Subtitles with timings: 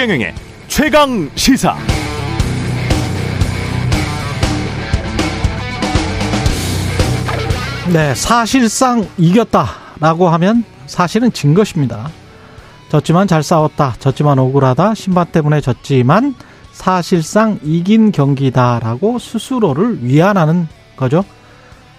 [0.00, 0.34] 최경영의
[0.66, 1.76] 최강 시사.
[7.92, 12.08] 네, 사실상 이겼다라고 하면 사실은 진 것입니다.
[12.88, 13.96] 졌지만 잘 싸웠다.
[13.98, 14.94] 졌지만 억울하다.
[14.94, 16.34] 신발 때문에 졌지만
[16.72, 21.26] 사실상 이긴 경기다라고 스스로를 위안하는 거죠.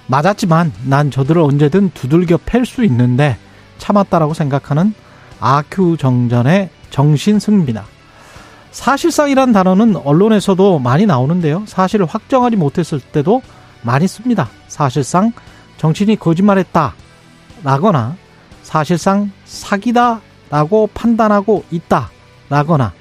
[0.07, 3.38] 맞았지만 난 저들을 언제든 두들겨 팰 수 있는데
[3.77, 4.95] 참았다라고 생각하는
[5.39, 7.86] 아큐 정전의 정신 승리입니다.
[8.71, 11.63] 사실상이란 단어는 언론에서도 많이 나오는데요.
[11.67, 13.41] 사실을 확정하지 못했을 때도
[13.81, 14.49] 많이 씁니다.
[14.67, 15.34] 사실상
[15.77, 16.94] 정치인이 거짓말했다.
[17.63, 18.16] 라거나
[18.63, 20.21] 사실상 사기다.
[20.49, 22.09] 라고 판단하고 있다.
[22.49, 22.91] 라거나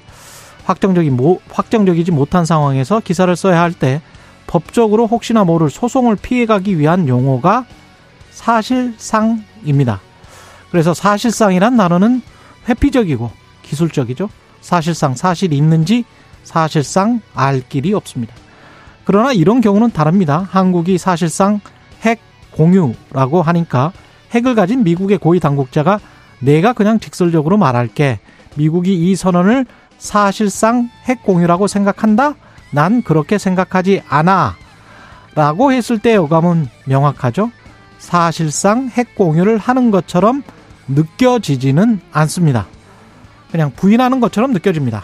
[0.63, 4.01] 확정적이 모, 확정적이지 못한 상황에서 기사를 써야 할 때
[4.47, 7.65] 법적으로 혹시나 모를 소송을 피해가기 위한 용어가
[8.31, 10.01] 사실상입니다.
[10.71, 12.21] 그래서 사실상이란 단어는
[12.67, 13.31] 회피적이고
[13.63, 14.29] 기술적이죠.
[14.61, 16.05] 사실상 사실이 있는지
[16.43, 18.33] 사실상 알 길이 없습니다.
[19.03, 20.47] 그러나 이런 경우는 다릅니다.
[20.49, 21.59] 한국이 사실상
[22.01, 22.19] 핵
[22.51, 23.91] 공유라고 하니까
[24.31, 25.99] 핵을 가진 미국의 고위 당국자가
[26.39, 28.19] 내가 그냥 직설적으로 말할게.
[28.55, 29.65] 미국이 이 선언을
[29.97, 32.35] 사실상 핵 공유라고 생각한다?
[32.71, 34.55] 난 그렇게 생각하지 않아.
[35.35, 37.51] 라고 했을 때 어감은 명확하죠.
[37.99, 40.43] 사실상 핵 공유를 하는 것처럼
[40.87, 42.67] 느껴지지는 않습니다.
[43.51, 45.03] 그냥 부인하는 것처럼 느껴집니다.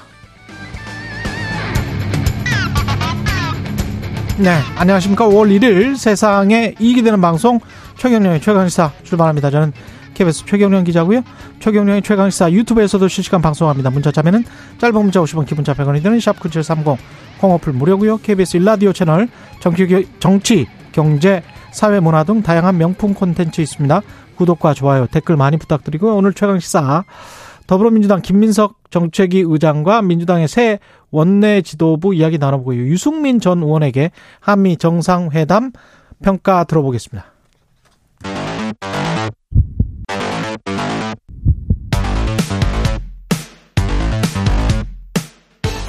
[4.37, 5.25] 네, 안녕하십니까.
[5.27, 7.59] 5월 1일 세상에 이익이 되는 방송
[7.97, 9.49] 최경련의 최강시사 출발합니다.
[9.49, 9.73] 저는
[10.13, 11.23] KBS 최경련 기자고요.
[11.59, 13.89] 최경련의 최강시사 유튜브에서도 실시간 방송합니다.
[13.89, 14.43] 문자 참여는
[14.77, 16.97] 짧은 문자 50원, 기본자 100원이 드는 샵9730
[17.39, 18.17] 콩어플 무료고요.
[18.17, 19.27] KBS 일라디오 채널
[19.59, 24.01] 정치, 정치, 경제, 사회, 문화 등 다양한 명품 콘텐츠 있습니다.
[24.35, 26.15] 구독과 좋아요, 댓글 많이 부탁드리고요.
[26.15, 27.05] 오늘 최강시사
[27.67, 30.79] 더불어민주당 김민석 정책위 의장과 민주당의 새
[31.11, 32.79] 원내 지도부 이야기 나눠보고요.
[32.87, 35.73] 유승민 전 의원에게 한미 정상회담
[36.23, 37.25] 평가 들어보겠습니다.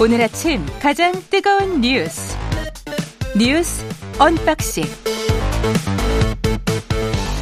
[0.01, 2.37] 오늘 아침 가장 뜨거운 뉴스
[3.37, 3.85] 뉴스
[4.21, 4.85] unboxing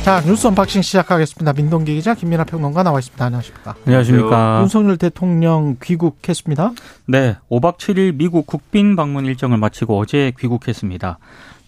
[0.07, 1.53] 자 뉴스 unboxing 시작하겠습니다.
[1.55, 3.25] 민동기 기자 김민아 평론가 나와 있습니다.
[3.25, 3.75] 안녕하십니까?
[3.85, 4.61] 안녕하십니까?
[4.61, 6.75] 윤석열 대통령 귀국했습니다.
[7.07, 11.19] 네, 5박 7일 미국 국빈 방문 일정을 마치고 어제 귀국했습니다.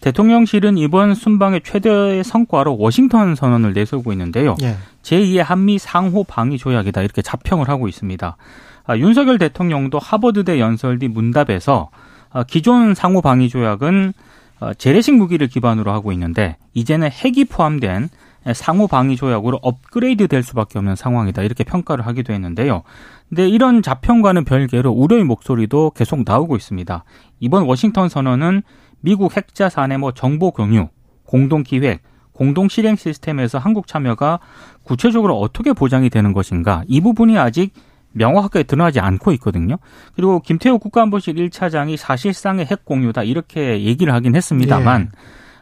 [0.03, 4.55] 대통령실은 이번 순방의 최대의 성과로 워싱턴 선언을 내세우고 있는데요.
[4.63, 4.77] 예.
[5.03, 8.37] 제2의 한미 상호 방위 조약이다 이렇게 자평을 하고 있습니다.
[8.87, 11.91] 아, 윤석열 대통령도 하버드대 연설 뒤 문답에서
[12.31, 14.13] 아, 기존 상호 방위 조약은
[14.61, 18.11] 어, 재래식 무기를 기반으로 하고 있는데 이제는 핵이 포함된
[18.55, 22.83] 상호 방위 조약으로 업그레이드 될 수밖에 없는 상황이다 이렇게 평가를 하기도 했는데요.
[23.29, 27.05] 근데 이런 자평과는 별개로 우려의 목소리도 계속 나오고 있습니다.
[27.41, 28.63] 이번 워싱턴 선언은
[29.01, 30.89] 미국 핵자 산의 뭐 정보 공유,
[31.25, 34.39] 공동 기획, 공동 실행 시스템에서 한국 참여가
[34.85, 37.73] 구체적으로 어떻게 보장이 되는 것인가 이 부분이 아직
[38.13, 39.77] 명확하게 드러나지 않고 있거든요.
[40.15, 45.19] 그리고 김태호 국가안보실 1차장이 사실상의 핵 공유다 이렇게 얘기를 하긴 했습니다만 예.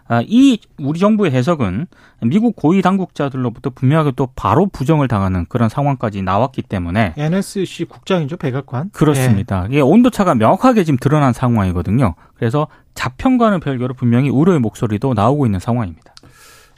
[0.09, 1.87] 아, 이 우리 정부의 해석은
[2.23, 8.91] 미국 고위 당국자들로부터 분명하게 또 바로 부정을 당하는 그런 상황까지 나왔기 때문에 NSC 국장이죠 백악관
[8.91, 9.65] 그렇습니다.
[9.65, 9.75] 예.
[9.75, 12.15] 이게 온도차가 명확하게 지금 드러난 상황이거든요.
[12.35, 16.15] 그래서 자평과는 별개로 분명히 우려의 목소리도 나오고 있는 상황입니다.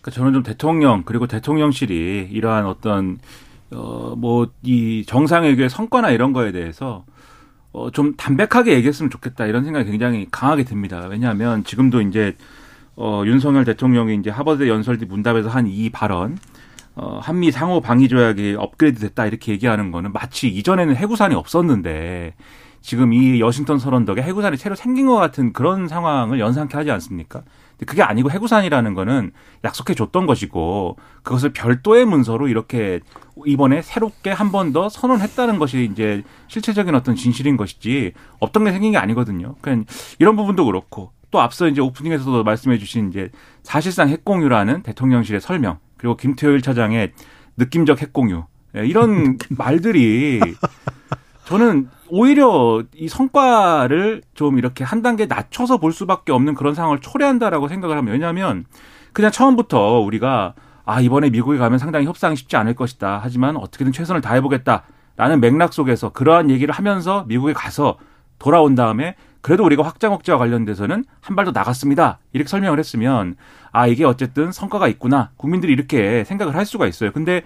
[0.01, 3.19] 그러니까 저는 좀 대통령 그리고 대통령실이 이러한 어떤
[3.71, 7.05] 어, 뭐, 이 정상회교의 성과나 이런 거에 대해서
[7.73, 11.07] 어, 좀 담백하게 얘기했으면 좋겠다 이런 생각이 굉장히 강하게 듭니다.
[11.09, 12.35] 왜냐하면 지금도 이제
[13.01, 16.37] 어, 윤석열 대통령이 이제 하버드 연설 뒤 문답에서 한 이 발언,
[16.97, 22.35] 어, 한미 상호 방위 조약이 업그레이드 됐다 이렇게 얘기하는 거는 마치 이전에는 해구산이 없었는데
[22.81, 27.43] 지금 이 여신턴 선언 덕에 해구산이 새로 생긴 것 같은 그런 상황을 연상케 하지 않습니까?
[27.87, 29.31] 그게 아니고 해구산이라는 거는
[29.65, 33.01] 약속해 줬던 것이고 그것을 별도의 문서로 이렇게
[33.47, 38.93] 이번에 새롭게 한 번 더 선언했다는 것이 이제 실체적인 어떤 진실인 것이지 없던 게 생긴
[38.93, 39.55] 게 아니거든요.
[39.61, 39.85] 그냥
[40.19, 43.31] 이런 부분도 그렇고 또 앞서 이제 오프닝에서도 말씀해 주신 이제
[43.63, 47.13] 사실상 핵공유라는 대통령실의 설명 그리고 김태효일 차장의
[47.57, 48.45] 느낌적 핵공유.
[48.77, 50.41] 예, 이런 말들이
[51.47, 57.69] 저는 오히려 이 성과를 좀 이렇게 한 단계 낮춰서 볼 수밖에 없는 그런 상황을 초래한다라고
[57.69, 58.65] 생각을 하면 왜냐하면
[59.13, 60.55] 그냥 처음부터 우리가
[60.85, 63.21] 아 이번에 미국에 가면 상당히 협상이 쉽지 않을 것이다.
[63.23, 67.99] 하지만 어떻게든 최선을 다해보겠다라는 맥락 속에서 그러한 얘기를 하면서 미국에 가서
[68.39, 72.19] 돌아온 다음에 그래도 우리가 확장 억제와 관련돼서는 한 발 더 나갔습니다.
[72.33, 73.37] 이렇게 설명을 했으면
[73.73, 75.31] 아 이게 어쨌든 성과가 있구나.
[75.37, 77.13] 국민들이 이렇게 생각을 할 수가 있어요.
[77.13, 77.43] 근데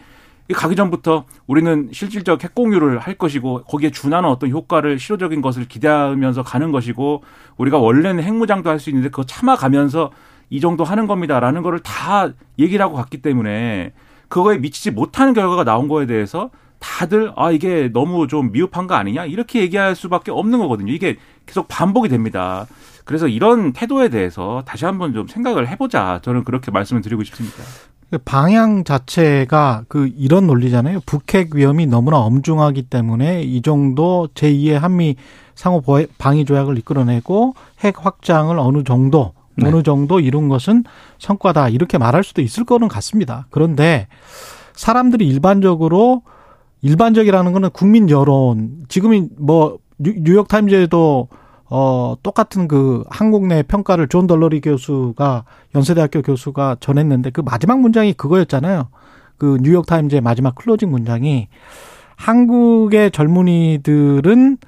[0.54, 6.42] 가기 전부터 우리는 실질적 핵 공유를 할 것이고 거기에 준하는 어떤 효과를 실효적인 것을 기대하면서
[6.42, 7.22] 가는 것이고
[7.56, 10.10] 우리가 원래는 핵무장도 할 수 있는데 그거 참아가면서
[10.50, 12.28] 이 정도 하는 겁니다라는 거를 다
[12.58, 13.92] 얘기를 하고 갔기 때문에
[14.28, 16.50] 그거에 미치지 못하는 결과가 나온 거에 대해서
[16.82, 20.92] 다들 아 이게 너무 좀 미흡한 거 아니냐 이렇게 얘기할 수밖에 없는 거거든요.
[20.92, 22.66] 이게 계속 반복이 됩니다.
[23.04, 26.20] 그래서 이런 태도에 대해서 다시 한번 좀 생각을 해보자.
[26.22, 27.62] 저는 그렇게 말씀을 드리고 싶습니다.
[28.10, 31.00] 그 방향 자체가 그 이런 논리잖아요.
[31.06, 35.16] 북핵 위험이 너무나 엄중하기 때문에 이 정도 제2의 한미
[35.54, 35.82] 상호
[36.18, 39.68] 방위 조약을 이끌어내고 핵 확장을 어느 정도 네.
[39.68, 40.84] 어느 정도 이룬 것은
[41.18, 43.46] 성과다 이렇게 말할 수도 있을 거는 같습니다.
[43.50, 44.08] 그런데
[44.74, 46.22] 사람들이 일반적으로
[46.82, 51.28] 일반적이라는 거는 국민 여론 지금이 뭐 뉴욕 타임즈에도
[51.70, 55.44] 어 똑같은 그 한국 내 평가를 존 델러리 교수가
[55.74, 58.88] 연세대학교 교수가 전했는데 그 마지막 문장이 그거였잖아요.
[59.38, 61.48] 그 뉴욕 타임즈의 마지막 closing 문장이
[62.16, 64.58] 한국의 젊은이들은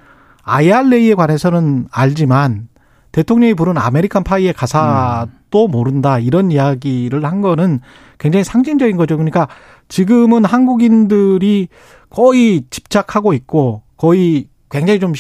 [0.45, 2.69] IRA에 관해서는 알지만
[3.13, 5.71] 대통령이 부른 American Pie의 가사도 음.
[5.71, 7.81] 모른다 이런 이야기를 한 거는
[8.19, 9.17] 굉장히 상징적인 거죠.
[9.17, 9.47] 그러니까
[9.89, 11.69] 지금은 한국인들이
[12.15, 15.13] 거의 집착하고 있고 거의 굉장히 좀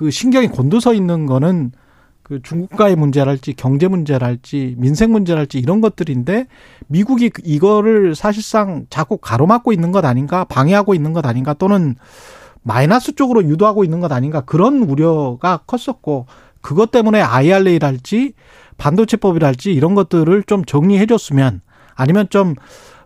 [0.00, 1.72] 그 신경이 곤두서 있는 거는
[2.22, 6.46] 그 중국과의 문제랄지 경제 문제랄지 민생 문제랄지 이런 것들인데
[6.86, 11.96] 미국이 이거를 사실상 자꾸 가로막고 있는 것 아닌가 방해하고 있는 것 아닌가 또는
[12.62, 16.26] 마이너스 쪽으로 유도하고 있는 것 아닌가 그런 우려가 컸었고
[16.60, 18.34] 그것 때문에 IRA랄지
[18.78, 21.62] 반도체법이랄지 이런 것들을 좀 정리해 줬으면
[21.94, 22.54] 아니면 좀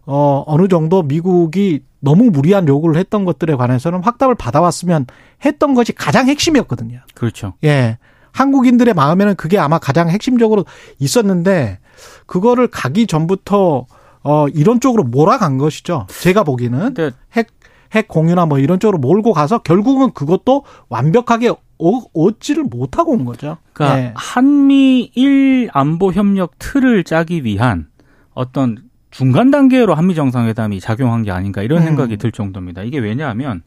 [0.06, 5.06] 어, 어느 정도 미국이 너무 무리한 요구를 했던 것들에 관해서는 확답을 받아왔으면
[5.45, 7.01] 했던 것이 가장 핵심이었거든요.
[7.15, 7.55] 그렇죠.
[7.65, 7.99] 예.
[8.33, 10.65] 한국인들의 마음에는 그게 아마 가장 핵심적으로
[10.99, 11.79] 있었는데
[12.27, 13.87] 그거를 가기 전부터
[14.23, 16.06] 어 이런 쪽으로 몰아간 것이죠.
[16.09, 16.95] 제가 보기에는
[17.37, 17.49] 핵,
[17.93, 23.59] 핵 공유나 뭐 이런 쪽으로 몰고 가서 결국은 그것도 완벽하게 어, 얻지를 못하고 온 거죠.
[23.73, 24.12] 그러니까 네.
[24.17, 27.89] 한미일 안보 협력 틀을 짜기 위한
[28.33, 28.79] 어떤
[29.14, 31.84] 중간 단계로 한미 정상회담이 작용한 게 아닌가 이런 음.
[31.84, 32.82] 생각이 들 정도입니다.
[32.82, 33.62] 이게 왜냐하면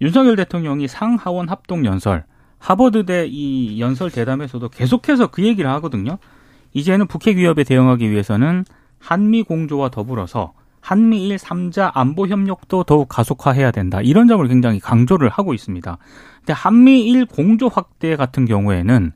[0.00, 2.24] 윤석열 대통령이 상하원 합동 연설
[2.60, 6.18] 하버드대 이 연설 대담에서도 계속해서 그 얘기를 하거든요.
[6.74, 8.64] 이제는 북핵 위협에 대응하기 위해서는
[9.00, 14.00] 한미 공조와 더불어서 한미일 3자 안보 협력도 더욱 가속화해야 된다.
[14.00, 15.98] 이런 점을 굉장히 강조를 하고 있습니다.
[16.38, 19.10] 근데 한미일 공조 확대 같은 경우에는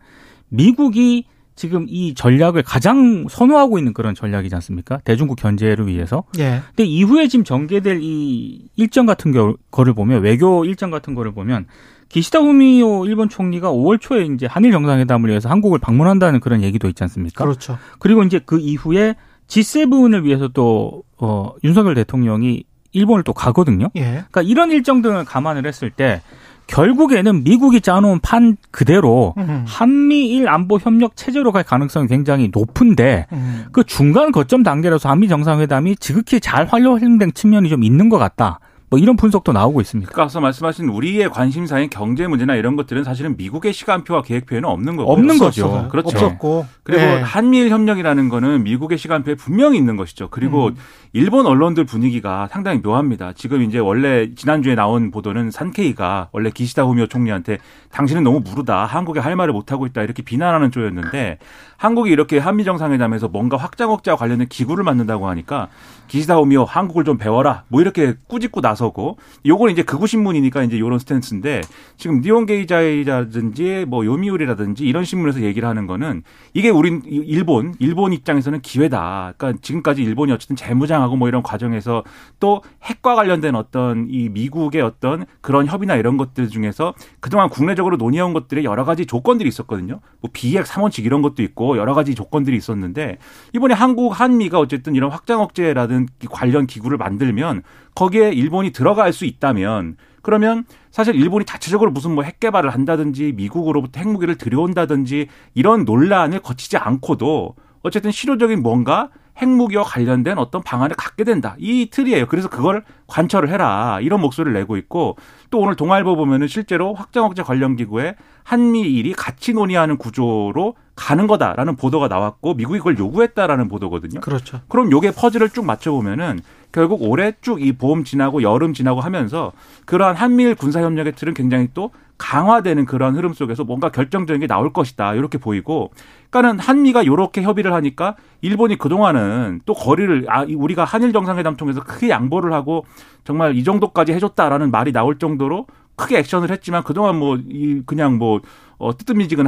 [0.48, 1.26] 미국이
[1.58, 4.98] 지금 이 전략을 가장 선호하고 있는 그런 전략이지 않습니까?
[5.04, 6.22] 대중국 견제를 위해서.
[6.38, 6.62] 예.
[6.68, 9.32] 근데 이후에 지금 전개될 이 일정 같은
[9.70, 11.66] 거를 보면 외교 일정 같은 거를 보면
[12.08, 17.02] 기시다 후미오 일본 총리가 5월 초에 이제 한일 정상회담을 위해서 한국을 방문한다는 그런 얘기도 있지
[17.02, 17.44] 않습니까?
[17.44, 17.76] 그렇죠.
[17.98, 19.16] 그리고 이제 그 이후에
[19.48, 22.62] G7을 위해서 또 어, 윤석열 대통령이
[22.92, 23.90] 일본을 또 가거든요.
[23.96, 24.02] 예.
[24.30, 26.22] 그러니까 이런 일정 등을 감안을 했을 때
[26.68, 29.64] 결국에는 미국이 짜놓은 판 그대로 음.
[29.66, 33.64] 한미일 안보 협력 체제로 갈 가능성이 굉장히 높은데 음.
[33.72, 38.60] 그 중간 거점 단계라서 한미 정상회담이 지극히 잘 활용된 측면이 좀 있는 것 같다.
[38.90, 40.10] 뭐 이런 분석도 나오고 있습니다.
[40.10, 45.12] 그러니까 앞서 말씀하신 우리의 관심사인 경제 문제나 이런 것들은 사실은 미국의 시간표와 계획표에는 없는 거고
[45.12, 45.88] 없는 거죠.
[45.90, 46.08] 그렇죠.
[46.08, 46.66] 없었고.
[46.84, 47.20] 그리고 네.
[47.20, 50.28] 한미일 협력이라는 거는 미국의 시간표에 분명히 있는 것이죠.
[50.30, 50.76] 그리고 음.
[51.12, 53.32] 일본 언론들 분위기가 상당히 묘합니다.
[53.34, 57.58] 지금 이제 원래 지난주에 나온 보도는 산케이가 원래 기시다 후미오 총리한테
[57.90, 58.86] 당신은 너무 무르다.
[58.86, 60.02] 한국에 할 말을 못 하고 있다.
[60.02, 61.38] 이렇게 비난하는 쪽이었는데
[61.76, 65.68] 한국이 이렇게 한미 정상회담에서 뭔가 확장 억제와 관련된 기구를 만든다고 하니까
[66.08, 67.64] 기시다 오미오 한국을 좀 배워라.
[67.68, 71.60] 뭐 이렇게 꾸짖고 나서 고 요건 이제 극우 신문이니까 이제 요런 스탠스인데
[71.96, 76.22] 지금 니온게이자이라든지 뭐 요미우리라든지 이런 신문에서 얘기를 하는 거는
[76.54, 79.34] 이게 우린 일본 일본 입장에서는 기회다.
[79.36, 82.04] 그러니까 지금까지 일본이 어쨌든 재무장하고 뭐 이런 과정에서
[82.40, 88.32] 또 핵과 관련된 어떤 이 미국의 어떤 그런 협의나 이런 것들 중에서 그동안 국내적으로 논의해온
[88.32, 90.00] 것들의 여러 가지 조건들이 있었거든요.
[90.20, 93.18] 뭐 비핵 3원칙 이런 것도 있고 여러 가지 조건들이 있었는데
[93.54, 97.62] 이번에 한국 한미가 어쨌든 이런 확장 억제라든 관련 기구를 만들면
[97.94, 104.00] 거기에 일본이 들어갈 수 있다면 그러면 사실 일본이 자체적으로 무슨 뭐 핵 개발을 한다든지 미국으로부터
[104.00, 109.08] 핵무기를 들여온다든지 이런 논란을 거치지 않고도 어쨌든 실효적인 뭔가
[109.40, 111.54] 핵무기와 관련된 어떤 방안을 갖게 된다.
[111.58, 112.26] 이 틀이에요.
[112.26, 114.00] 그래서 그걸 관철을 해라.
[114.02, 115.16] 이런 목소리를 내고 있고
[115.50, 121.76] 또 오늘 동아일보 보면은 실제로 확장 억제 관련 기구에 한미일이 같이 논의하는 구조로 가는 거다라는
[121.76, 124.20] 보도가 나왔고 미국이 그걸 요구했다라는 보도거든요.
[124.20, 124.60] 그렇죠.
[124.68, 126.40] 그럼 요게 퍼즐을 쭉 맞춰 보면은
[126.72, 129.52] 결국 올해 쭉 이 봄 지나고 여름 지나고 하면서
[129.86, 134.72] 그러한 한미일 군사 협력의 틀은 굉장히 또 강화되는 그런 흐름 속에서 뭔가 결정적인 게 나올
[134.72, 135.14] 것이다.
[135.14, 135.92] 이렇게 보이고
[136.30, 142.08] 그러니까는 한미가 이렇게 협의를 하니까 일본이 그동안은 또 거리를 아 우리가 한일 정상회담 통해서 크게
[142.10, 142.84] 양보를 하고
[143.24, 148.18] 정말 이 정도까지 해 줬다라는 말이 나올 정도로 크게 액션을 했지만 그동안 뭐 이 그냥
[148.18, 148.40] 뭐
[148.78, 149.46] 어, 뜨뜻미지근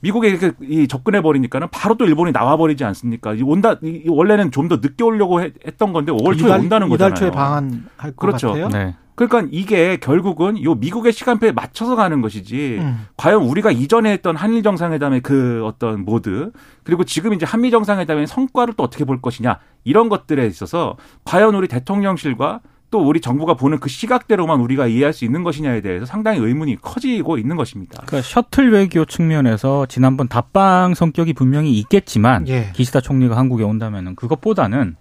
[0.00, 3.34] 미국에 이렇게 이 접근해 버리니까는 바로 또 일본이 나와 버리지 않습니까?
[3.34, 6.88] 이 온다 이 원래는 좀 더 늦게 오려고 했, 던 건데 5월 초에 이달, 온다는
[6.88, 7.10] 거잖아요.
[7.10, 8.48] 이달 초에 방한할 것 그렇죠.
[8.48, 8.68] 같아요.
[8.68, 8.94] 네.
[9.16, 13.06] 그러니까 이게 결국은 요 미국의 시간표에 맞춰서 가는 것이지 음.
[13.16, 16.52] 과연 우리가 이전에 했던 한일 정상회담의 그 어떤 모드
[16.84, 21.68] 그리고 지금 이제 한미 정상회담의 성과를 또 어떻게 볼 것이냐 이런 것들에 있어서 과연 우리
[21.68, 22.60] 대통령실과
[22.90, 27.38] 또 우리 정부가 보는 그 시각대로만 우리가 이해할 수 있는 것이냐에 대해서 상당히 의문이 커지고
[27.38, 28.02] 있는 것입니다.
[28.04, 32.70] 그러니까 셔틀 외교 측면에서 지난번 답방 성격이 분명히 있겠지만 예.
[32.72, 34.96] 기시다 총리가 한국에 온다면은 그것보다는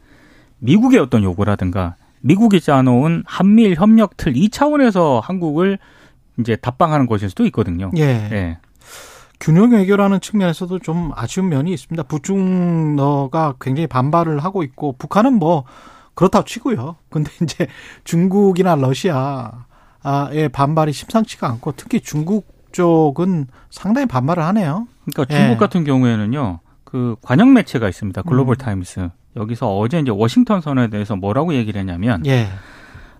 [0.59, 5.79] 미국의 어떤 요구라든가 미국이 짜놓은 한미일 협력 틀 이 차원에서 한국을
[6.39, 7.91] 이제 답방하는 것일 수도 있거든요.
[7.97, 8.03] 예.
[8.03, 8.57] 예.
[9.39, 12.03] 균형 외교라는 측면에서도 좀 아쉬운 면이 있습니다.
[12.03, 15.63] 북중러가 굉장히 반발을 하고 있고 북한은 뭐
[16.19, 16.97] 그렇다고 치고요.
[17.09, 17.67] 근데 이제
[18.03, 24.85] 중국이나 러시아의 반발이 심상치가 않고 특히 중국 쪽은 상당히 반발을 하네요.
[25.05, 25.57] 그러니까 중국 예.
[25.57, 26.59] 같은 경우에는요.
[26.83, 28.21] 그 관영 매체가 있습니다.
[28.23, 28.57] 글로벌 음.
[28.57, 29.09] 타임스.
[29.37, 32.49] 여기서 어제 이제 워싱턴 선언에 대해서 뭐라고 얘기를 했냐면 예.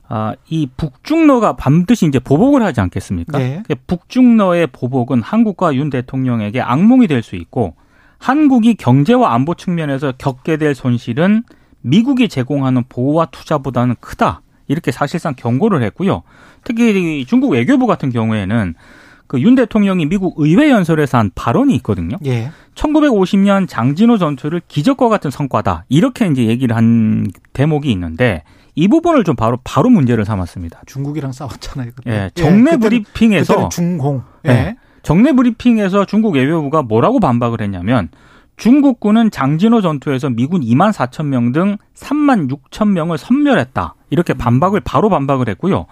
[0.09, 3.39] 아, 이 북중러가 반드시 이제 보복을 하지 않겠습니까?
[3.39, 3.63] 예.
[3.87, 7.75] 북중러의 보복은 한국과 윤 대통령에게 악몽이 될 수 있고
[8.17, 11.43] 한국이 경제와 안보 측면에서 겪게 될 손실은
[11.81, 14.41] 미국이 제공하는 보호와 투자보다는 크다.
[14.67, 16.24] 이렇게 사실상 경고를 했고요.
[16.63, 18.75] 특히 중국 외교부 같은 경우에는
[19.29, 22.17] 그 윤 대통령이 미국 의회 연설에서 한 발언이 있거든요.
[22.25, 22.50] 예.
[22.74, 25.86] 1950년 장진호 전투를 기적과 같은 성과다.
[25.88, 28.43] 이렇게 이제 얘기를 한 대목이 있는데
[28.74, 30.81] 이 부분을 좀 바로 바로 문제를 삼았습니다.
[30.88, 31.91] 중국이랑 싸웠잖아요.
[31.95, 32.12] 그때.
[32.12, 32.29] 예.
[32.33, 34.24] 정례 예, 브리핑에서 중공.
[34.48, 34.50] 예.
[34.50, 34.75] 예.
[35.03, 38.09] 정례 브리핑에서 중국 외교부가 뭐라고 반박을 했냐면
[38.59, 43.95] 중국군은 장진호 전투에서 미군 2만 4천 명 등 3만 6천 명을 섬멸했다.
[44.11, 45.87] 이렇게 반박을 바로 반박을 했고요.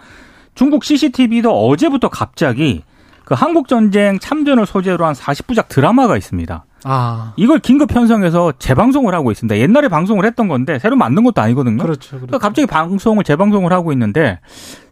[0.54, 2.82] 중국 CCTV도 어제부터 갑자기
[3.24, 6.64] 그 한국 전쟁 참전을 소재로 한 40부작 드라마가 있습니다.
[6.84, 7.32] 아.
[7.36, 9.58] 이걸 긴급 편성해서 재방송을 하고 있습니다.
[9.58, 11.82] 옛날에 방송을 했던 건데 새로 만든 것도 아니거든요.
[11.82, 12.10] 그렇죠.
[12.10, 12.26] 그렇죠.
[12.26, 14.40] 그러니까 갑자기 방송을 재방송을 하고 있는데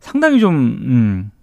[0.01, 1.36] 상당히 좀 음, 이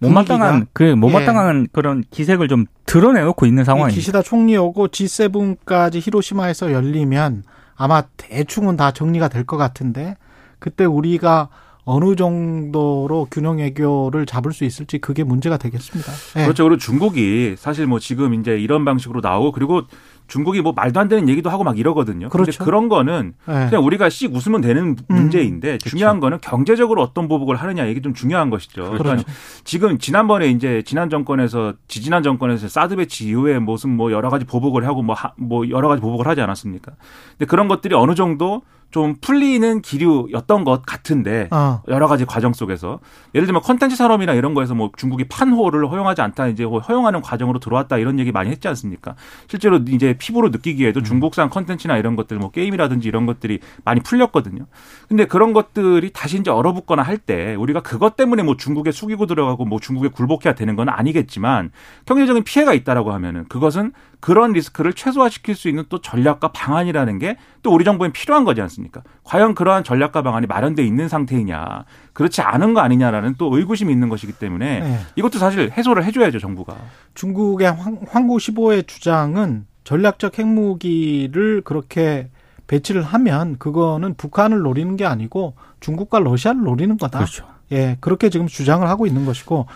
[0.00, 1.66] 못마땅한 그 못마땅한 예.
[1.72, 3.94] 그런 기색을 좀 드러내놓고 있는 상황입니다.
[3.94, 7.44] 기시다 총리 오고 G7까지 히로시마에서 열리면
[7.76, 10.16] 아마 대충은 다 정리가 될 것 같은데
[10.58, 11.48] 그때 우리가
[11.84, 16.12] 어느 정도로 균형 외교를 잡을 수 있을지 그게 문제가 되겠습니다.
[16.34, 16.42] 네.
[16.44, 16.64] 그렇죠.
[16.64, 19.82] 그리고 중국이 사실 뭐 지금 이제 이런 방식으로 나오고 그리고
[20.28, 22.28] 중국이 뭐 말도 안 되는 얘기도 하고 막 이러거든요.
[22.28, 22.64] 그런데 그렇죠.
[22.64, 23.66] 그런 거는 네.
[23.68, 24.96] 그냥 우리가 씩 웃으면 되는 음.
[25.08, 25.78] 문제인데 음.
[25.78, 28.82] 중요한 거는 경제적으로 어떤 보복을 하느냐 이게 좀 중요한 것이죠.
[28.84, 29.02] 그렇죠.
[29.02, 29.32] 그러니까
[29.64, 34.86] 지금 지난번에 이제 지난 정권에서 지지난 정권에서 사드 배치 이후에 무슨 뭐 여러 가지 보복을
[34.86, 36.92] 하고 뭐, 하, 뭐 여러 가지 보복을 하지 않았습니까?
[37.30, 41.82] 근데 그런 것들이 어느 정도 좀 풀리는 기류였던 것 같은데 어.
[41.88, 43.00] 여러 가지 과정 속에서
[43.34, 47.98] 예를 들면 컨텐츠 산업이나 이런 거에서 뭐 중국이 판호를 허용하지 않다 이제 허용하는 과정으로 들어왔다
[47.98, 49.14] 이런 얘기 많이 했지 않습니까?
[49.46, 51.04] 실제로 이제 피부로 느끼기에도 음.
[51.04, 54.64] 중국산 컨텐츠나 이런 것들 뭐 게임이라든지 이런 것들이 많이 풀렸거든요.
[55.08, 59.64] 근데 그런 것들이 다시 이제 얼어붙거나 할 때 우리가 그것 때문에 뭐 중국에 숙이고 들어가고
[59.64, 61.72] 뭐 중국에 굴복해야 되는 건 아니겠지만
[62.06, 67.36] 경제적인 피해가 있다라고 하면은 그것은 그런 리스크를 최소화시킬 수 있는 또 전략과 방안이라는 게
[67.68, 69.02] 또 우리 정부엔 필요한 거지 않습니까?
[69.24, 71.84] 과연 그러한 전략과 방안이 마련돼 있는 상태이냐,
[72.14, 74.98] 그렇지 않은 거 아니냐라는 또 의구심이 있는 것이기 때문에 네.
[75.16, 76.76] 이것도 사실 해소를 해줘야죠 정부가.
[77.14, 82.30] 중국의 황, 황구 15의 주장은 전략적 핵무기를 그렇게
[82.68, 87.18] 배치를 하면 그거는 북한을 노리는 게 아니고 중국과 러시아를 노리는 거다.
[87.18, 87.46] 그렇죠.
[87.72, 89.66] 예, 그렇게 지금 주장을 하고 있는 것이고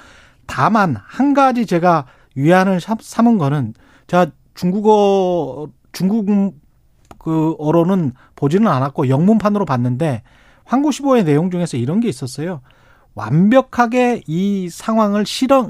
[0.46, 2.06] 다만 한 가지 제가
[2.37, 3.75] 위안을 삼은 거는
[4.12, 6.54] 자, 중국어, 중국
[7.19, 10.23] 그 어로는 보지는 않았고 영문판으로 봤는데
[10.66, 12.61] 황구시보의 내용 중에서 이런 게 있었어요.
[13.14, 15.69] 완벽하게 이 상황을 실행,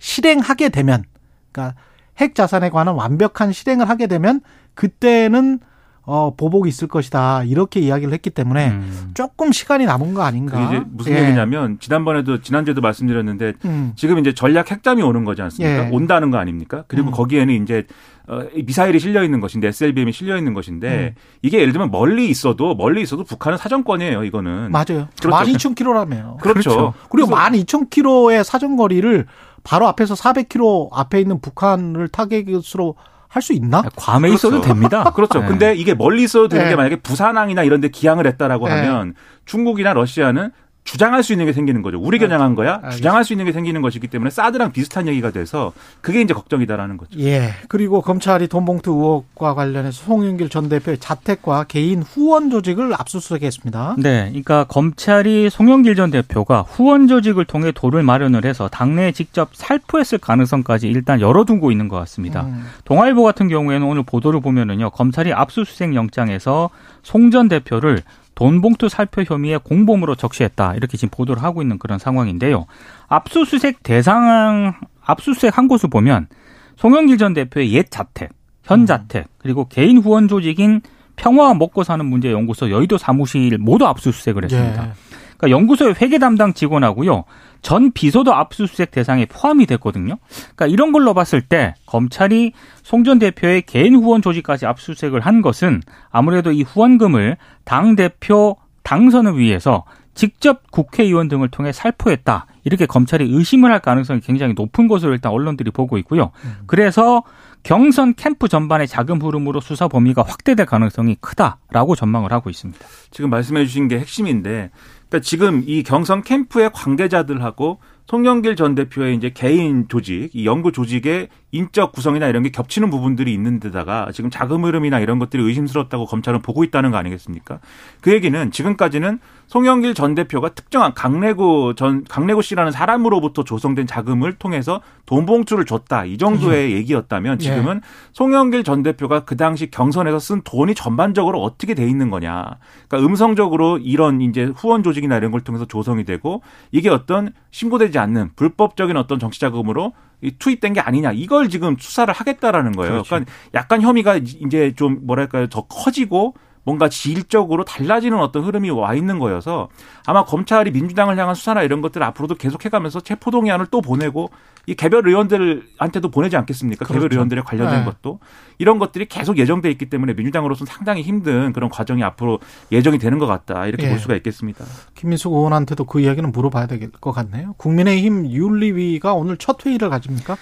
[0.00, 1.04] 실행하게 되면,
[1.52, 1.78] 그러니까
[2.16, 4.40] 핵 자산에 관한 완벽한 실행을 하게 되면
[4.74, 5.60] 그때는
[6.06, 7.44] 어, 보복이 있을 것이다.
[7.44, 9.10] 이렇게 이야기를 했기 때문에 음.
[9.14, 10.62] 조금 시간이 남은 거 아닌가.
[10.66, 11.22] 이제 무슨 예.
[11.22, 13.92] 얘기냐면 지난번에도 지난주에도 말씀드렸는데 음.
[13.96, 15.86] 지금 이제 전략 핵잠이 오는 거지 않습니까?
[15.86, 15.90] 예.
[15.90, 16.84] 온다는 거 아닙니까?
[16.88, 17.12] 그리고 음.
[17.12, 17.86] 거기에는 이제
[18.26, 21.20] 어, 미사일이 실려 있는 것인데 SLBM이 실려 있는 것인데 음.
[21.40, 24.24] 이게 예를 들면 멀리 있어도 멀리 있어도 북한은 사정권이에요.
[24.24, 25.08] 이거는 맞아요.
[25.20, 25.30] 그렇죠.
[25.30, 26.36] 12,000km라며요.
[26.40, 26.70] 그렇죠.
[26.70, 26.94] 그렇죠.
[27.10, 29.26] 그리고 12,000km의 사정거리를
[29.62, 32.94] 바로 앞에서 400km 앞에 있는 북한을 타겟으로
[33.34, 33.82] 할 수 있나?
[33.96, 34.34] 괌에 그렇죠.
[34.34, 35.10] 있어도 됩니다.
[35.14, 35.40] 그렇죠.
[35.40, 35.46] 네.
[35.48, 36.70] 근데 이게 멀리 있어도 되는 네.
[36.70, 38.74] 게 만약에 부산항이나 이런 데 기항을 했다라고 네.
[38.74, 39.14] 하면
[39.44, 40.52] 중국이나 러시아는
[40.84, 41.98] 주장할 수 있는 게 생기는 거죠.
[41.98, 42.74] 우리 겨냥한 거야.
[42.74, 42.96] 알겠습니다.
[42.96, 45.72] 주장할 수 있는 게 생기는 것이기 때문에 사드랑 비슷한 얘기가 돼서
[46.02, 47.18] 그게 이제 걱정이다라는 거죠.
[47.20, 47.50] 예.
[47.68, 53.96] 그리고 검찰이 돈봉투 의혹과 관련해서 송영길 전 대표의 자택과 개인 후원 조직을 압수수색했습니다.
[53.98, 54.26] 네.
[54.28, 60.88] 그러니까 검찰이 송영길 전 대표가 후원 조직을 통해 도를 마련을 해서 당내에 직접 살포했을 가능성까지
[60.88, 62.42] 일단 열어두고 있는 것 같습니다.
[62.42, 62.66] 음.
[62.84, 64.90] 동아일보 같은 경우에는 오늘 보도를 보면은요.
[64.90, 66.68] 검찰이 압수수색 영장에서
[67.02, 68.02] 송 전 대표를
[68.34, 70.74] 돈 봉투 살표 혐의에 공범으로 적시했다.
[70.74, 72.66] 이렇게 지금 보도를 하고 있는 그런 상황인데요.
[73.08, 74.74] 압수수색 대상,
[75.04, 76.28] 압수수색 한 곳을 보면
[76.76, 78.30] 송영길 전 대표의 옛 자택,
[78.62, 78.86] 현 음.
[78.86, 80.80] 자택, 그리고 개인 후원 조직인
[81.16, 84.86] 평화와 먹고 사는 문제 연구소 여의도 사무실 모두 압수수색을 했습니다.
[84.88, 84.92] 예.
[85.36, 87.24] 그러니까 연구소의 회계 담당 직원하고요.
[87.64, 90.18] 전 비서도 압수수색 대상에 포함이 됐거든요.
[90.54, 92.52] 그러니까 이런 걸로 봤을 때 검찰이
[92.82, 95.80] 송 전 대표의 개인 후원 조직까지 압수수색을 한 것은
[96.10, 102.46] 아무래도 이 후원금을 당 대표 당선을 위해서 직접 국회의원 등을 통해 살포했다.
[102.64, 106.30] 이렇게 검찰이 의심을 할 가능성이 굉장히 높은 것으로 일단 언론들이 보고 있고요.
[106.44, 106.54] 음.
[106.66, 107.22] 그래서
[107.62, 112.86] 경선 캠프 전반의 자금 흐름으로 수사 범위가 확대될 가능성이 크다라고 전망을 하고 있습니다.
[113.10, 114.70] 지금 말씀해 주신 게 핵심인데
[115.14, 121.28] 그러니까 지금 이 경선 캠프의 관계자들하고 송영길 전 대표의 이제 개인 조직, 이 연구 조직의
[121.52, 126.42] 인적 구성이나 이런 게 겹치는 부분들이 있는 데다가 지금 자금 흐름이나 이런 것들이 의심스럽다고 검찰은
[126.42, 127.60] 보고 있다는 거 아니겠습니까?
[128.00, 134.80] 그 얘기는 지금까지는 송영길 전 대표가 특정한 강래구 전 강래구 씨라는 사람으로부터 조성된 자금을 통해서
[135.06, 136.76] 돈 봉투를 줬다 이 정도의 음.
[136.78, 137.44] 얘기였다면 예.
[137.44, 137.80] 지금은 예.
[138.12, 142.58] 송영길 전 대표가 그 당시 경선에서 쓴 돈이 전반적으로 어떻게 돼 있는 거냐?
[142.88, 148.30] 그러니까 음성적으로 이런 이제 후원 조직이나 이런 걸 통해서 조성이 되고 이게 어떤 신고되지 않는
[148.36, 149.92] 불법적인 어떤 정치 자금으로
[150.38, 152.92] 투입된 게 아니냐 이걸 지금 수사를 하겠다라는 거예요.
[152.92, 153.08] 그렇죠.
[153.08, 159.18] 그러니까 약간 혐의가 이제 좀 뭐랄까요 더 커지고 뭔가 질적으로 달라지는 어떤 흐름이 와 있는
[159.18, 159.68] 거여서
[160.06, 164.30] 아마 검찰이 민주당을 향한 수사나 이런 것들을 앞으로도 계속해가면서 체포동의안을 또 보내고
[164.66, 166.86] 이 개별 의원들한테도 보내지 않겠습니까?
[166.86, 166.94] 그렇죠.
[167.02, 167.84] 개별 의원들에 관련된 네.
[167.84, 168.18] 것도
[168.56, 172.38] 이런 것들이 계속 예정돼 있기 때문에 민주당으로서는 상당히 힘든 그런 과정이 앞으로
[172.72, 173.90] 예정이 되는 것 같다 이렇게 예.
[173.90, 174.64] 볼 수가 있겠습니다.
[174.94, 177.54] 김민숙 의원한테도 그 이야기는 물어봐야 될 것 같네요.
[177.58, 180.36] 국민의힘 윤리위가 오늘 첫 회의를 가집니까?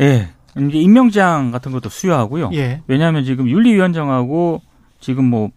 [0.00, 0.30] 예.
[0.56, 2.50] 이제 임명장 같은 것도 수여하고요.
[2.54, 2.82] 예.
[2.88, 4.62] 왜냐하면 지금 윤리위원장하고
[4.98, 5.50] 지금 뭐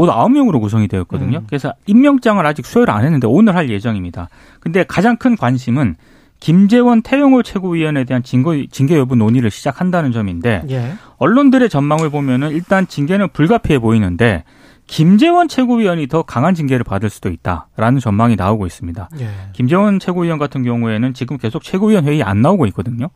[0.00, 1.38] 모두 아홉 명으로 구성이 되었거든요.
[1.40, 1.44] 음.
[1.46, 4.30] 그래서 임명장을 아직 수여를 안 했는데 오늘 할 예정입니다.
[4.58, 5.96] 근데 가장 큰 관심은
[6.38, 10.94] 김재원 태영호 최고위원에 대한 징계, 징계 여부 논의를 시작한다는 점인데 예.
[11.18, 14.44] 언론들의 전망을 보면은 일단 징계는 불가피해 보이는데
[14.86, 19.10] 김재원 최고위원이 더 강한 징계를 받을 수도 있다라는 전망이 나오고 있습니다.
[19.20, 19.28] 예.
[19.52, 23.10] 김재원 최고위원 같은 경우에는 지금 계속 최고위원 회의 안 나오고 있거든요.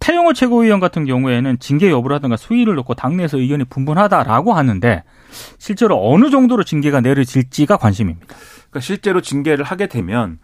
[0.00, 5.02] 태영호 최고위원 같은 경우에는 징계 여부라든가 수위를 놓고 당내에서 의견이 분분하다라고 하는데
[5.58, 8.26] 실제로 어느 정도로 징계가 내려질지가 관심입니다.
[8.70, 10.38] 그러니까 실제로 징계를 하게 되면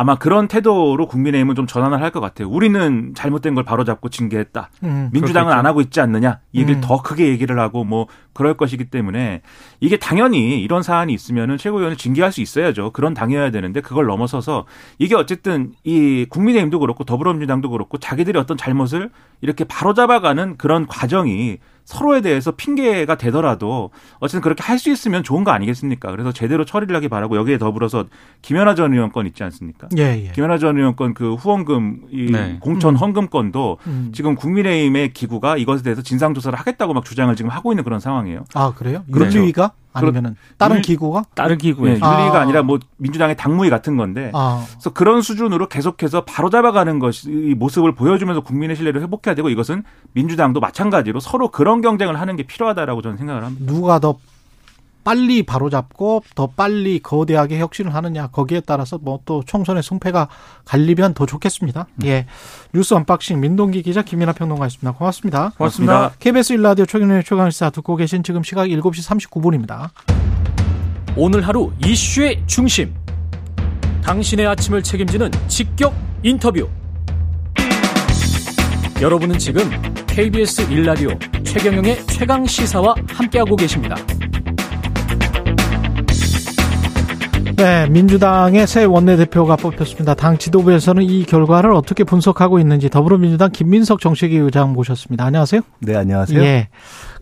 [0.00, 2.48] 아마 그런 태도로 국민의힘은 좀 전환을 할 것 같아요.
[2.48, 4.70] 우리는 잘못된 걸 바로잡고 징계했다.
[4.84, 5.58] 음, 민주당은 그렇겠죠.
[5.58, 6.38] 안 하고 있지 않느냐.
[6.52, 6.80] 이 얘기를 음.
[6.80, 9.42] 더 크게 얘기를 하고 뭐 그럴 것이기 때문에
[9.80, 12.92] 이게 당연히 이런 사안이 있으면은 최고위원을 징계할 수 있어야죠.
[12.92, 14.66] 그런 당해야 되는데 그걸 넘어서서
[15.00, 22.20] 이게 어쨌든 이 국민의힘도 그렇고 더불어민주당도 그렇고 자기들이 어떤 잘못을 이렇게 바로잡아가는 그런 과정이 서로에
[22.20, 23.88] 대해서 핑계가 되더라도
[24.20, 26.10] 어쨌든 그렇게 할 수 있으면 좋은 거 아니겠습니까?
[26.10, 28.04] 그래서 제대로 처리를 하기 바라고 여기에 더불어서
[28.42, 29.88] 김연아 전 의원 건 있지 않습니까?
[29.96, 30.32] 예, 예.
[30.34, 32.58] 김연아 전 의원 건 그 후원금 이 네.
[32.60, 32.96] 공천 음.
[32.96, 34.12] 헌금 건도 음.
[34.14, 38.44] 지금 국민의힘의 기구가 이것에 대해서 진상 조사를 하겠다고 막 주장을 지금 하고 있는 그런 상황이에요.
[38.54, 39.02] 아 그래요?
[39.12, 39.72] 윤리위가?
[39.92, 41.24] 아니면은 다른 율, 기구가?
[41.34, 42.40] 다른 기구에 네, 윤리가 아.
[42.40, 44.64] 아니라 뭐 민주당의 당무위 같은 건데 아.
[44.70, 50.60] 그래서 그런 수준으로 계속해서 바로 잡아가는 것이 모습을 보여주면서 국민의 신뢰를 회복해야 되고 이것은 민주당도
[50.60, 53.72] 마찬가지로 서로 그런 경쟁을 하는 게 필요하다라고 저는 생각을 합니다.
[53.72, 54.16] 누가 더
[55.04, 60.28] 빨리 바로잡고 더 빨리 거대하게 혁신을 하느냐 거기에 따라서 뭐 또 총선의 승패가
[60.64, 61.86] 갈리면 더 좋겠습니다.
[61.96, 62.06] 음.
[62.06, 62.26] 예.
[62.72, 64.92] 뉴스 unboxing 민동기 기자 김민아 평론가였습니다.
[64.92, 65.52] 고맙습니다.
[65.58, 66.12] 고맙습니다.
[66.18, 69.90] KBS 일라디오 최경영의 최강시사 듣고 계신 지금 시각 7시 39분입니다.
[71.16, 72.94] 오늘 하루 이슈의 중심.
[74.02, 76.68] 당신의 아침을 책임지는 직격 인터뷰.
[79.02, 79.62] 여러분은 지금
[80.06, 81.10] KBS 일라디오
[81.44, 83.96] 최경영의 최강 시사와 함께하고 계십니다.
[87.58, 90.14] 네, 민주당의 새 원내대표가 뽑혔습니다.
[90.14, 95.24] 당 지도부에서는 이 결과를 어떻게 분석하고 있는지 더불어민주당 김민석 정책위 의장 모셨습니다.
[95.24, 95.62] 안녕하세요.
[95.80, 96.40] 네, 안녕하세요.
[96.40, 96.68] 예.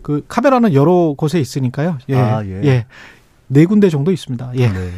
[0.03, 1.97] 그 카메라는 여러 곳에 있으니까요.
[2.09, 2.15] 예.
[2.17, 2.61] 아, 예.
[2.65, 2.85] 예.
[3.47, 4.51] 네 군데 정도 있습니다.
[4.57, 4.67] 예.
[4.67, 4.89] 네.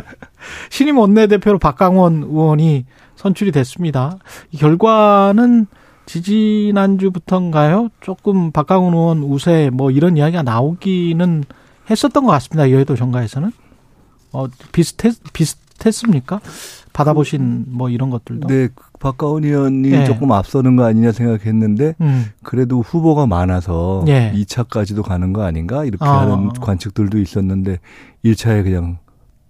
[0.70, 4.16] 신임 원내대표로 박강원 의원이 선출이 됐습니다.
[4.52, 5.66] 이 결과는
[6.06, 7.90] 지지난주부터인가요?
[8.00, 11.44] 조금 박강원 의원 우세 뭐 이런 이야기가 나오기는
[11.90, 12.70] 했었던 것 같습니다.
[12.70, 13.52] 여의도 정가에서는.
[14.32, 16.40] 어, 비슷해, 비슷, 비슷했습니까?
[16.92, 18.48] 받아보신 뭐 이런 것들도.
[18.48, 20.04] 네, 박가원 의원이 네.
[20.04, 22.26] 조금 앞서는 거 아니냐 생각했는데 음.
[22.42, 24.32] 그래도 후보가 많아서 네.
[24.34, 26.22] 2차까지도 가는 거 아닌가 이렇게 아.
[26.22, 27.78] 하는 관측들도 있었는데
[28.24, 28.98] 1차에 그냥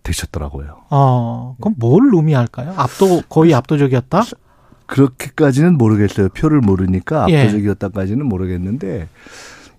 [0.02, 0.82] 되셨더라고요.
[0.90, 2.74] 어, 그럼 뭘 의미할까요?
[2.76, 4.22] 압도 거의 압도적이었다?
[4.86, 6.28] 그렇게까지는 모르겠어요.
[6.30, 7.42] 표를 모르니까 예.
[7.42, 9.08] 압도적이었다까지는 모르겠는데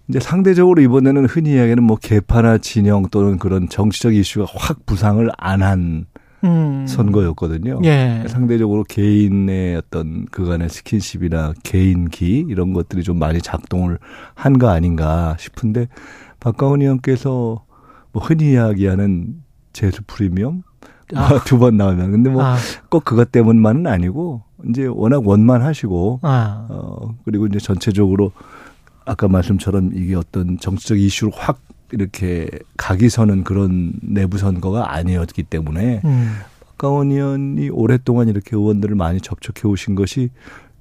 [0.10, 6.08] 이제 상대적으로 이번에는 흔히 이야기하는 뭐 개파나 진영 또는 그런 정치적 이슈가 확 부상을 안한
[6.43, 6.86] 음.
[6.88, 7.82] 선거였거든요.
[7.84, 8.24] 예.
[8.28, 14.00] 상대적으로 개인의 어떤 그간의 스킨십이나 개인기 이런 것들이 좀 많이 작동을
[14.34, 15.88] 한 거 아닌가 싶은데
[16.39, 17.63] 박가원 의원께서
[18.12, 19.36] 뭐 흔히 이야기하는
[19.74, 20.63] 재수 프리미엄
[21.13, 21.39] 아.
[21.45, 23.00] 두번 나오면 근데 뭐꼭 아.
[23.04, 26.67] 그것 때문만은 아니고 이제 워낙 원만하시고 아.
[26.69, 28.32] 어 그리고 이제 전체적으로
[29.05, 31.59] 아까 말씀처럼 이게 어떤 정치적 이슈로 확
[31.91, 36.35] 이렇게 각이 서는 그런 내부 선거가 아니었기 때문에 음.
[36.77, 40.29] 박가원 의원이 오랫동안 이렇게 의원들을 많이 접촉해 오신 것이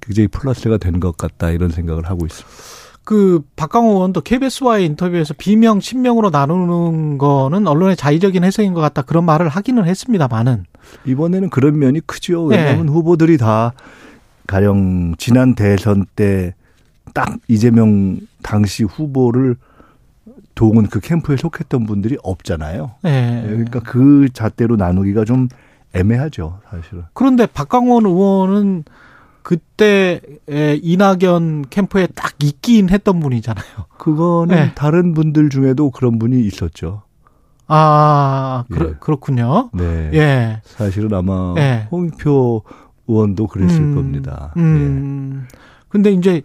[0.00, 2.56] 굉장히 플러스가 된 것 같다 이런 생각을 하고 있습니다.
[3.04, 9.24] 그 박강호 의원도 KBS와의 인터뷰에서 비명, 친명으로 나누는 거는 언론의 자의적인 해석인 것 같다 그런
[9.24, 10.64] 말을 하기는 했습니다만은
[11.06, 12.44] 이번에는 그런 면이 크죠.
[12.44, 12.92] 왜냐하면 네.
[12.92, 13.72] 후보들이 다
[14.46, 16.54] 가령 지난 대선 때
[17.14, 19.56] 딱 이재명 당시 후보를
[20.54, 22.92] 도운 그 캠프에 속했던 분들이 없잖아요.
[23.02, 23.44] 네.
[23.46, 25.48] 그러니까 그 잣대로 나누기가 좀
[25.94, 27.04] 애매하죠, 사실은.
[27.12, 28.84] 그런데 박광원 의원은
[29.42, 33.64] 그때 이낙연 캠프에 딱 있긴 했던 분이잖아요.
[33.96, 34.72] 그거는 네.
[34.74, 37.02] 다른 분들 중에도 그런 분이 있었죠.
[37.68, 38.94] 아, 예.
[38.98, 40.10] 그렇, 군요 네.
[40.14, 40.60] 예.
[40.64, 41.86] 사실은 아마 예.
[41.90, 42.62] 홍표
[43.06, 44.52] 의원도 그랬을 음, 겁니다.
[44.56, 45.46] 음.
[45.46, 45.58] 예.
[45.88, 46.42] 근데 이제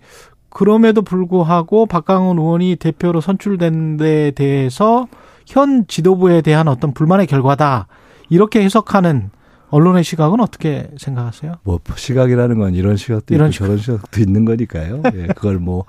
[0.54, 5.08] 그럼에도 불구하고 박강원 의원이 대표로 선출된 데 대해서
[5.48, 7.88] 현 지도부에 대한 어떤 불만의 결과다.
[8.30, 9.32] 이렇게 해석하는
[9.70, 11.56] 언론의 시각은 어떻게 생각하세요?
[11.64, 13.66] 뭐 시각이라는 건 이런 시각도 이런 있고 시각.
[13.66, 15.02] 저런 시각도 있는 거니까요.
[15.16, 15.86] 예, 그걸 뭐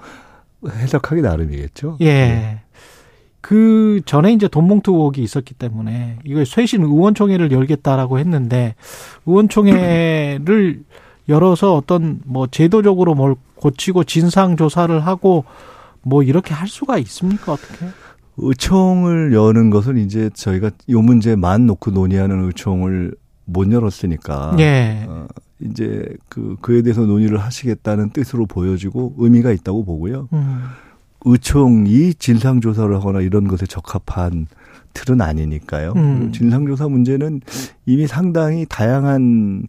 [0.66, 1.98] 해석하기 나름이겠죠.
[2.00, 2.06] 예.
[2.06, 2.60] 예.
[3.42, 8.74] 그 전에 이제 돈봉투 의혹이 있었기 때문에 이걸 쇄신 의원총회를 열겠다라고 했는데
[9.26, 10.82] 의원총회를
[11.28, 15.46] 열어서 어떤 뭐 제도적으로 뭘 고치고 진상 조사를 하고
[16.02, 17.86] 뭐 이렇게 할 수가 있습니까 어떻게?
[18.36, 23.14] 의총을 여는 것은 이제 저희가 요 문제만 놓고 논의하는 의총을
[23.46, 25.06] 못 열었으니까 예.
[25.08, 25.26] 어,
[25.60, 30.28] 이제 그 그에 대해서 논의를 하시겠다는 뜻으로 보여지고 의미가 있다고 보고요.
[30.34, 30.64] 음.
[31.24, 34.46] 의총이 진상 조사를 하거나 이런 것에 적합한
[34.92, 35.94] 틀은 아니니까요.
[35.96, 36.32] 음.
[36.32, 37.40] 진상 조사 문제는
[37.86, 39.68] 이미 상당히 다양한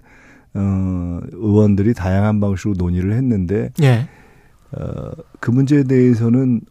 [0.55, 4.07] 어 의원들이 다양한 방식으로 논의를 했는데 예.
[4.71, 6.61] 어 그 문제에 대해서는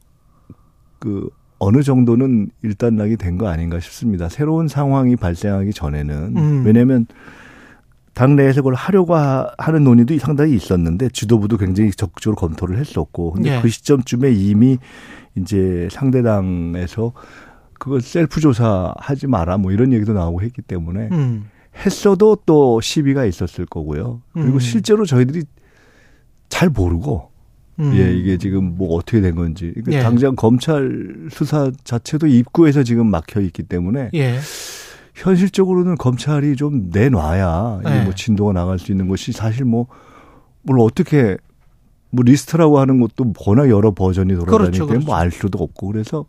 [0.99, 4.29] 그 어느 정도는 일단락이 된 거 아닌가 싶습니다.
[4.29, 6.63] 새로운 상황이 발생하기 전에는 음.
[6.67, 7.07] 왜냐하면
[8.15, 13.61] 당내에서 그걸 하려고 하는 논의도 상당히 있었는데 지도부도 굉장히 적극적으로 검토를 했었고 근데 예.
[13.61, 14.79] 그 시점쯤에 이미
[15.37, 17.13] 이제 상대당에서
[17.79, 21.45] 그걸 셀프 조사하지 마라 뭐 이런 얘기도 나오고 했기 때문에 음.
[21.77, 24.23] 했어도 또 시비가 있었을 거고요.
[24.33, 24.61] 그리고 음.
[24.61, 25.43] 실제로 저희들이
[26.49, 27.31] 잘 모르고
[27.81, 27.93] 음.
[27.97, 29.73] 예, 이게 지금 뭐 어떻게 된 건지.
[29.75, 30.03] 그러니까 예.
[30.03, 34.39] 당장 검찰 수사 자체도 입구에서 지금 막혀 있기 때문에 예.
[35.15, 38.11] 현실적으로는 검찰이 좀 내놔야 뭐 예.
[38.15, 39.87] 진도가 나갈 수 있는 것이 사실 뭐
[40.63, 41.37] 물론 어떻게
[42.11, 45.07] 뭐 리스트라고 하는 것도 워낙 여러 버전이 돌아다니기 그렇죠, 때문에 뭐 그렇죠.
[45.07, 46.25] 뭐알 수도 없고 그래서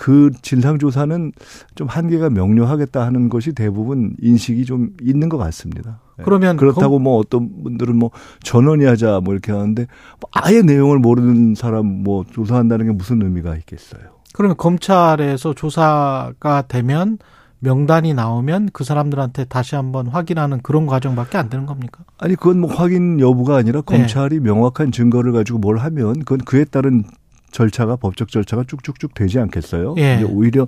[0.00, 1.32] 그 진상조사는
[1.74, 6.00] 좀 한계가 명료하겠다 하는 것이 대부분 인식이 좀 있는 것 같습니다.
[6.18, 6.22] 예.
[6.22, 7.02] 그러면 그렇다고 검...
[7.02, 8.10] 뭐 어떤 분들은 뭐
[8.42, 9.86] 전원이 하자 뭐 이렇게 하는데
[10.18, 14.00] 뭐 아예 내용을 모르는 사람 뭐 조사한다는 게 무슨 의미가 있겠어요.
[14.32, 17.18] 그러면 검찰에서 조사가 되면
[17.58, 22.04] 명단이 나오면 그 사람들한테 다시 한번 확인하는 그런 과정밖에 안 되는 겁니까?
[22.16, 23.98] 아니 그건 뭐 확인 여부가 아니라 네.
[23.98, 24.40] 검찰이 네.
[24.40, 27.04] 명확한 증거를 가지고 뭘 하면 그건 그에 따른
[27.52, 29.94] 절차가 법적 절차가 쭉쭉쭉 되지 않겠어요?
[29.98, 30.22] 예.
[30.22, 30.66] 오히려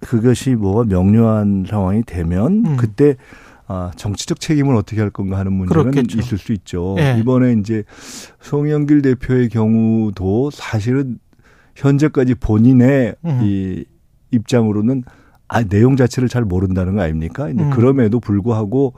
[0.00, 2.76] 그것이 뭐가 명료한 상황이 되면 음.
[2.76, 3.16] 그때
[3.66, 6.18] 아, 정치적 책임을 어떻게 할 건가 하는 문제는 그렇겠죠.
[6.18, 6.96] 있을 수 있죠.
[6.98, 7.16] 예.
[7.18, 7.84] 이번에 이제
[8.40, 11.18] 송영길 대표의 경우도 사실은
[11.74, 13.40] 현재까지 본인의 음.
[13.42, 13.84] 이
[14.30, 15.04] 입장으로는
[15.48, 17.46] 아, 내용 자체를 잘 모른다는 거 아닙니까?
[17.46, 17.70] 음.
[17.70, 18.94] 그럼에도 불구하고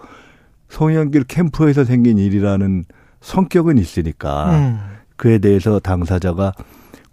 [0.68, 2.84] 송영길 캠프에서 생긴 일이라는
[3.20, 4.78] 성격은 있으니까 음.
[5.16, 6.52] 그에 대해서 당사자가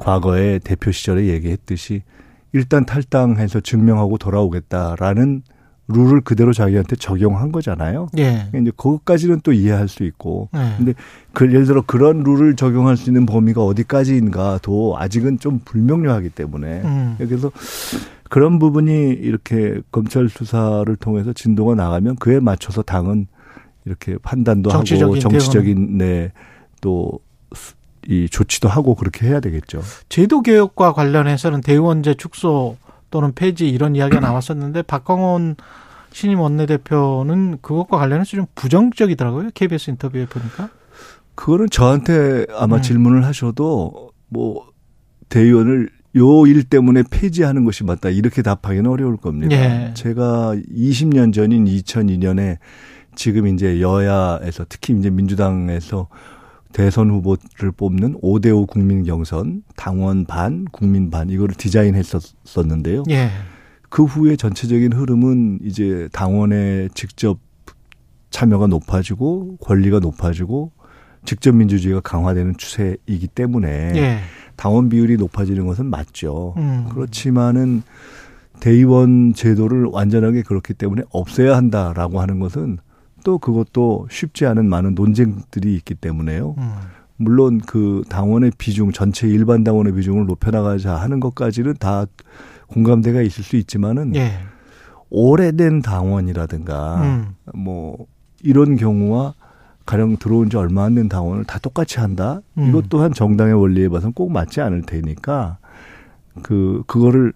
[0.02, 2.02] 과거에 대표 시절에 얘기했듯이
[2.54, 5.44] 일단 탈당해서 증명하고 돌아오겠다라는
[5.88, 8.08] 룰을 그대로 자기한테 적용한 거잖아요.
[8.18, 8.48] 예.
[8.50, 10.50] 이제 그것까지는 또 이해할 수 있고.
[10.56, 10.74] 예.
[10.78, 10.94] 근데
[11.34, 17.16] 그 예를 들어 그런 룰을 적용할 수 있는 범위가 어디까지인가도 아직은 좀 불명료하기 때문에 음.
[17.18, 17.52] 그래서
[18.30, 23.28] 그런 부분이 이렇게 검찰 수사를 통해서 진도가 나가면 그에 맞춰서 당은
[23.86, 26.32] 이렇게 판단도 정치적인 하고 정치적인 네,
[26.80, 27.20] 또
[28.08, 29.82] 이 조치도 하고 그렇게 해야 되겠죠.
[30.10, 32.78] 제도 개혁과 관련해서는 대의원제 축소
[33.10, 35.56] 또는 폐지 이런 이야기가 나왔었는데 박광원
[36.12, 39.50] 신임 원내대표는 그것과 관련해서 좀 부정적이더라고요.
[39.54, 40.70] KBS 인터뷰에 보니까.
[41.36, 42.82] 그거는 저한테 아마 음.
[42.82, 44.68] 질문을 하셔도 뭐
[45.30, 49.56] 대의원을 요 일 때문에 폐지하는 것이 맞다 이렇게 답하기는 어려울 겁니다.
[49.56, 49.94] 예.
[49.94, 52.58] 제가 20년 전인 2002년에
[53.16, 56.10] 지금 이제 여야에서 특히 이제 민주당에서
[56.72, 63.04] 대선 후보를 뽑는 5대5 국민 경선 당원 반 국민 반 이거를 디자인했었었는데요.
[63.10, 63.30] 예.
[63.90, 67.40] 그 후에 전체적인 흐름은 이제 당원의 직접
[68.30, 70.72] 참여가 높아지고 권리가 높아지고
[71.26, 74.20] 직접 민주주의가 강화되는 추세이기 때문에 예.
[74.56, 76.54] 당원 비율이 높아지는 것은 맞죠.
[76.58, 76.88] 음.
[76.92, 77.84] 그렇지만은
[78.60, 82.78] 대의원 제도를 완전하게 그렇기 때문에 없애야 한다라고 하는 것은
[83.24, 86.56] 또 그것도 쉽지 않은 많은 논쟁들이 있기 때문에요.
[86.58, 86.74] 음.
[87.18, 92.06] 물론 그 당원의 비중 전체 일반 당원의 비중을 높여나가자 하는 것까지는 다
[92.68, 94.40] 공감대가 있을 수 있지만은 예.
[95.10, 97.36] 오래된 당원이라든가 음.
[97.54, 98.08] 뭐
[98.42, 99.36] 이런 경우와
[99.86, 102.42] 가령 들어온 지 얼마 안 된 당원을 다 똑같이 한다.
[102.58, 102.70] 음.
[102.70, 105.58] 이것 또한 정당의 원리에 봐서는 꼭 맞지 않을 테니까
[106.42, 107.34] 그 그거를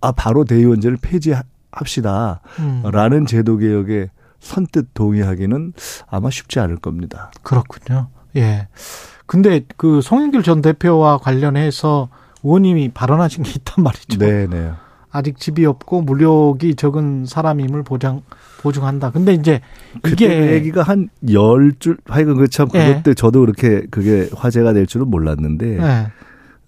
[0.00, 2.42] 아 바로 대의원제를 폐지합시다라는
[3.18, 3.26] 음.
[3.26, 5.72] 제도 개혁에 선뜻 동의하기는
[6.08, 7.30] 아마 쉽지 않을 겁니다.
[7.42, 8.08] 그렇군요.
[8.36, 8.68] 예.
[9.26, 12.08] 근데 그 송영길 전 대표와 관련해서
[12.44, 14.18] 의원님이 발언하신 게 있단 말이죠.
[14.18, 14.70] 네, 네.
[15.10, 18.22] 아직 집이 없고 물력이 적은 사람임을 보장
[18.60, 19.10] 보증한다.
[19.10, 19.60] 근데 이제
[20.06, 22.86] 이게 얘기가 한 열 줄 하여간 그참 예.
[22.88, 26.06] 그것 때 저도 그렇게 그게 화제가 될 줄은 몰랐는데 예.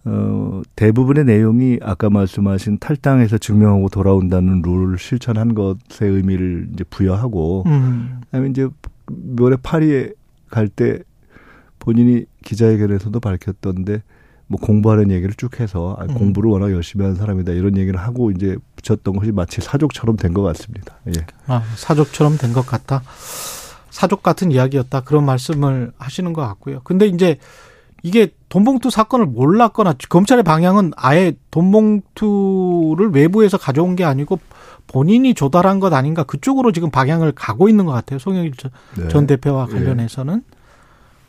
[0.05, 8.21] 어, 대부분의 내용이 아까 말씀하신 탈당해서 증명하고 돌아온다는 룰을 실천한 것의 의미를 이제 부여하고, 음.
[8.27, 8.69] 그다음에 이제
[9.11, 10.13] 묘래 파리에
[10.51, 11.01] 갈 때
[11.79, 14.03] 본인이 기자회견에서도 밝혔던데
[14.47, 16.15] 뭐 공부하는 얘기를 쭉 해서 아, 음.
[16.15, 20.43] 공부를 워낙 열심히 하는 사람이다 이런 얘기를 하고 이제 붙였던 것이 마치 사족처럼 된 것
[20.43, 20.95] 같습니다.
[21.09, 21.13] 예.
[21.47, 23.03] 아, 사족처럼 된 것 같다.
[23.91, 25.01] 사족 같은 이야기였다.
[25.03, 26.81] 그런 말씀을 하시는 것 같고요.
[26.85, 27.37] 근데 이제
[28.03, 34.39] 이게 돈봉투 사건을 몰랐거나 검찰의 방향은 아예 돈봉투를 외부에서 가져온 게 아니고
[34.87, 38.19] 본인이 조달한 것 아닌가 그쪽으로 지금 방향을 가고 있는 것 같아요.
[38.19, 39.09] 송영길 전, 네.
[39.09, 39.75] 전 대표와 예.
[39.75, 40.35] 관련해서는.
[40.37, 40.57] 예.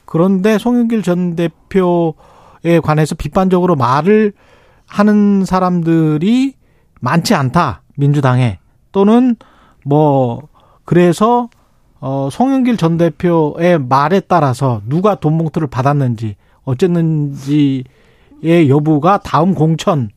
[0.06, 4.34] 그런데 송영길 전 대표에 관해서 비판적으로 말을
[4.88, 6.56] 하는 사람들이
[7.02, 7.84] 많지 않다.
[7.98, 8.60] 민주당에.
[8.92, 9.36] 또는
[9.86, 10.48] 뭐
[10.86, 11.50] 그래서
[12.00, 16.38] 어 송영길 전 대표의 말에 따라서 누가 돈봉투를 받았는지
[16.70, 17.84] 어쨌는지의
[18.70, 20.10] 여부가 다음 공천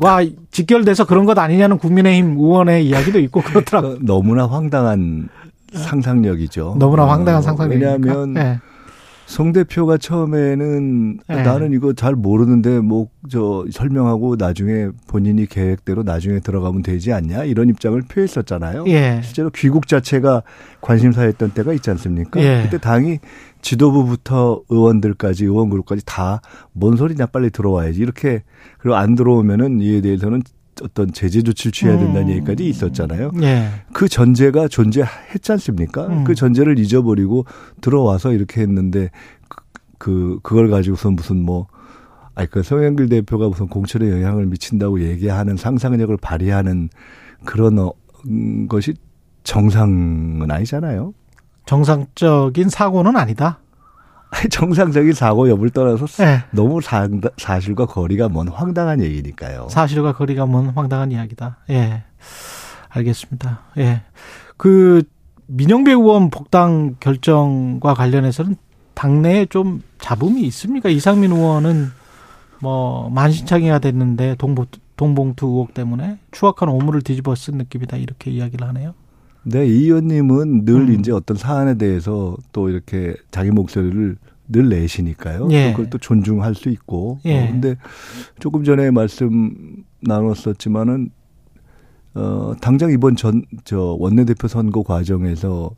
[0.00, 3.98] 과 직결돼서 그런 것 아니냐는 국민의힘 의원의 이야기도 있고 그렇더라고요.
[4.00, 5.28] 너무나 황당한
[5.72, 6.76] 상상력이죠.
[6.78, 7.72] 너무나 황당한 어, 상상력.
[7.74, 8.58] 왜냐하면 네.
[9.26, 11.42] 송 대표가 처음에는 네.
[11.42, 17.68] 나는 이거 잘 모르는데 뭐 저 설명하고 나중에 본인이 계획대로 나중에 들어가면 되지 않냐 이런
[17.68, 18.84] 입장을 표했었잖아요.
[18.88, 19.20] 예.
[19.22, 20.42] 실제로 귀국 자체가
[20.80, 22.40] 관심사였던 때가 있지 않습니까?
[22.40, 22.62] 예.
[22.64, 23.18] 그때 당이
[23.64, 26.40] 지도부부터 의원들까지 의원 그룹까지 다
[26.78, 28.42] 뭔 소리냐 빨리 들어와야지 이렇게
[28.78, 30.42] 그리고 안 들어오면은 이에 대해서는
[30.82, 32.30] 어떤 제재 조치를 취해야 된다는 음.
[32.32, 33.30] 얘기까지 있었잖아요.
[33.42, 33.68] 예.
[33.92, 36.08] 그 전제가 존재했지 않습니까?
[36.08, 36.24] 음.
[36.24, 37.44] 그 전제를 잊어버리고
[37.80, 39.10] 들어와서 이렇게 했는데
[39.48, 39.62] 그,
[39.98, 41.68] 그 그걸 가지고서 무슨 뭐
[42.34, 46.88] 아니 그 성현길 대표가 무슨 공천에 영향을 미친다고 얘기하는 상상력을 발휘하는
[47.44, 47.92] 그런 어,
[48.26, 48.94] 음, 것이
[49.44, 51.14] 정상은 아니잖아요.
[51.66, 53.58] 정상적인 사고는 아니다.
[54.50, 56.42] 정상적인 사고 여부를 떠나서 네.
[56.50, 59.68] 너무 사, 사실과 거리가 먼 황당한 얘기니까요.
[59.70, 61.58] 사실과 거리가 먼 황당한 이야기다.
[61.70, 62.02] 예.
[62.88, 63.60] 알겠습니다.
[63.78, 64.02] 예.
[64.56, 65.02] 그
[65.46, 68.56] 민영배 의원 복당 결정과 관련해서는
[68.94, 70.88] 당내에 좀 잡음이 있습니까?
[70.88, 71.90] 이상민 의원은
[72.60, 78.94] 뭐 만신창이가 됐는데 동봉, 동봉투 의혹 때문에 추악한 오물을 뒤집어 쓴 느낌이다 이렇게 이야기를 하네요.
[79.44, 80.92] 네, 이 의원님은 늘 음.
[81.00, 84.16] 이제 어떤 사안에 대해서 또 이렇게 자기 목소리를
[84.48, 85.48] 늘 내시니까요.
[85.52, 85.70] 예.
[85.72, 87.18] 그걸 또 존중할 수 있고.
[87.24, 87.44] 예.
[87.44, 87.76] 어, 근데
[88.40, 91.10] 조금 전에 말씀 나눴었지만은
[92.14, 95.70] 어 당장 이번 전 저 원내대표 선거 과정에서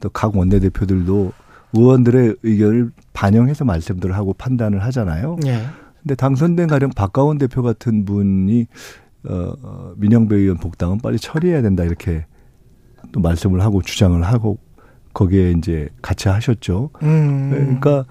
[0.00, 1.32] 또 각 원내대표들도
[1.74, 5.36] 의원들의 의견을 반영해서 말씀들을 하고 판단을 하잖아요.
[5.46, 5.60] 예.
[6.02, 8.66] 근데 당선된 가령 박가원 대표 같은 분이
[9.28, 12.24] 어, 민영배 의원 복당은 빨리 처리해야 된다 이렇게
[13.12, 14.58] 또 말씀을 하고 주장을 하고
[15.14, 16.90] 거기에 이제 같이 하셨죠.
[17.02, 17.50] 음.
[17.50, 18.04] 그러니까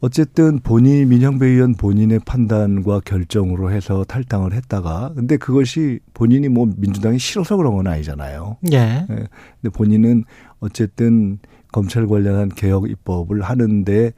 [0.00, 7.18] 어쨌든 본인 민영배 의원 본인의 판단과 결정으로 해서 탈당을 했다가 근데 그것이 본인이 뭐 민주당이
[7.18, 8.58] 싫어서 그런 건 아니잖아요.
[8.72, 8.78] 예.
[8.78, 9.06] 네.
[9.08, 10.24] 근데 본인은
[10.60, 11.38] 어쨌든
[11.72, 14.12] 검찰 관련한 개혁 입법을 하는데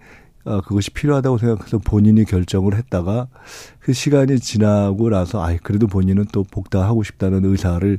[0.44, 3.28] 어, 그것이 필요하다고 생각해서 본인이 결정을 했다가
[3.78, 7.98] 그 시간이 지나고 나서 아이 그래도 본인은 또 복당하고 싶다는 의사를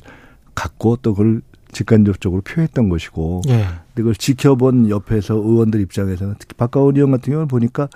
[0.53, 3.65] 갖고 또 그걸 직간접적으로 표했던 것이고 예.
[3.93, 7.89] 그걸 지켜본 옆에서 의원들 입장에서는 특히 박가원 의원 같은 경우는 보니까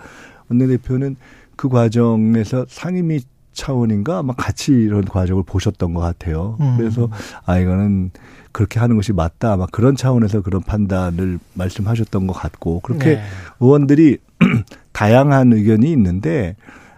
[0.49, 1.15] 원내대표는
[1.55, 3.21] 그 과정에서 상임위
[3.53, 6.57] 차원인가 아마 같이 이런 과정을 보셨던 것 같아요.
[6.59, 6.75] 음.
[6.77, 7.09] 그래서
[7.45, 8.11] 아 이거는
[8.51, 13.23] 그렇게 하는 것이 맞다 아마 그런 차원에서 그런 판단을 말씀하셨던 것 같고 그렇게 네.
[13.59, 14.17] 의원들이
[14.91, 16.55] 다양한 의견이 있는데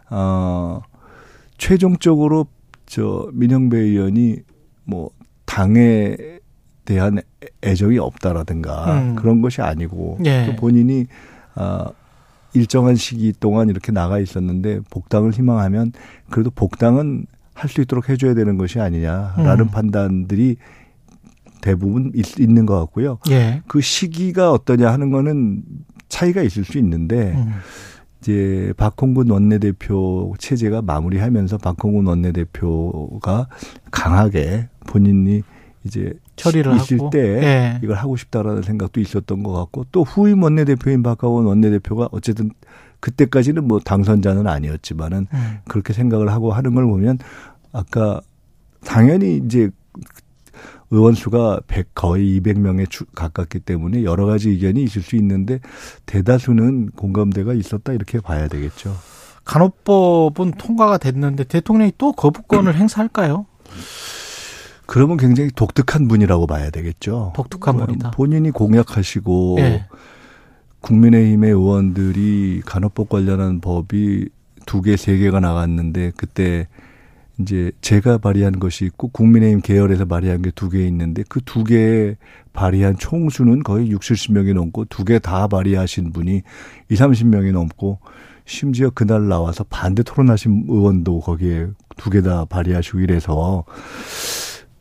[0.09, 0.81] 어
[1.57, 2.47] 최종적으로
[2.85, 4.37] 저 민영배 의원이
[4.83, 5.11] 뭐
[5.45, 6.17] 당에
[6.87, 7.19] 대한
[7.63, 9.15] 애정이 없다라든가 음.
[9.15, 10.45] 그런 것이 아니고 예.
[10.45, 11.05] 또 본인이
[11.53, 11.89] 아
[12.53, 15.91] 일정한 시기 동안 이렇게 나가 있었는데 복당을 희망하면
[16.29, 19.67] 그래도 복당은 할 수 있도록 해줘야 되는 것이 아니냐라는 음.
[19.71, 20.57] 판단들이
[21.61, 23.17] 대부분 있, 있는 것 같고요.
[23.31, 23.63] 예.
[23.67, 25.63] 그 시기가 어떠냐 하는 거는
[26.07, 27.51] 차이가 있을 수 있는데 음.
[28.21, 33.47] 이제 박홍근 원내대표 체제가 마무리하면서 박홍근 원내대표가
[33.89, 35.41] 강하게 본인이
[35.87, 37.09] 이제 처리를 있을 하고.
[37.09, 37.79] 때 예.
[37.83, 42.51] 이걸 하고 싶다라는 생각도 있었던 것 같고 또 후임 원내대표인 박하원 원내대표가 어쨌든
[42.99, 45.57] 그때까지는 뭐 당선자는 아니었지만은 음.
[45.67, 47.19] 그렇게 생각을 하고 하는 걸 보면
[47.71, 48.21] 아까
[48.83, 49.69] 당연히 이제
[50.89, 55.59] 의원 수가 100 거의 200명에 가깝기 때문에 여러 가지 의견이 있을 수 있는데
[56.05, 58.95] 대다수는 공감대가 있었다 이렇게 봐야 되겠죠.
[59.43, 63.45] 간호법은 통과가 됐는데 대통령이 또 거부권을 행사할까요?
[64.87, 67.33] 그러면 굉장히 독특한 분이라고 봐야 되겠죠.
[67.35, 68.11] 독특한 분이다.
[68.11, 69.85] 본인이 공약하시고 네.
[70.81, 74.29] 국민의힘의 의원들이 간호법 관련한 법이
[74.65, 76.67] 두 개, 세 개가 나갔는데 그때
[77.39, 82.15] 이제 제가 발의한 것이 있고 국민의힘 계열에서 발의한 게 두 개 있는데 그 두개
[82.53, 86.41] 발의한 총수는 거의 6, 70명이 넘고 두 개 다 발의하신 분이
[86.89, 87.99] 2, 30명이 넘고
[88.45, 93.65] 심지어 그날 나와서 반대 토론하신 의원도 거기에 두 개 다 발의하시고 이래서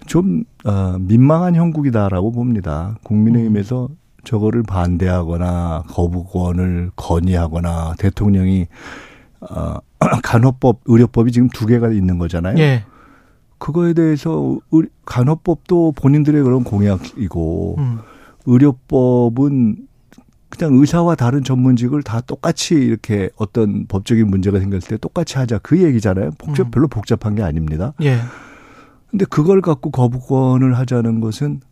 [0.07, 2.97] 좀 어, 민망한 형국이다라고 봅니다.
[3.03, 3.97] 국민의힘에서 음.
[4.25, 8.66] 저거를 반대하거나 거부권을 건의하거나 대통령이
[9.40, 9.77] 어,
[10.23, 12.59] 간호법, 의료법이 지금 두 개가 있는 거잖아요.
[12.59, 12.85] 예.
[13.59, 17.99] 그거에 대해서 의, 간호법도 본인들의 그런 공약이고 음.
[18.47, 19.87] 의료법은
[20.49, 25.83] 그냥 의사와 다른 전문직을 다 똑같이 이렇게 어떤 법적인 문제가 생겼을 때 똑같이 하자 그
[25.83, 26.31] 얘기잖아요.
[26.38, 26.71] 복잡 음.
[26.71, 27.95] 별로 복잡한 게 아닙니다.
[28.03, 28.19] 예.
[29.16, 31.62] 근데 그걸 갖고 거부권을 하자는 것은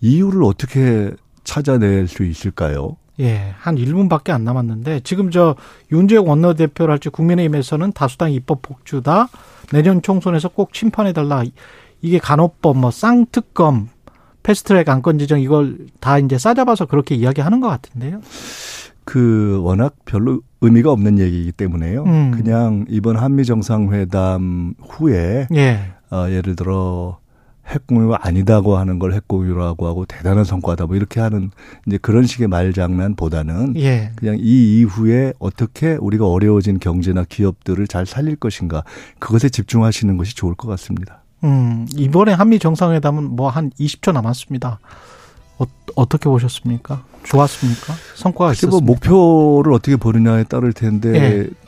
[0.00, 1.10] 이유를 어떻게
[1.42, 2.96] 찾아낼 수 있을까요?
[3.18, 5.56] 예, 한 1분밖에 안 남았는데 지금 저
[5.90, 9.30] 윤재욱 원내대표랄지 국민의힘에서는 다수당 입법 폭주다.
[9.72, 11.42] 내년 총선에서 꼭 심판해 달라.
[12.02, 13.88] 이게 간호법 뭐 쌍특검
[14.44, 18.20] 패스트트랙 안건 지정 이걸 다 이제 싸잡아서 그렇게 이야기하는 것 같은데요.
[19.04, 22.04] 그 워낙 별로 의미가 없는 얘기이기 때문에요.
[22.04, 22.30] 음.
[22.30, 25.94] 그냥 이번 한미 정상회담 후에 예.
[26.10, 27.18] 어, 예를 들어
[27.66, 31.50] 핵공유가 아니다고 하는 걸 핵공유라고 하고 대단한 성과다 뭐 이렇게 하는
[31.86, 34.10] 이제 그런 식의 말장난보다는 예.
[34.16, 38.82] 그냥 이 이후에 어떻게 우리가 어려워진 경제나 기업들을 잘 살릴 것인가
[39.18, 41.22] 그것에 집중하시는 것이 좋을 것 같습니다.
[41.44, 44.78] 음, 이번에 한미 정상회담은 뭐 한 20초 남았습니다.
[45.96, 47.02] 어, 떻게 보셨습니까?
[47.24, 47.94] 좋았습니까?
[48.14, 48.84] 성과가 뭐 있었습니까?
[48.84, 51.10] 뭐 목표를 어떻게 보느냐에 따를 텐데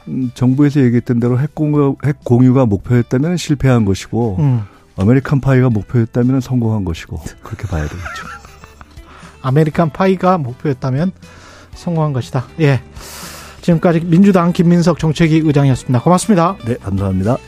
[0.07, 0.29] 네.
[0.35, 4.63] 정부에서 얘기했던 대로 핵 공유 핵 공유가 목표였다면 실패한 것이고 음.
[4.97, 8.27] American Pie가 목표였다면 성공한 것이고 그렇게 봐야 되겠죠.
[9.43, 11.13] American Pie가 목표였다면
[11.75, 12.47] 성공한 것이다.
[12.61, 12.81] 예.
[13.63, 16.01] 지금까지 민주당 김민석 정책위 의장이었습니다.
[16.01, 16.57] 고맙습니다.
[16.67, 17.39] 네, 감사합니다.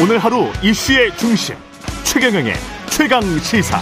[0.00, 1.56] 오늘 하루 이슈의 중심
[2.04, 2.54] 최경영의
[2.88, 3.80] 최강 시사.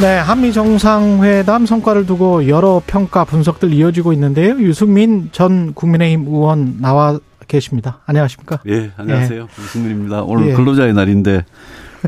[0.00, 4.60] 네, 한미 정상회담 성과를 두고 여러 평가 분석들 이어지고 있는데요.
[4.60, 7.98] 유승민 전 국민의힘 의원 나와 계십니다.
[8.06, 8.60] 안녕하십니까?
[8.68, 9.40] 예, 안녕하세요.
[9.40, 9.62] 예.
[9.62, 10.22] 유승민입니다.
[10.22, 10.52] 오늘 예.
[10.54, 11.44] 근로자의 날인데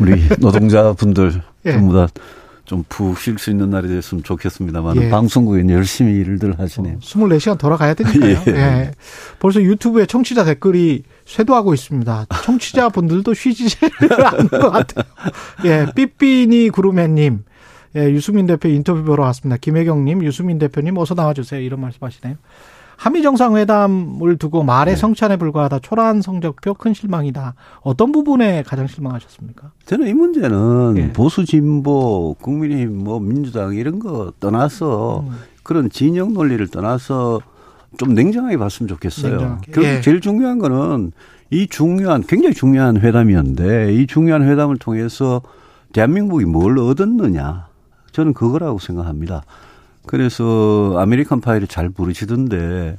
[0.01, 1.73] 우리 노동자분들 예.
[1.73, 2.07] 전부 다
[2.65, 5.11] 좀푹쉴수 있는 날이 됐으면 좋겠습니다만 예.
[5.11, 6.95] 방송국에 열심히 일들 하시네요.
[6.95, 8.39] 어, 24시간 돌아가야 되니까요.
[8.49, 8.53] 예.
[8.53, 8.91] 예.
[9.41, 12.27] 벌써 유튜브에 청취자 댓글이 쇄도하고 있습니다.
[12.45, 15.05] 청취자분들도 쉬지 않는 것 같아요.
[15.65, 17.45] 예, 삐삐니 구루맨님.
[17.97, 19.57] 예, 유승민 대표 인터뷰 보러 왔습니다.
[19.57, 21.61] 김혜경님, 유승민 대표님 어서 나와주세요.
[21.61, 22.37] 이런 말씀하시네요.
[22.97, 25.01] 한미 정상회담을 두고 말의 네.
[25.01, 25.81] 성찬에 불과하다.
[25.81, 27.55] 초라한 성적표 큰 실망이다.
[27.81, 29.73] 어떤 부분에 가장 실망하셨습니까?
[29.85, 31.13] 저는 이 문제는 예.
[31.13, 35.35] 보수 진보 국민의힘 뭐 민주당 이런 거 떠나서 음.
[35.63, 37.41] 그런 진영 논리를 떠나서
[37.99, 39.31] 좀 냉정하게 봤으면 좋겠어요.
[39.37, 39.73] 냉정하게.
[39.73, 40.01] 결국 예.
[40.01, 41.13] 제일 중요한 거는
[41.51, 45.43] 이 중요한 굉장히 중요한 회담이었는데 이 중요한 회담을 통해서
[45.93, 47.67] 대한민국이 뭘 얻었느냐
[48.13, 49.43] 저는 그거라고 생각합니다.
[50.07, 52.99] 그래서 American Pie를 잘 부르시던데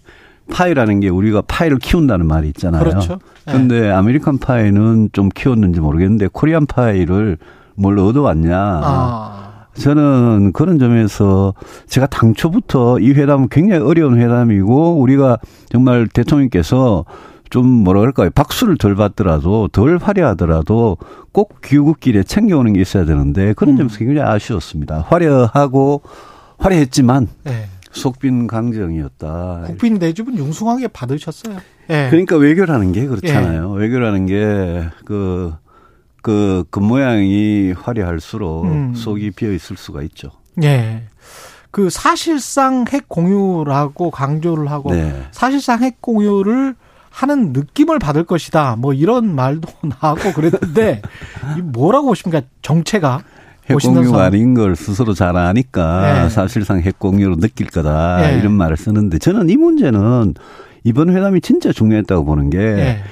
[0.51, 2.83] 파이라는 게 우리가 파이를 키운다는 말이 있잖아요.
[2.83, 3.19] 그렇죠.
[3.45, 3.53] 네.
[3.53, 7.37] 근데 American pie는 좀 키웠는지 모르겠는데 Korean pie를
[7.75, 8.57] 뭘 얻어왔냐.
[8.57, 9.34] 아.
[9.75, 11.53] 저는 그런 점에서
[11.87, 15.37] 제가 당초부터 이 회담은 굉장히 어려운 회담이고 우리가
[15.69, 17.05] 정말 대통령께서
[17.49, 18.29] 좀 뭐라 그럴까요?
[18.31, 20.97] 박수를 덜 받더라도 덜 화려하더라도
[21.31, 23.77] 꼭 귀국길에 챙겨오는 게 있어야 되는데 그런 음.
[23.77, 25.05] 점에서 굉장히 아쉬웠습니다.
[25.07, 26.01] 화려하고
[26.57, 27.67] 화려했지만 네.
[27.91, 29.63] 속빈 강정이었다.
[29.67, 31.57] 국빈 내집은 융숭하게 받으셨어요.
[31.87, 32.09] 네.
[32.09, 33.73] 그러니까 외교라는 게 그렇잖아요.
[33.73, 33.81] 네.
[33.81, 35.53] 외교라는 게 그,
[36.25, 38.95] 그, 그 모양이 화려할수록 음.
[38.95, 40.31] 속이 비어 있을 수가 있죠.
[40.55, 41.03] 네.
[41.69, 45.13] 그 사실상 핵 공유라고 강조를 하고 네.
[45.29, 46.73] 사실상 핵 공유를
[47.11, 48.75] 하는 느낌을 받을 것이다.
[48.75, 49.67] 뭐 이런 말도
[50.01, 51.03] 나오고 그랬는데
[51.61, 52.41] 뭐라고 보십니까?
[52.63, 53.21] 정체가
[53.69, 56.29] 핵공유 아닌 걸 스스로 잘 아니까 네.
[56.29, 58.39] 사실상 핵공유로 느낄 거다 네.
[58.39, 60.33] 이런 말을 쓰는데 저는 이 문제는
[60.83, 63.03] 이번 회담이 진짜 중요했다고 보는 게.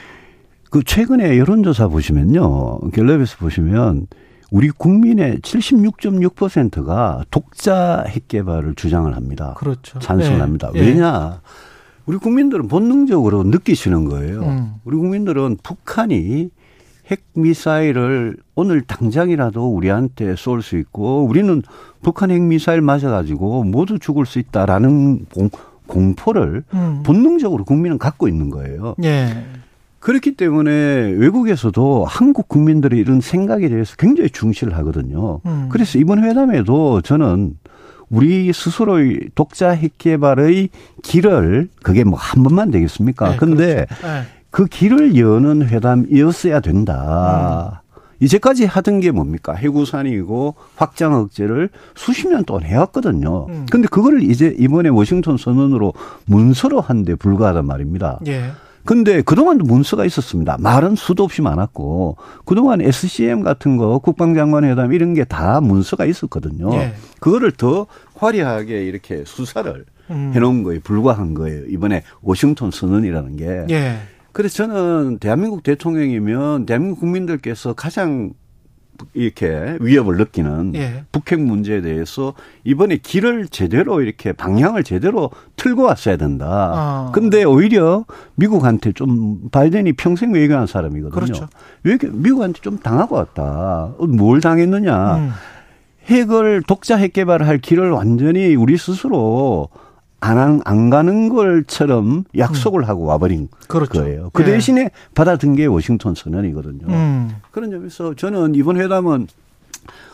[0.74, 0.80] 네.
[0.80, 2.80] 그 최근에 여론조사 보시면요.
[2.94, 4.08] 갤럽에서 보시면
[4.50, 9.54] 우리 국민의 76.6%가 독자 핵 개발을 주장을 합니다.
[9.58, 10.00] 그렇죠.
[10.00, 10.72] 찬성합니다.
[10.74, 10.82] 네.
[10.82, 11.42] 왜냐?
[12.06, 14.42] 우리 국민들은 본능적으로 느끼시는 거예요.
[14.42, 14.74] 음.
[14.84, 16.50] 우리 국민들은 북한이
[17.08, 21.62] 핵 미사일을 오늘 당장이라도 우리한테 쏠 수 있고 우리는
[22.02, 25.50] 북한 핵 미사일 맞아가지고 모두 죽을 수 있다라는 공,
[25.88, 27.04] 공포를 음.
[27.06, 28.96] 본능적으로 국민은 갖고 있는 거예요.
[29.04, 29.46] 예.
[30.04, 30.72] 그렇기 때문에
[31.18, 35.40] 외국에서도 한국 국민들의 이런 생각에 대해서 굉장히 중시를 하거든요.
[35.46, 35.68] 음.
[35.72, 37.58] 그래서 이번 회담에도 저는
[38.10, 40.68] 우리 스스로의 독자 핵 개발의
[41.04, 43.30] 길을 그게 뭐 한 번만 되겠습니까?
[43.32, 44.08] 네, 근데 그렇죠.
[44.08, 44.22] 네.
[44.52, 47.82] 그 길을 여는 회담이었어야 된다.
[47.82, 47.84] 음.
[48.20, 49.54] 이제까지 하던 게 뭡니까?
[49.54, 53.48] 해구산이고 확장 억제를 수십 년 동안 해왔거든요.
[53.48, 53.66] 음.
[53.72, 55.94] 근데 그거를 이제 이번에 워싱턴 선언으로
[56.26, 58.20] 문서로 한 데 불과하단 말입니다.
[58.28, 58.52] 예.
[58.86, 60.58] 근데 그동안도 문서가 있었습니다.
[60.60, 66.74] 말은 수도 없이 많았고 그동안 SCM 같은 거 국방장관 회담 이런 게 다 문서가 있었거든요.
[66.76, 66.94] 예.
[67.20, 70.32] 그거를 더 화려하게 이렇게 수사를 음.
[70.36, 71.66] 해놓은 거에 불과한 거예요.
[71.68, 73.66] 이번에 워싱턴 선언이라는 게.
[73.74, 73.98] 예.
[74.34, 78.34] 그래서 저는 대한민국 대통령이면 대한민국 국민들께서 가장
[79.14, 81.04] 이렇게 위협을 느끼는 예.
[81.12, 82.34] 북핵 문제에 대해서
[82.64, 86.46] 이번에 길을 제대로 이렇게 방향을 제대로 틀고 왔어야 된다.
[86.50, 87.12] 아.
[87.14, 91.12] 근데 오히려 미국한테 좀 바이든이 평생 외교한 사람이거든요.
[91.12, 91.48] 그렇죠.
[91.84, 93.94] 외교, 미국한테 좀 당하고 왔다.
[94.00, 95.16] 뭘 당했느냐.
[95.18, 95.32] 음.
[96.06, 99.70] 핵을 독자 핵 개발할 길을 완전히 우리 스스로
[100.24, 102.88] 안, 안 가는 걸처럼 약속을 음.
[102.88, 104.02] 하고 와버린 그렇죠.
[104.02, 104.30] 거예요.
[104.32, 104.48] 그 예.
[104.48, 106.88] 대신에 받아든 게 워싱턴 선언이거든요.
[106.88, 107.36] 음.
[107.52, 109.28] 그런 점에서 저는 이번 회담은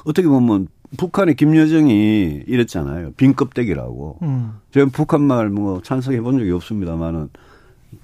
[0.05, 3.11] 어떻게 보면 북한의 김여정이 이랬잖아요.
[3.17, 4.17] 빈껍데기라고.
[4.23, 4.53] 음.
[4.73, 7.29] 제가 북한 말 뭐 찬성해 본 적이 없습니다만은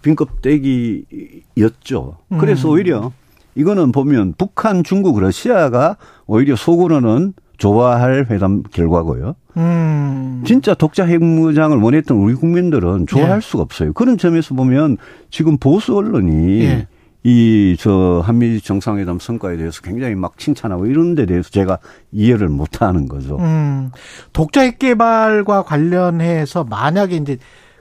[0.04, 2.18] 빈껍데기였죠.
[2.40, 2.74] 그래서 음.
[2.74, 3.12] 오히려
[3.56, 5.98] 이거는 보면 북한, 중국, 러시아가
[6.28, 9.36] 오히려 속으로는 좋아할 회담 결과고요.
[9.58, 10.44] 음.
[10.46, 13.42] 진짜 독자 핵무장을 원했던 우리 국민들은 좋아할 예.
[13.42, 13.94] 수가 없어요.
[13.94, 14.98] 그런 점에서 보면
[15.30, 16.88] 지금 보수 언론이 예.
[17.24, 21.80] 이저 한미 정상회담 성과에 대해서 굉장히 막 칭찬하고 이런 데 대해서 제가
[22.12, 23.38] 이해를 못 하는 거죠.
[23.40, 23.92] 음.
[24.32, 27.38] 독자 핵 개발과 관련해서 만약에 이제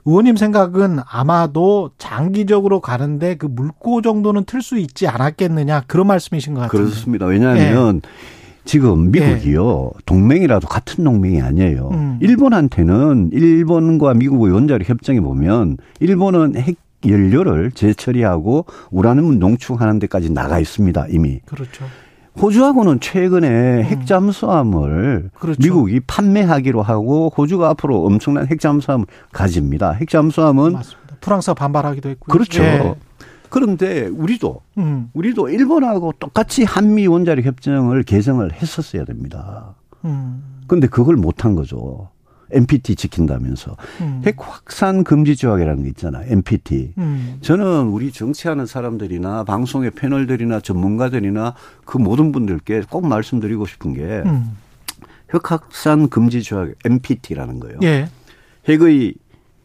[0.06, 6.62] 의원님 생각은 아마도 장기적으로 가는데 그 물고 정도는 틀 수 있지 않았겠느냐 그런 말씀이신 것
[6.62, 6.82] 같아요.
[6.82, 7.26] 그렇습니다.
[7.26, 8.08] 왜냐하면 예.
[8.64, 10.00] 지금 미국이요 네.
[10.06, 11.90] 동맹이라도 같은 동맹이 아니에요.
[11.92, 12.18] 음.
[12.20, 21.06] 일본한테는 일본과 미국의 원자력 협정에 보면 일본은 핵 연료를 재처리하고 우라늄 농축하는 데까지 나가 있습니다
[21.10, 21.40] 이미.
[21.44, 21.84] 그렇죠.
[22.40, 23.82] 호주하고는 최근에 음.
[23.84, 25.62] 핵잠수함을 그렇죠.
[25.62, 29.92] 미국이 판매하기로 하고 호주가 앞으로 엄청난 핵잠수함을 가집니다.
[29.92, 31.16] 핵잠수함은 맞습니다.
[31.20, 32.32] 프랑스가 반발하기도 했고요.
[32.32, 32.62] 그렇죠.
[32.62, 32.94] 예.
[33.54, 35.10] 그런데 우리도 음.
[35.14, 39.76] 우리도 일본하고 똑같이 한미 원자력 협정을 개정을 했었어야 됩니다.
[40.04, 40.42] 음.
[40.66, 42.08] 그런데 그걸 못한 거죠.
[42.50, 44.22] NPT 지킨다면서 음.
[44.26, 46.26] 핵 확산 금지 조약이라는 게 있잖아요.
[46.32, 46.94] NPT.
[46.98, 47.38] 음.
[47.42, 54.56] 저는 우리 정치하는 사람들이나 방송의 패널들이나 전문가들이나 그 모든 분들께 꼭 말씀드리고 싶은 게 음.
[55.32, 57.78] 핵확산 금지 조약 NPT라는 거예요.
[57.84, 58.08] 예.
[58.68, 59.14] 핵의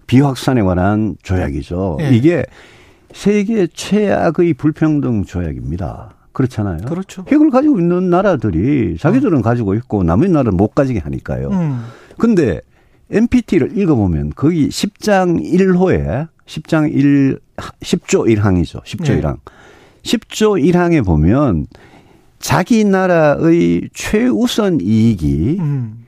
[0.05, 1.97] 비확산에 관한 조약이죠.
[2.01, 2.11] 예.
[2.11, 2.45] 이게
[3.13, 6.15] 세계 최악의 불평등 조약입니다.
[6.31, 6.85] 그렇잖아요.
[6.85, 7.25] 그렇죠.
[7.27, 9.41] 핵을 가지고 있는 나라들이 자기들은 어.
[9.41, 11.49] 가지고 있고 남의 나라는 못 가지게 하니까요.
[11.49, 11.83] 음.
[12.17, 12.61] 근데
[13.11, 18.83] NPT를 읽어보면 거기 10장 1호에 10장 1, 10조 1항이죠.
[18.83, 19.21] 10조 네.
[19.21, 19.37] 1항.
[20.03, 21.67] 10조 1항에 보면
[22.39, 26.05] 자기 나라의 최우선 이익이 음.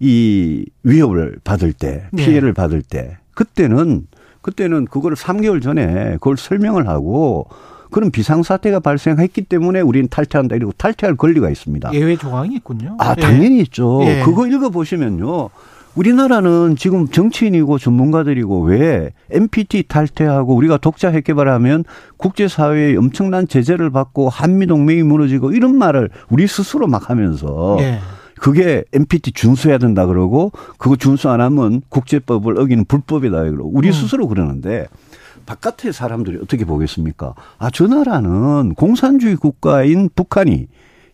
[0.00, 2.24] 이 위협을 받을 때, 네.
[2.24, 2.54] 피해를 네.
[2.54, 4.06] 받을 때, 그때는,
[4.44, 7.46] 그때는 그거를 3개월 전에 그걸 설명을 하고
[7.90, 11.94] 그런 비상사태가 발생했기 때문에 우리는 탈퇴한다 이러고 탈퇴할 권리가 있습니다.
[11.94, 12.96] 예외 조항이 있군요.
[12.98, 13.62] 아, 당연히 예.
[13.62, 14.00] 있죠.
[14.04, 14.22] 예.
[14.22, 15.48] 그거 읽어보시면요.
[15.94, 21.84] 우리나라는 지금 정치인이고 전문가들이고 왜 NPT 탈퇴하고 우리가 독자 핵 개발하면
[22.18, 27.98] 국제사회에 엄청난 제재를 받고 한미동맹이 무너지고 이런 말을 우리 스스로 막 하면서 네.
[28.38, 33.92] 그게 NPT 준수해야 된다 그러고 그거 준수 안 하면 국제법을 어기는 불법이다 그러고 우리 음.
[33.92, 34.86] 스스로 그러는데
[35.46, 37.34] 바깥의 사람들이 어떻게 보겠습니까?
[37.58, 40.68] 아, 저 나라는 공산주의 국가인 북한이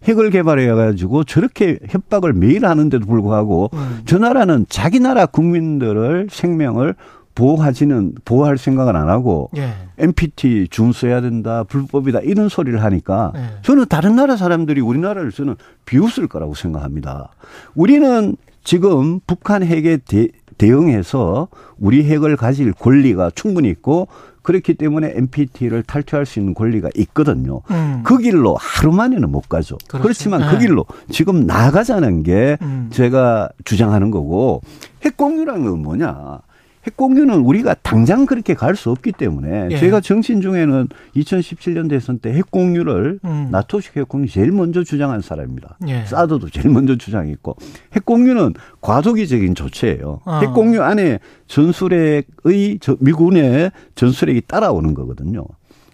[0.04, 4.00] 핵을 개발해 가지고 저렇게 협박을 매일 하는데도 불구하고 음.
[4.06, 6.94] 저 나라는 자기 나라 국민들을 생명을
[7.34, 9.72] 보호하지는 보호할 생각을 안 하고 예.
[9.98, 13.40] NPT 준수해야 된다 불법이다 이런 소리를 하니까 예.
[13.62, 15.56] 저는 다른 나라 사람들이 우리나라를 저는
[15.86, 17.30] 비웃을 거라고 생각합니다.
[17.74, 20.28] 우리는 지금 북한 핵에 대,
[20.58, 24.08] 대응해서 우리 핵을 가질 권리가 충분히 있고
[24.42, 27.60] 그렇기 때문에 NPT를 탈퇴할 수 있는 권리가 있거든요.
[27.70, 28.02] 음.
[28.04, 29.76] 그 길로 하루 만에는 못 가죠.
[29.88, 30.02] 그렇죠.
[30.02, 30.66] 그렇지만 그 네.
[30.66, 32.88] 길로 지금 나가자는 게 음.
[32.92, 34.62] 제가 주장하는 거고
[35.04, 36.40] 핵 공유라는 건 뭐냐?
[36.86, 39.78] 핵공유는 우리가 당장 그렇게 갈 수 없기 때문에 예.
[39.78, 43.48] 제가 정신 중에는 2017년 대선 때 핵공유를 음.
[43.50, 45.76] 나토식 핵공유 제일 먼저 주장한 사람입니다.
[45.88, 46.04] 예.
[46.06, 47.56] 사드도 제일 먼저 주장했고
[47.94, 50.20] 핵공유는 과도기적인 조치예요.
[50.24, 50.38] 어.
[50.40, 51.18] 핵공유 안에
[51.48, 55.44] 전술핵의 미군의 전술핵이 따라오는 거거든요.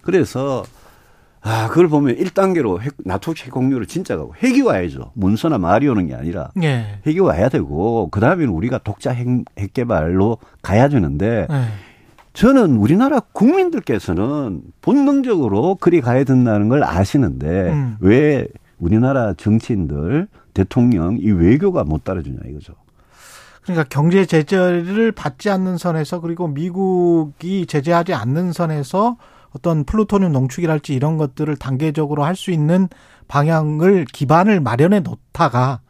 [0.02, 0.62] 그래서
[1.48, 5.12] 아, 그걸 보면 1단계로 핵, 나토 핵 공유를 진짜 가고 핵이 와야죠.
[5.14, 7.00] 문서나 말이 오는 게 아니라 네.
[7.06, 9.26] 핵이 와야 되고 그다음에는 우리가 독자 핵,
[9.56, 11.64] 핵 개발로 가야 되는데 네.
[12.32, 17.96] 저는 우리나라 국민들께서는 본능적으로 그리 가야 된다는 걸 아시는데 음.
[18.00, 22.74] 왜 우리나라 정치인들 대통령 이 외교가 못 따라주냐 이거죠.
[23.62, 29.16] 그러니까 경제 제재를 받지 않는 선에서 그리고 미국이 제재하지 않는 선에서
[29.54, 32.88] 어떤 플루토늄 농축이랄지 이런 것들을 단계적으로 할 수 있는
[33.28, 35.80] 방향을 기반을 마련해 놓다가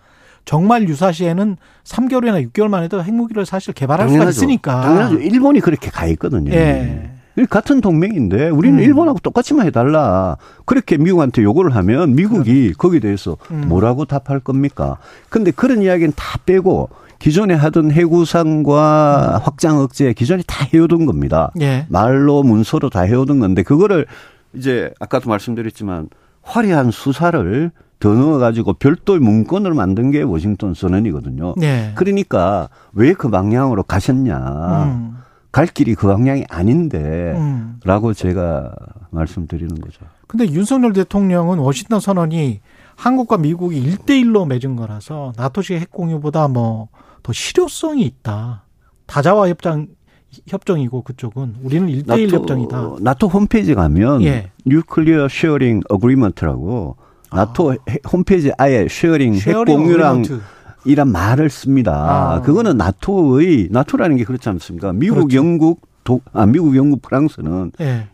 [0.45, 4.31] 정말 유사시에는 3개월이나 6개월 만에도 핵무기를 사실 개발할 당연하죠.
[4.33, 4.81] 수가 있으니까.
[4.81, 5.19] 당연하죠.
[5.19, 6.53] 일본이 그렇게 가 있거든요.
[6.53, 7.11] 예.
[7.51, 8.83] 같은 동맹인데 우리는 음.
[8.83, 10.37] 일본하고 똑같이만 해달라.
[10.65, 12.75] 그렇게 미국한테 요구를 하면 미국이 그럼.
[12.79, 13.65] 거기에 대해서 음.
[13.67, 14.97] 뭐라고 답할 겁니까?
[15.29, 16.89] 근데 그런 이야기는 다 빼고
[17.19, 21.51] 기존에 하던 해구상과 확장 억제 기존에 다 해오던 겁니다.
[21.61, 21.87] 예.
[21.89, 24.07] 말로 문서로 다 해오던 건데 그거를
[24.55, 26.09] 이제 아까도 말씀드렸지만
[26.43, 31.55] 화려한 수사를 더 넣어가지고 별도의 문건을 만든 게 워싱턴 선언이거든요.
[31.63, 31.93] 예.
[31.95, 34.85] 그러니까 왜 그 방향으로 가셨냐.
[34.85, 35.17] 음.
[35.51, 37.81] 갈 길이 그 방향이 아닌데 음.
[37.83, 38.75] 라고 제가
[39.11, 40.05] 말씀드리는 거죠.
[40.27, 42.61] 근데 윤석열 대통령은 워싱턴 선언이
[42.95, 46.89] 한국과 미국이 일대일로 맺은 거라서 나토식 핵공유보다 뭐
[47.27, 48.63] 더 실효성이 있다.
[49.07, 49.89] 다자와 협정
[50.47, 52.99] 협정이고 그쪽은 우리는 일대일 협정이다.
[53.01, 54.53] 나토 홈페이지 가면 예.
[54.65, 56.97] nuclear sharing agreement라고
[57.33, 57.77] 나토 아.
[58.13, 60.41] 홈페이지 아예 sharing, sharing 핵 공유랑 agreement.
[60.85, 62.35] 이란 말을 씁니다.
[62.37, 62.43] 아.
[62.43, 64.93] 그거는 나토의 나토라는 게 그렇지 않습니까?
[64.93, 65.37] 미국, 그렇죠.
[65.37, 68.07] 영국, 도, 아 미국, 영국, 프랑스는 예.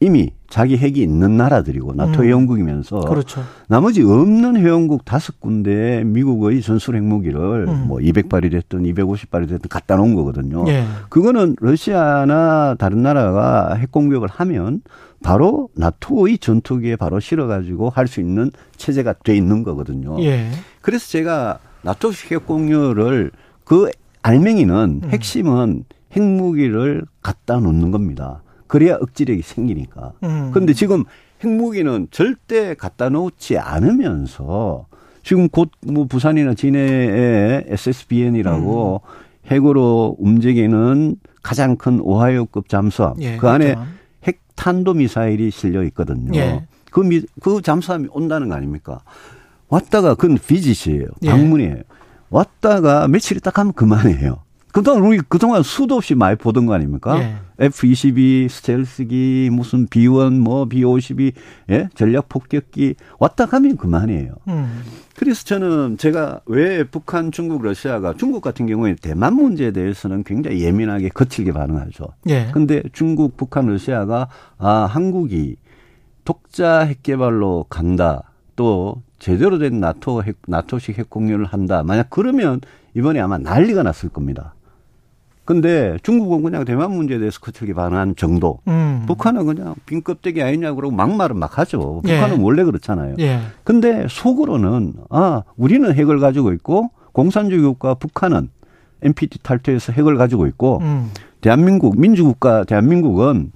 [0.00, 2.24] 이미 자기 핵이 있는 나라들이고 나토 음.
[2.24, 3.42] 회원국이면서 그렇죠.
[3.68, 7.84] 나머지 없는 회원국 다섯 군데 미국의 전술 핵무기를 음.
[7.88, 10.64] 뭐 200발이 됐든 250발이 됐든 갖다 놓은 거거든요.
[10.68, 10.84] 예.
[11.08, 14.82] 그거는 러시아나 다른 나라가 핵 공격을 하면
[15.22, 20.20] 바로 나토의 전투기에 바로 실어 가지고 할 수 있는 체제가 돼 있는 거거든요.
[20.22, 20.48] 예.
[20.80, 23.32] 그래서 제가 나토 핵 공유를
[23.64, 23.90] 그
[24.22, 25.10] 알맹이는 음.
[25.10, 28.42] 핵심은 핵무기를 갖다 놓는 겁니다.
[28.66, 30.12] 그래야 억지력이 생기니까.
[30.24, 30.50] 음.
[30.52, 31.04] 그런데 지금
[31.44, 34.86] 핵무기는 절대 갖다 놓지 않으면서
[35.22, 39.50] 지금 곧 뭐 부산이나 진해에 SSBN이라고 음.
[39.50, 43.90] 핵으로 움직이는 가장 큰 오하이오급 잠수함 예, 그 안에 그렇죠.
[44.24, 46.36] 핵 탄도 미사일이 실려 있거든요.
[46.38, 46.66] 예.
[46.90, 49.00] 그, 미, 그 잠수함이 온다는 거 아닙니까?
[49.68, 51.06] 왔다가 그건 비짓이에요.
[51.22, 51.28] 예.
[51.30, 51.76] 방문이에요.
[52.30, 54.38] 왔다가 며칠 있다 가면 그만해요.
[54.72, 57.16] 그동안 우리 그동안 수도 없이 많이 보던 거 아닙니까?
[57.60, 57.66] 예.
[57.66, 61.32] F-22 스텔스기 무슨 B-1 뭐 B-52
[61.70, 61.88] 예?
[61.94, 64.34] 전략 폭격기 왔다 가면 그만이에요.
[64.48, 64.82] 음.
[65.16, 71.08] 그래서 저는 제가 왜 북한, 중국, 러시아가 중국 같은 경우에 대만 문제에 대해서는 굉장히 예민하게
[71.08, 72.06] 거칠게 반응하죠.
[72.28, 72.48] 예.
[72.52, 74.28] 근데 중국, 북한, 러시아가
[74.58, 75.56] 아, 한국이
[76.24, 78.24] 독자 핵 개발로 간다.
[78.56, 81.82] 또 제대로 된 나토 핵, 나토식 핵 공유를 한다.
[81.82, 82.60] 만약 그러면
[82.94, 84.54] 이번에 아마 난리가 났을 겁니다.
[85.46, 88.58] 근데 중국은 그냥 대만 문제에 대해서 거칠게 반응한 정도.
[88.66, 89.04] 음.
[89.06, 92.02] 북한은 그냥 빈 껍데기 아니냐고 그러고 막말은 막 하죠.
[92.02, 92.42] 북한은 예.
[92.42, 93.14] 원래 그렇잖아요.
[93.20, 93.40] 예.
[93.62, 98.50] 근데 속으로는 아, 우리는 핵을 가지고 있고 공산주의 국가 북한은
[99.02, 101.10] NPT 탈퇴해서 핵을 가지고 있고 음.
[101.40, 103.52] 대한민국 민주국가 대한민국은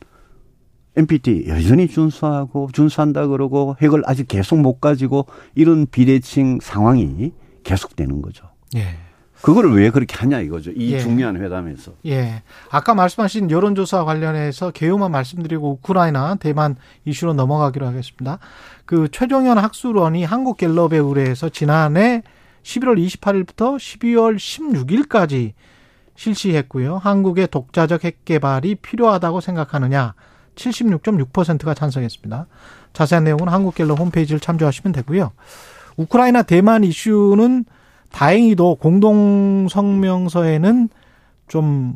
[0.96, 5.26] NPT 여전히 준수하고 준수한다 그러고 핵을 아직 계속 못 가지고
[5.56, 7.32] 이런 비대칭 상황이
[7.64, 8.46] 계속되는 거죠.
[8.76, 9.09] 예.
[9.42, 10.70] 그거를 왜 그렇게 하냐 이거죠.
[10.72, 11.00] 이 예.
[11.00, 11.92] 중요한 회담에서.
[12.06, 12.42] 예.
[12.70, 18.38] 아까 말씀하신 여론조사 관련해서 개요만 말씀드리고 우크라이나 대만 이슈로 넘어가기로 하겠습니다.
[18.84, 22.22] 그 최종현 학술원이 한국갤럽에 의뢰해서 지난해
[22.62, 25.52] 11월 28일부터 12월 16일까지
[26.16, 26.98] 실시했고요.
[26.98, 30.14] 한국의 독자적 핵 개발이 필요하다고 생각하느냐
[30.54, 32.46] 76.6%가 찬성했습니다.
[32.92, 35.32] 자세한 내용은 한국갤럽 홈페이지를 참조하시면 되고요.
[35.96, 37.64] 우크라이나 대만 이슈는
[38.12, 40.88] 다행히도 공동 성명서에는
[41.48, 41.94] 좀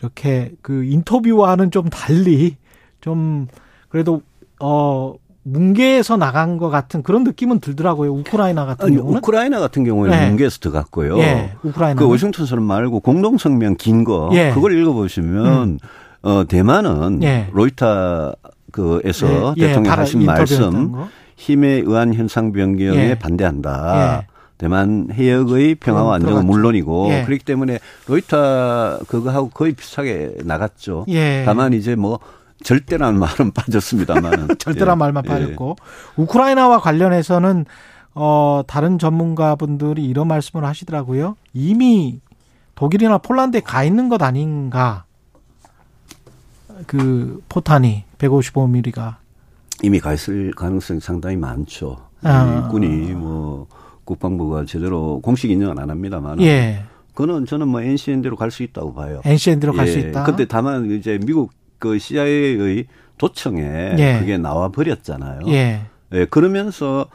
[0.00, 2.56] 이렇게 그 인터뷰와는 좀 달리
[3.00, 3.46] 좀
[3.88, 4.22] 그래도
[4.60, 5.14] 어
[5.44, 8.12] 뭉개에서 나간 것 같은 그런 느낌은 들더라고요.
[8.12, 9.18] 우크라이나 같은 아니, 경우는.
[9.18, 10.28] 우크라이나 같은 경우에는 네.
[10.28, 11.18] 뭉개에서 들어갔고요.
[11.18, 11.98] 예, 우크라이나.
[11.98, 14.30] 그 워싱턴선 말고 공동 성명 긴 거.
[14.34, 14.52] 예.
[14.54, 15.78] 그걸 읽어보시면 음.
[16.22, 17.48] 어 대만은 예.
[17.52, 18.34] 로이터
[18.70, 20.94] 그에서 대통령 하신 말씀
[21.36, 23.14] 힘에 의한 현상 변경에 예.
[23.18, 24.26] 반대한다.
[24.62, 27.24] 대만 해역의 평화와 안정은 물론이고 예.
[27.24, 31.04] 그렇기 때문에 로이터 그거하고 거의 비슷하게 나갔죠.
[31.08, 31.42] 예.
[31.44, 32.20] 다만 이제 뭐
[32.62, 34.98] 절대라는 말은 빠졌습니다만 절대란 예.
[34.98, 35.28] 말만 예.
[35.28, 35.74] 빠졌고
[36.14, 37.64] 우크라이나와 관련해서는
[38.14, 41.36] 어 다른 전문가분들이 이런 말씀을 하시더라고요.
[41.52, 42.20] 이미
[42.76, 45.06] 독일이나 폴란드에 가 있는 것 아닌가?
[46.86, 49.16] 그 포탄이 155mm가
[49.82, 51.96] 이미 가 있을 가능성이 상당히 많죠.
[52.22, 52.68] 아.
[52.70, 53.66] 군이 뭐
[54.04, 56.40] 국방부가 제대로 공식 인정은 안 합니다만.
[56.42, 56.82] 예.
[57.14, 59.20] 그거는 저는 뭐 NCN대로 갈 수 있다고 봐요.
[59.24, 60.08] NCN대로 갈수 예.
[60.08, 60.24] 있다.
[60.24, 62.86] 근데 다만 이제 미국 그 CIA의
[63.18, 64.18] 도청에 예.
[64.18, 65.40] 그게 나와 버렸잖아요.
[65.48, 65.80] 예.
[66.12, 66.24] 예.
[66.26, 67.06] 그러면서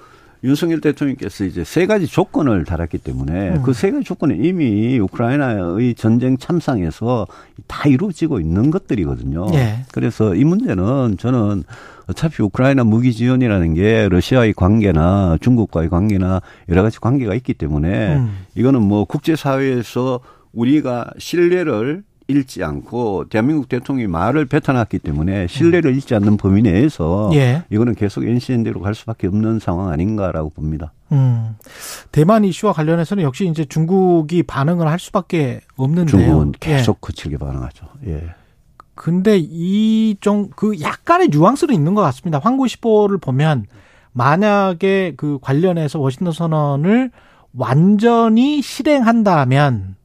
[0.43, 3.63] 윤석열 대통령께서 이제 세 가지 조건을 달았기 때문에 음.
[3.63, 7.27] 그세 가지 조건은 이미 우크라이나의 전쟁 참상에서
[7.65, 9.47] 다 이루어지고 있는 것들이거든요.
[9.53, 9.79] 예.
[9.91, 11.63] 그래서 이 문제는 저는
[12.07, 18.45] 어차피 우크라이나 무기 지원이라는 게 러시아의 관계나 중국과의 관계나 여러 가지 관계가 있기 때문에 음.
[18.55, 20.21] 이거는 뭐 국제 사회에서
[20.53, 27.63] 우리가 신뢰를 잃지 않고 대한민국 대통령이 말을 뱉어놨기 때문에 신뢰를 잃지 않는 범위 내에서 예.
[27.69, 30.91] 이거는 계속 NCN대로 갈 수밖에 없는 상황 아닌가라고 봅니다.
[31.11, 31.55] 음.
[32.11, 36.07] 대만 이슈와 관련해서는 역시 이제 중국이 반응을 할 수밖에 없는데요.
[36.07, 36.99] 중국은 계속 예.
[37.01, 37.85] 거칠게 반응하죠.
[38.07, 38.23] 예.
[38.95, 42.39] 근데 이 좀 그 약간의 뉘앙스는 있는 것 같습니다.
[42.39, 43.65] 황구시보를 보면
[44.13, 47.11] 만약에 그 관련해서 워싱턴 선언을
[47.55, 49.96] 완전히 실행한다면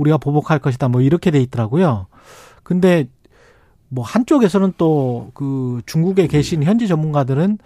[0.00, 0.88] 우리가 보복할 것이다.
[0.88, 2.06] 뭐 이렇게 돼 있더라고요.
[2.62, 3.08] 근데
[3.88, 7.58] 뭐 한쪽에서는 또 그 중국에 계신 현지 전문가들은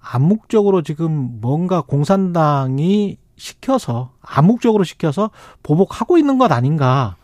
[0.00, 5.30] 암묵적으로 지금 뭔가 공산당이 시켜서 암묵적으로 시켜서
[5.62, 7.16] 보복하고 있는 것 아닌가.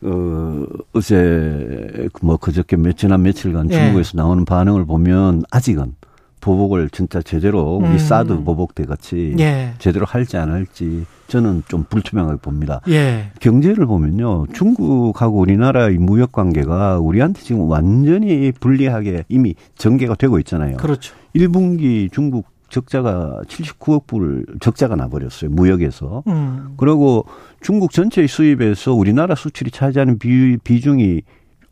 [0.00, 3.74] 어, 어제, 뭐, 그저께 몇, 지난 며칠간 예.
[3.74, 5.96] 중국에서 나오는 반응을 보면 아직은
[6.40, 7.98] 보복을 진짜 제대로 우리 음.
[7.98, 9.74] 사드 보복대 같이 예.
[9.78, 12.80] 제대로 할지 안 할지 저는 좀 불투명하게 봅니다.
[12.88, 13.30] 예.
[13.40, 14.46] 경제를 보면요.
[14.52, 20.78] 중국하고 우리나라의 무역 관계가 우리한테 지금 완전히 불리하게 이미 전개가 되고 있잖아요.
[20.78, 21.14] 그렇죠.
[21.36, 25.50] 1분기 중국 적자가 79억 불 적자가 나버렸어요.
[25.50, 26.22] 무역에서.
[26.26, 26.74] 음.
[26.76, 27.24] 그리고
[27.60, 31.22] 중국 전체의 수입에서 우리나라 수출이 차지하는 비, 비중이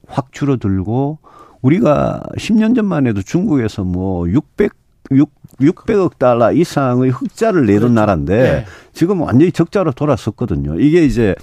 [0.07, 1.19] 확 줄어들고
[1.63, 4.73] 우리가 10년 전만 해도 중국에서 뭐 600,
[5.11, 5.31] 6,
[5.61, 7.95] 600억 달러 이상의 흑자를 내던 그렇죠.
[7.95, 8.65] 나라인데 네.
[8.93, 10.79] 지금 완전히 적자로 돌아섰거든요.
[10.81, 11.35] 이게 이제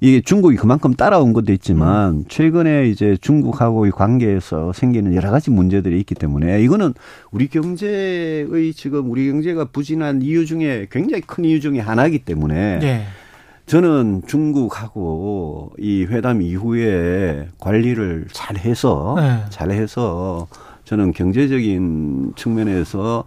[0.00, 2.24] 이게 중국이 그만큼 따라온 것도 있지만 음.
[2.28, 6.92] 최근에 이제 중국하고의 관계에서 생기는 여러 가지 문제들이 있기 때문에 이거는
[7.30, 13.06] 우리 경제의 지금 우리 경제가 부진한 이유 중에 굉장히 큰 이유 중에 하나이기 때문에 네.
[13.66, 19.44] 저는 중국하고 이 회담 이후에 관리를 잘 해서 네.
[19.50, 20.46] 잘 해서
[20.86, 23.24] 저는 경제적인 측면에서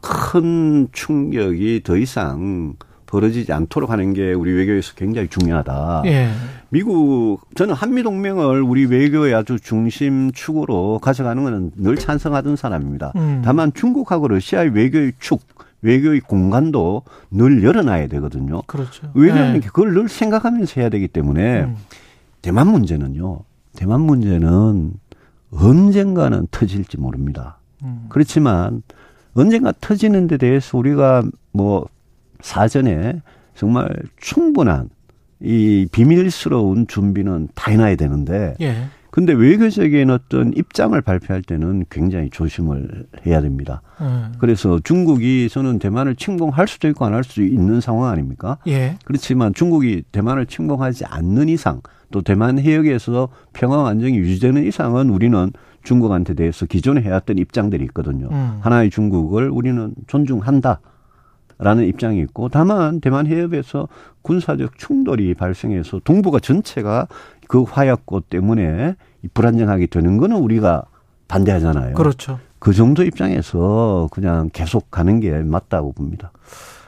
[0.00, 2.74] 큰 충격이 더 이상
[3.06, 6.02] 벌어지지 않도록 하는 게 우리 외교에서 굉장히 중요하다.
[6.04, 6.28] 예.
[6.68, 13.12] 미국 저는 한미 동맹을 우리 외교의 아주 중심 축으로 가져가는 것은 늘 찬성하던 사람입니다.
[13.16, 13.40] 음.
[13.42, 15.40] 다만 중국하고 러시아의 외교의 축
[15.80, 18.60] 외교의 공간도 늘 열어놔야 되거든요.
[18.66, 19.10] 그렇죠.
[19.14, 19.60] 왜냐하면 네.
[19.60, 21.76] 그걸 늘 생각하면서 해야 되기 때문에 음.
[22.42, 23.40] 대만 문제는요.
[23.74, 24.92] 대만 문제는
[25.50, 27.58] 언젠가는 터질지 모릅니다.
[27.82, 28.06] 음.
[28.08, 28.82] 그렇지만
[29.34, 31.22] 언젠가 터지는 데 대해서 우리가
[31.52, 31.86] 뭐
[32.40, 33.20] 사전에
[33.54, 33.88] 정말
[34.20, 34.90] 충분한
[35.40, 38.86] 이 비밀스러운 준비는 다 해놔야 되는데 예.
[39.10, 43.80] 근데 외교적인 어떤 입장을 발표할 때는 굉장히 조심을 해야 됩니다.
[44.00, 44.32] 음.
[44.38, 48.58] 그래서 중국이 저는 대만을 침공할 수도 있고 안 할 수도 있는 상황 아닙니까?
[48.66, 48.96] 예.
[49.04, 51.80] 그렇지만 중국이 대만을 침공하지 않는 이상
[52.10, 55.52] 또 대만 해역에서 평화 안정이 유지되는 이상은 우리는
[55.84, 58.28] 중국한테 대해서 기존에 해왔던 입장들이 있거든요.
[58.30, 58.58] 음.
[58.60, 60.80] 하나의 중국을 우리는 존중한다.
[61.60, 63.88] 라는 입장이 있고 다만 대만 해협에서
[64.22, 67.08] 군사적 충돌이 발생해서 동북아 전체가
[67.48, 68.94] 그 화약고 때문에
[69.34, 70.84] 불안정하게 되는 거는 우리가
[71.26, 71.94] 반대하잖아요.
[71.94, 72.38] 그렇죠.
[72.60, 76.30] 그 정도 입장에서 그냥 계속 가는 게 맞다고 봅니다.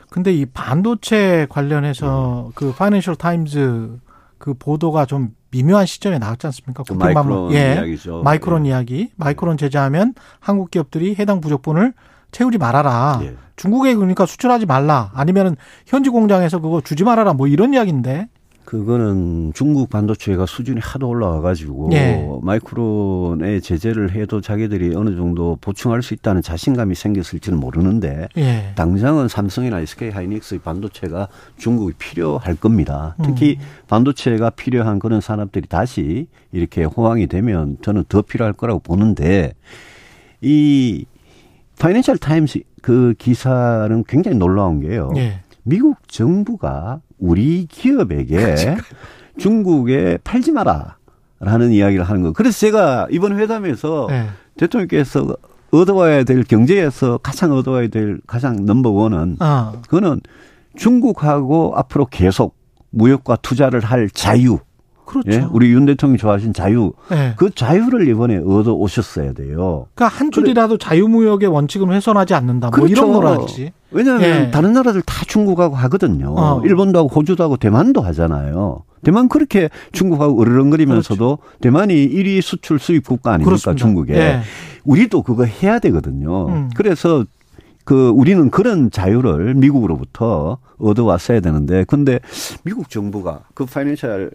[0.09, 2.53] 근데 이 반도체 관련해서 음.
[2.55, 3.99] 그 파이낸셜 타임즈
[4.41, 6.83] 그 보도가 좀 미묘한 시점에 나왔지 않습니까?
[6.83, 8.23] 그 마이크론 예, 이야기죠.
[8.23, 8.71] 마이크론 예.
[8.71, 9.11] 이야기.
[9.17, 11.93] 마이크론 제재하면 한국 기업들이 해당 부족분을
[12.33, 13.21] 채우지 말아라.
[13.23, 13.37] 예.
[13.57, 15.11] 중국에 그러니까 수출하지 말라.
[15.15, 17.35] 아니면은 현지 공장에서 그거 주지 말아라.
[17.35, 18.29] 뭐 이런 이야기인데.
[18.65, 22.29] 그거는 중국 반도체가 수준이 하도 올라와가지고 예.
[22.43, 28.73] 마이크론의 제재를 해도 자기들이 어느 정도 보충할 수 있다는 자신감이 생겼을지는 모르는데 예.
[28.77, 33.17] 당장은 삼성이나 SK 하이닉스의 반도체가 중국이 필요할 겁니다.
[33.25, 33.65] 특히 음.
[33.89, 39.55] 반도체가 필요한 그런 산업들이 다시 이렇게 호황이 되면 저는 더 필요할 거라고 보는데
[40.41, 41.07] 이
[41.79, 45.11] 파이낸셜 타임스 그 기사는 굉장히 놀라운 게요.
[45.17, 45.41] 예.
[45.63, 48.77] 미국 정부가 우리 기업에게
[49.39, 50.97] 중국에 팔지 마라.
[51.43, 52.33] 라는 이야기를 하는 거.
[52.33, 54.27] 그래서 제가 이번 회담에서 네.
[54.59, 55.37] 대통령께서
[55.71, 59.73] 얻어와야 될 경제에서 가장 얻어와야 될 가장 넘버원은 어.
[59.89, 60.21] 그거는
[60.77, 62.57] 중국하고 앞으로 계속
[62.91, 64.59] 무역과 투자를 할 자유.
[65.07, 65.31] 그렇죠.
[65.33, 65.47] 예?
[65.51, 66.93] 우리 윤 대통령이 좋아하신 자유.
[67.09, 67.33] 네.
[67.37, 69.87] 그 자유를 이번에 얻어 오셨어야 돼요.
[69.95, 70.79] 그러니까 한 줄이라도 그래.
[70.79, 72.69] 자유무역의 원칙은 훼손하지 않는다.
[72.69, 72.93] 뭐 그렇죠.
[72.93, 73.73] 이런 거라지.
[73.93, 74.51] 왜냐하면 예.
[74.51, 76.35] 다른 나라들 다 중국하고 하거든요.
[76.37, 76.63] 어.
[76.65, 78.85] 일본도 하고 호주도 하고 대만도 하잖아요.
[79.03, 81.59] 대만 그렇게 중국하고 으르렁거리면서도 그렇죠.
[81.61, 83.83] 대만이 1위 수출 수입 국가 아닙니까 그렇습니다.
[83.83, 84.15] 중국에.
[84.15, 84.41] 예.
[84.85, 86.49] 우리도 그거 해야 되거든요.
[86.49, 86.71] 음.
[86.75, 87.25] 그래서
[87.85, 92.21] 그 우리는 그런 자유를 미국으로부터 얻어왔어야 되는데 근데
[92.63, 94.31] 미국 정부가 그 파이낸셜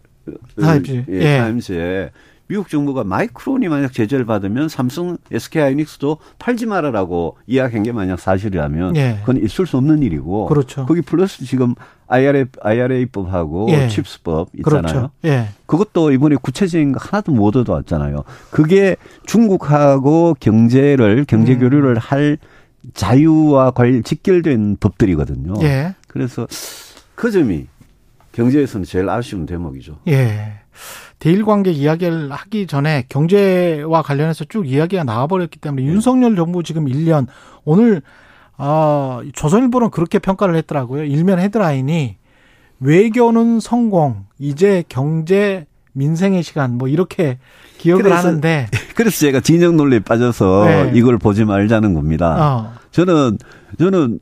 [0.60, 1.06] 타임즈.
[1.10, 1.38] 예, 예.
[1.40, 2.12] 타임즈에
[2.48, 8.96] 미국 정부가 마이크론이 만약 제재를 받으면 삼성, SK 하이닉스도 팔지 말아라고 이야기한 게 만약 사실이라면
[8.98, 9.18] 예.
[9.22, 10.86] 그건 있을 수 없는 일이고 그렇죠.
[10.86, 11.74] 거기 플러스 지금
[12.08, 13.88] IRA IRA법하고 예.
[13.88, 14.82] CHIPS법 있잖아요.
[14.82, 15.10] 그렇죠.
[15.26, 15.48] 예.
[15.66, 18.24] 그것도 이번에 구체적인 거 하나도 못 얻어왔잖아요.
[18.52, 21.60] 그게 중국하고 경제를 경제 음.
[21.60, 21.98] 교류를 음.
[21.98, 22.38] 할
[22.94, 25.56] 자유와 관 직결된 법들이거든요.
[25.64, 25.96] 예.
[26.08, 26.46] 그래서
[27.16, 27.66] 그 점이
[28.34, 30.00] 경제에서는 제일 아쉬운 대목이죠.
[30.10, 30.60] 예.
[31.20, 35.88] 대일 관계 이야기를 하기 전에 경제와 관련해서 쭉 이야기가 나와버렸기 때문에 네.
[35.88, 37.28] 윤석열 정부 지금 1년
[37.64, 38.02] 오늘
[38.58, 41.04] 어, 조선일보는 그렇게 평가를 했더라고요.
[41.04, 42.18] 일면 헤드라인이
[42.80, 47.38] 외교는 성공, 이제 경제 민생의 시간 뭐 이렇게
[47.78, 50.92] 기억을 그래서, 하는데 그래서 제가 진영 논리에 빠져서 네.
[50.94, 52.36] 이걸 보지 말자는 겁니다.
[52.40, 52.74] 어.
[52.92, 53.38] 저는
[53.80, 54.20] 저는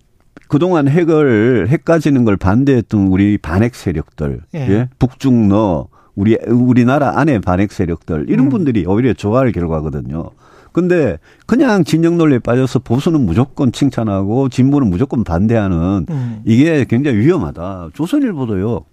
[0.47, 4.89] 그동안 핵을 핵 가지는 걸 반대했던 우리 반핵 세력들, 예, 예?
[4.99, 8.49] 북중러 우리 우리나라 안에 반핵 세력들 이런 음.
[8.49, 10.29] 분들이 오히려 좋아할 결과거든요.
[10.71, 16.41] 근데 그냥 진영 논리에 빠져서 보수는 무조건 칭찬하고 진보는 무조건 반대하는 음.
[16.45, 17.89] 이게 굉장히 위험하다.
[17.93, 18.85] 조선일보도요.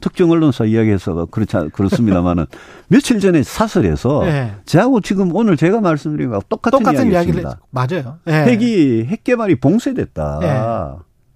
[0.00, 2.46] 특정 언론사 이야기해서 그렇지 그렇습니다만은
[2.88, 4.54] 며칠 전에 사설에서 네.
[4.64, 8.18] 저하고 지금 오늘 제가 말씀드린 거하고 똑같은, 똑같은 이야기를 맞아요.
[8.24, 8.44] 네.
[8.44, 10.38] 핵이 핵 개발이 봉쇄됐다.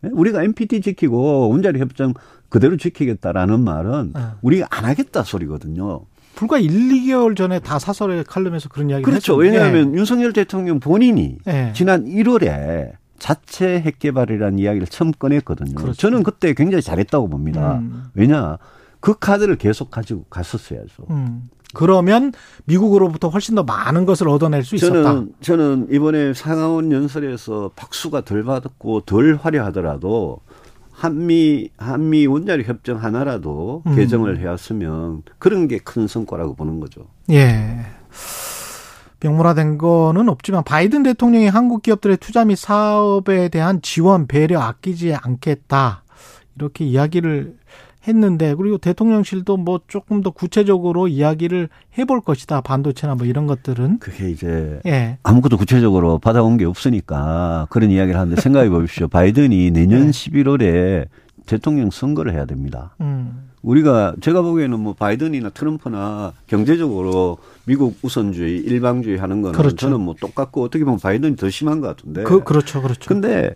[0.02, 0.10] 네.
[0.12, 2.14] 우리가 NPT 지키고 원자력 협정
[2.52, 4.20] 그대로 지키겠다라는 말은 네.
[4.42, 6.02] 우리가 안 하겠다 소리거든요.
[6.34, 9.16] 불과 1, 2개월 전에 다 사설의 칼럼에서 그런 이야기를 그렇죠.
[9.16, 9.36] 했죠.
[9.36, 9.98] 왜냐하면 네.
[9.98, 11.72] 윤석열 대통령 본인이 네.
[11.74, 15.74] 지난 1월에 자체 핵 개발이라는 이야기를 처음 꺼냈거든요.
[15.76, 15.94] 그렇죠.
[15.94, 17.78] 저는 그때 굉장히 잘했다고 봅니다.
[17.78, 18.04] 음.
[18.12, 18.58] 왜냐
[19.00, 21.06] 그 카드를 계속 가지고 갔었어야죠.
[21.08, 21.48] 음.
[21.72, 22.32] 그러면
[22.66, 25.24] 미국으로부터 훨씬 더 많은 것을 얻어낼 수 저는, 있었다.
[25.40, 30.40] 저는 이번에 상하원 연설에서 박수가 덜 받았고 덜 화려하더라도
[31.02, 33.96] 한미 한미 원자력 협정 하나라도 음.
[33.96, 37.08] 개정을 해왔으면 그런 게 큰 성과라고 보는 거죠.
[37.30, 37.80] 예.
[39.18, 46.04] 명문화된 거는 없지만 바이든 대통령이 한국 기업들의 투자 및 사업에 대한 지원 배려 아끼지 않겠다.
[46.54, 47.56] 이렇게 이야기를
[48.06, 54.30] 했는데 그리고 대통령실도 뭐 조금 더 구체적으로 이야기를 해볼 것이다 반도체나 뭐 이런 것들은 그게
[54.30, 55.18] 이제 예.
[55.22, 60.10] 아무것도 구체적으로 받아온 게 없으니까 그런 이야기를 하는데 생각해 보십시오 바이든이 내년 네.
[60.10, 61.06] 11월에
[61.46, 62.94] 대통령 선거를 해야 됩니다.
[63.00, 63.48] 음.
[63.62, 69.76] 우리가 제가 보기에는 뭐 바이든이나 트럼프나 경제적으로 미국 우선주의, 일방주의 하는 거는 그렇죠.
[69.76, 72.24] 저는 뭐 똑같고 어떻게 보면 바이든이 더 심한 것 같은데.
[72.24, 73.08] 그, 그렇죠, 그렇죠.
[73.08, 73.54] 근데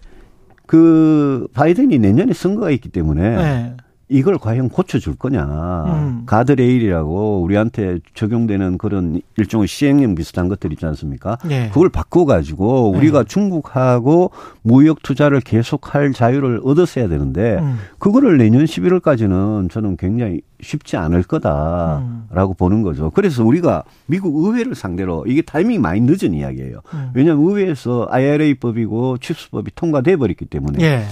[0.66, 3.76] 그 바이든이 내년에 선거가 있기 때문에 네.
[4.08, 5.44] 이걸 과연 고쳐줄 거냐.
[5.44, 6.22] 음.
[6.26, 11.38] 가드레일이라고 우리한테 적용되는 그런 일종의 시행령 비슷한 것들 있지 않습니까?
[11.44, 11.70] 네.
[11.70, 12.98] 그걸 바꿔가지고 네.
[12.98, 14.30] 우리가 중국하고
[14.62, 17.78] 무역 투자를 계속할 자유를 얻었어야 되는데 음.
[17.98, 22.54] 그거를 내년 11월까지는 저는 굉장히 쉽지 않을 거다라고 음.
[22.56, 23.10] 보는 거죠.
[23.10, 26.80] 그래서 우리가 미국 의회를 상대로 이게 타이밍이 많이 늦은 이야기예요.
[26.94, 27.10] 음.
[27.12, 30.78] 왜냐하면 의회에서 IRA법이고 칩스법이 통과돼 버렸기 때문에.
[30.78, 31.04] 네.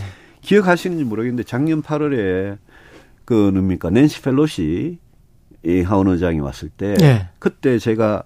[0.43, 2.59] 기억하시는지 모르겠는데 작년 8월에
[3.25, 4.99] 그 뭡니까 낸시 펠로시
[5.65, 7.29] 이 하원 의장이 왔을 때 네.
[7.39, 8.25] 그때 제가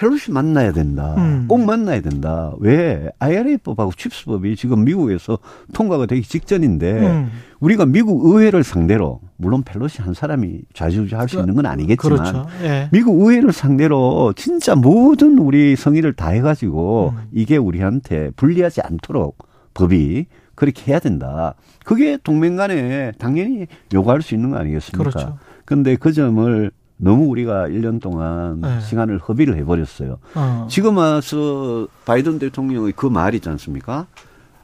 [0.00, 1.14] 펠로시 만나야 된다.
[1.18, 1.44] 음.
[1.46, 2.54] 꼭 만나야 된다.
[2.58, 5.38] 왜 IRA법하고 CHIPS법이 지금 미국에서
[5.74, 7.30] 통과가 되기 직전인데 음.
[7.60, 12.46] 우리가 미국 의회를 상대로 물론 펠로시 한 사람이 좌지우지할 수 있는 건 아니겠지만 그렇죠.
[12.62, 12.88] 예.
[12.92, 17.22] 미국 의회를 상대로 진짜 모든 우리 성의를 다해가지고 음.
[17.32, 19.36] 이게 우리한테 불리하지 않도록
[19.74, 20.26] 법이
[20.60, 21.54] 그렇게 해야 된다.
[21.86, 25.10] 그게 동맹 간에 당연히 요구할 수 있는 거 아니겠습니까?
[25.10, 25.38] 그렇죠.
[25.64, 28.78] 근데 그 점을 너무 우리가 1년 동안 네.
[28.82, 30.18] 시간을 허비를 해버렸어요.
[30.34, 30.66] 어.
[30.68, 34.06] 지금 와서 바이든 대통령의 그말 있지 않습니까?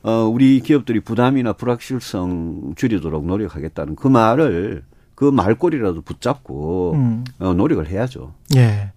[0.03, 4.83] 어, 우리 기업들이 부담이나 불확실성 줄이도록 노력하겠다는 그 말을
[5.15, 7.25] 그 말꼬리라도 붙잡고 음.
[7.39, 8.35] 어, 노력을 해야죠.
[8.55, 8.93] 예.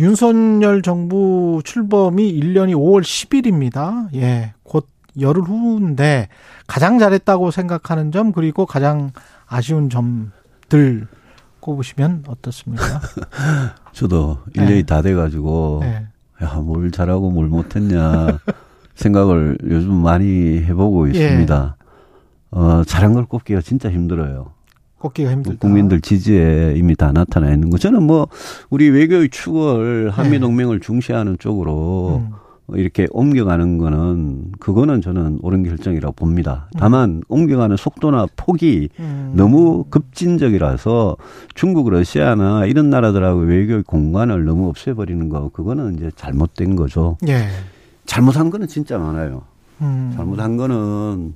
[0.00, 4.12] 윤석열 정부 출범이 1년이 5월 10일입니다.
[4.16, 4.54] 예.
[4.64, 4.88] 곧
[5.18, 6.28] 열흘 후인데
[6.66, 9.10] 가장 잘했다고 생각하는 점 그리고 가장
[9.46, 11.08] 아쉬운 점들
[11.60, 12.84] 꼽으시면 어떻습니까?
[13.92, 14.82] 저도 1년이 네.
[14.82, 16.06] 다 돼가지고 네.
[16.40, 18.38] 야뭘 잘하고 뭘 못했냐
[18.94, 21.12] 생각을 요즘 많이 해보고 예.
[21.12, 21.76] 있습니다.
[21.76, 21.80] 예.
[22.52, 24.52] 어, 잘한 걸 꼽기가 진짜 힘들어요.
[24.98, 25.58] 꼽기가 힘들다.
[25.58, 27.78] 국민들 지지에 이미 다 나타나 있는 거.
[27.78, 28.28] 저는 뭐
[28.68, 30.86] 우리 외교의 축을 한미 동맹을 네.
[30.86, 32.34] 중시하는 쪽으로 음.
[32.74, 36.68] 이렇게 옮겨가는 거는 그거는 저는 옳은 결정이라고 봅니다.
[36.78, 37.20] 다만 음.
[37.28, 39.32] 옮겨가는 속도나 폭이 음.
[39.34, 41.16] 너무 급진적이라서
[41.54, 47.16] 중국, 러시아나 이런 나라들하고 외교 공간을 너무 없애버리는 거 그거는 이제 잘못된 거죠.
[47.28, 47.48] 예.
[48.06, 49.42] 잘못한 거는 진짜 많아요.
[49.80, 50.12] 음.
[50.16, 51.34] 잘못한 거는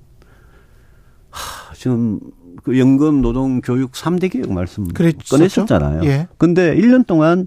[1.30, 2.20] 하, 지금
[2.62, 5.36] 그 연금, 노동, 교육 3대 개혁 말씀 그랬었죠?
[5.36, 6.04] 꺼냈었잖아요.
[6.04, 6.28] 예.
[6.38, 7.46] 근데 1년 동안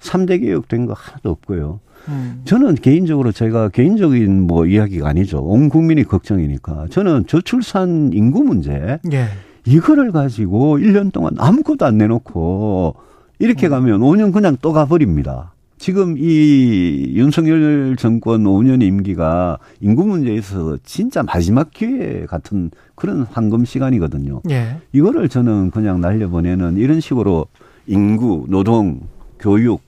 [0.00, 1.80] 3대 개혁 된 거 하나도 없고요.
[2.08, 2.42] 음.
[2.44, 5.38] 저는 개인적으로 제가 개인적인 뭐 이야기가 아니죠.
[5.38, 6.86] 온 국민이 걱정이니까.
[6.90, 9.26] 저는 저출산 인구 문제 예.
[9.64, 12.96] 이거를 가지고 1년 동안 아무것도 안 내놓고
[13.38, 13.70] 이렇게 음.
[13.70, 15.52] 가면 5년 그냥 또 가버립니다.
[15.78, 23.64] 지금 이 윤석열 정권 5년 임기가 인구 문제에 있어서 진짜 마지막 기회 같은 그런 황금
[23.64, 24.42] 시간이거든요.
[24.50, 24.76] 예.
[24.92, 27.46] 이거를 저는 그냥 날려보내는 이런 식으로
[27.88, 29.00] 인구, 노동,
[29.40, 29.82] 교육,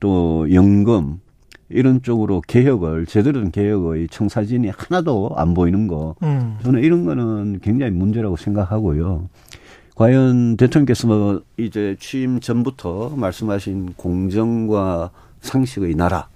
[0.00, 1.20] 또 연금
[1.72, 6.58] 이런 쪽으로 개혁을 제대로 된 개혁의 청사진이 하나도 안 보이는 거 음.
[6.62, 9.28] 저는 이런 거는 굉장히 문제라고 생각하고요.
[9.94, 15.10] 과연 대통령께서 뭐 이제 취임 전부터 말씀하신 공정과
[15.40, 16.28] 상식의 나라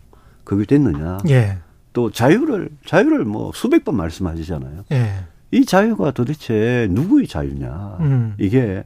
[0.44, 1.18] 그게 됐느냐?
[1.28, 1.58] 예.
[1.92, 4.84] 또 자유를 자유를 뭐 수백 번 말씀하시잖아요.
[4.92, 5.10] 예.
[5.50, 7.96] 이 자유가 도대체 누구의 자유냐?
[8.00, 8.34] 음.
[8.38, 8.84] 이게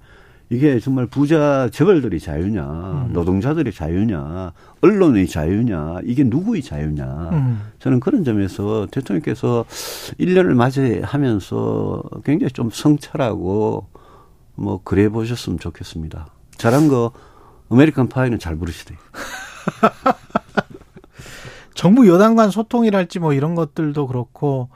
[0.53, 3.13] 이게 정말 부자 재벌들이 자유냐, 음.
[3.13, 7.05] 노동자들이 자유냐, 언론의 자유냐, 이게 누구의 자유냐.
[7.33, 7.63] 음.
[7.79, 9.65] 저는 그런 점에서 대통령께서
[10.19, 13.87] 1년을 맞이하면서 굉장히 좀 성찰하고
[14.57, 16.27] 뭐 그래 보셨으면 좋겠습니다.
[16.57, 17.13] 잘한 거
[17.71, 18.99] American Pie는 잘 부르시대요.
[21.75, 24.69] 정부 여당 간 소통이랄지 뭐 이런 것들도 그렇고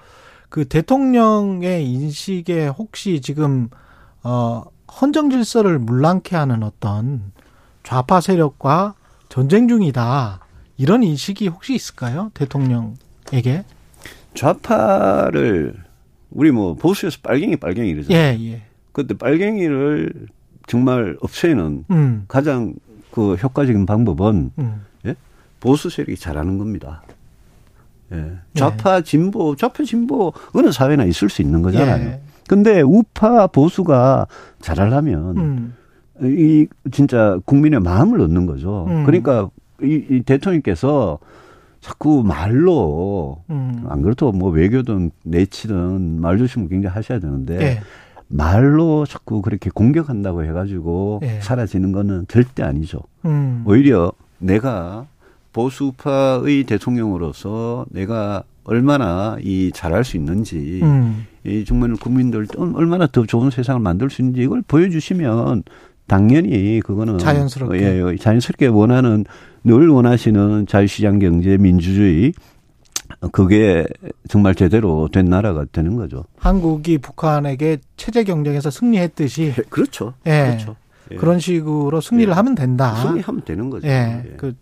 [0.48, 3.68] 그 대통령의 인식에 혹시 지금
[4.22, 7.32] 어 헌정 질서를 물랑케 하는 어떤
[7.82, 8.94] 좌파 세력과
[9.28, 10.40] 전쟁 중이다.
[10.76, 12.30] 이런 인식이 혹시 있을까요?
[12.34, 13.64] 대통령에게?
[14.34, 15.74] 좌파를
[16.30, 18.18] 우리 뭐 보수에서 빨갱이 빨갱이 이러잖아요.
[18.18, 18.62] 예, 예.
[18.92, 20.12] 근데 빨갱이를
[20.66, 22.24] 정말 없애는 음.
[22.26, 22.74] 가장
[23.10, 24.84] 그 효과적인 방법은 음.
[25.06, 25.14] 예?
[25.60, 27.02] 보수 세력이 잘하는 겁니다.
[28.12, 28.32] 예.
[28.54, 32.04] 좌파 진보, 좌파 진보 어느 사회나 있을 수 있는 거잖아요.
[32.04, 32.20] 예.
[32.48, 34.26] 근데 우파 보수가
[34.60, 35.74] 잘하려면 음.
[36.22, 38.86] 이 진짜 국민의 마음을 얻는 거죠.
[38.88, 39.04] 음.
[39.04, 39.50] 그러니까
[39.82, 41.18] 이, 이 대통령께서
[41.80, 43.84] 자꾸 말로 음.
[43.88, 47.80] 안 그렇다고 뭐 외교든 내치든 말 조심을 굉장히 하셔야 되는데 네.
[48.28, 51.40] 말로 자꾸 그렇게 공격한다고 해가지고 예.
[51.40, 53.00] 사라지는 거는 절대 아니죠.
[53.26, 53.62] 음.
[53.66, 55.06] 오히려 내가
[55.52, 61.26] 보수파의 대통령으로서 내가 얼마나 이 잘할 수 있는지 음.
[61.44, 65.62] 이 정말 국민들 얼마나 더 좋은 세상을 만들 수 있는지 이걸 보여주시면
[66.06, 69.24] 당연히 그거는 자연스럽게 예, 자연스럽게 원하는
[69.62, 72.32] 늘 원하시는 자유시장 경제 민주주의
[73.32, 73.86] 그게
[74.28, 76.24] 정말 제대로 된 나라가 되는 거죠.
[76.36, 80.14] 한국이 북한에게 체제 경쟁에서 승리했듯이 예, 그렇죠.
[80.26, 80.46] 예.
[80.46, 80.76] 그렇죠.
[81.10, 81.16] 예.
[81.16, 82.34] 그런 식으로 승리를 예.
[82.34, 82.96] 하면 된다.
[82.96, 83.86] 승리하면 되는 거죠.
[83.86, 84.22] 예.
[84.24, 84.34] 예.
[84.36, 84.54] 그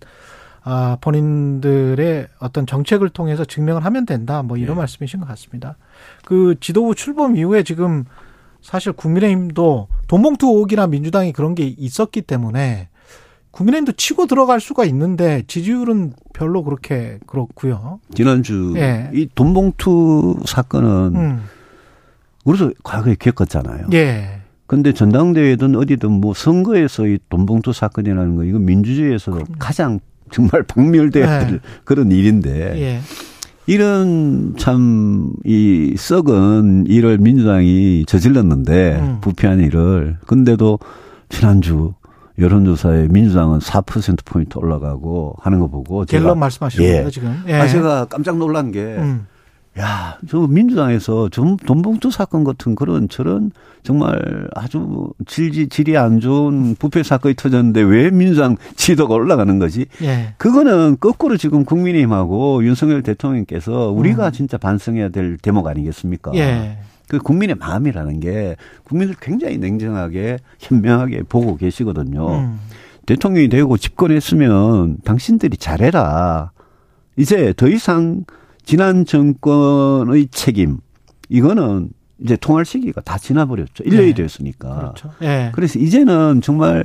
[0.65, 4.43] 아, 본인들의 어떤 정책을 통해서 증명을 하면 된다.
[4.43, 4.79] 뭐 이런 예.
[4.79, 5.77] 말씀이신 것 같습니다.
[6.25, 8.05] 그 지도부 출범 이후에 지금
[8.61, 12.89] 사실 국민의힘도 돈봉투 의혹이나 민주당이 그런 게 있었기 때문에
[13.51, 18.01] 국민의힘도 치고 들어갈 수가 있는데 지지율은 별로 그렇게 그렇고요.
[18.15, 19.11] 지난주 예.
[19.13, 21.43] 이 돈봉투 사건은 음.
[22.45, 23.89] 우리도 과거에 겪었잖아요.
[23.93, 24.41] 예.
[24.67, 29.59] 근데 전당대회든 어디든 뭐 선거에서 이 돈봉투 사건이라는 거 이거 민주주의에서도 그럼요.
[29.59, 30.01] 가장
[30.33, 31.61] 정말 박멸돼야 될 예.
[31.85, 33.01] 그런 일인데 예.
[33.67, 39.19] 이런 참 이 썩은 일을 민주당이 저질렀는데 음.
[39.21, 40.79] 부패한 일을 근데도
[41.29, 41.95] 지난주
[42.39, 46.93] 여론조사에 민주당은 4% 포인트 올라가고 하는 거 보고 갤럽 말씀하시는 예.
[46.93, 47.43] 거예요 지금?
[47.49, 47.55] 예.
[47.55, 48.81] 아 제가 깜짝 놀란 게.
[48.81, 49.27] 음.
[49.79, 53.51] 야, 저 민주당에서 좀 돈봉투 사건 같은 그런 저런
[53.83, 59.87] 정말 아주 질지 질이 안 좋은 부패 사건이 터졌는데 왜 민주당 지도가 올라가는 거지?
[60.03, 60.35] 예.
[60.37, 64.33] 그거는 거꾸로 지금 국민의힘하고 윤석열 대통령께서 우리가 음.
[64.33, 66.33] 진짜 반성해야 될 대목 아니겠습니까?
[66.35, 66.79] 예.
[67.09, 72.29] 그 국민의 마음이라는 게 국민들 굉장히 냉정하게 현명하게 보고 계시거든요.
[72.31, 72.61] 음.
[73.07, 76.53] 대통령이 되고 집권했으면 당신들이 잘해라.
[77.17, 78.25] 이제 더 이상
[78.65, 80.79] 지난 정권의 책임
[81.29, 81.91] 이거는
[82.23, 83.85] 이제 통할 시기가 다 지나버렸죠.
[83.85, 84.15] 1년이 네.
[84.15, 84.77] 됐으니까.
[84.77, 85.11] 그렇죠.
[85.21, 85.51] 네.
[85.55, 86.85] 그래서 이제는 정말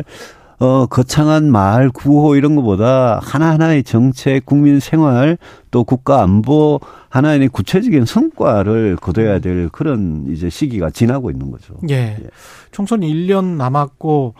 [0.60, 5.38] 어, 거창한 말, 구호 이런 것보다 하나하나의 정책, 국민 생활,
[5.70, 11.76] 또 국가 안보 하나의 구체적인 성과를 거둬야 될 그런 이제 시기가 지나고 있는 거죠.
[11.90, 12.18] 예.
[12.20, 12.30] 예.
[12.72, 14.34] 총선 1년 남았고,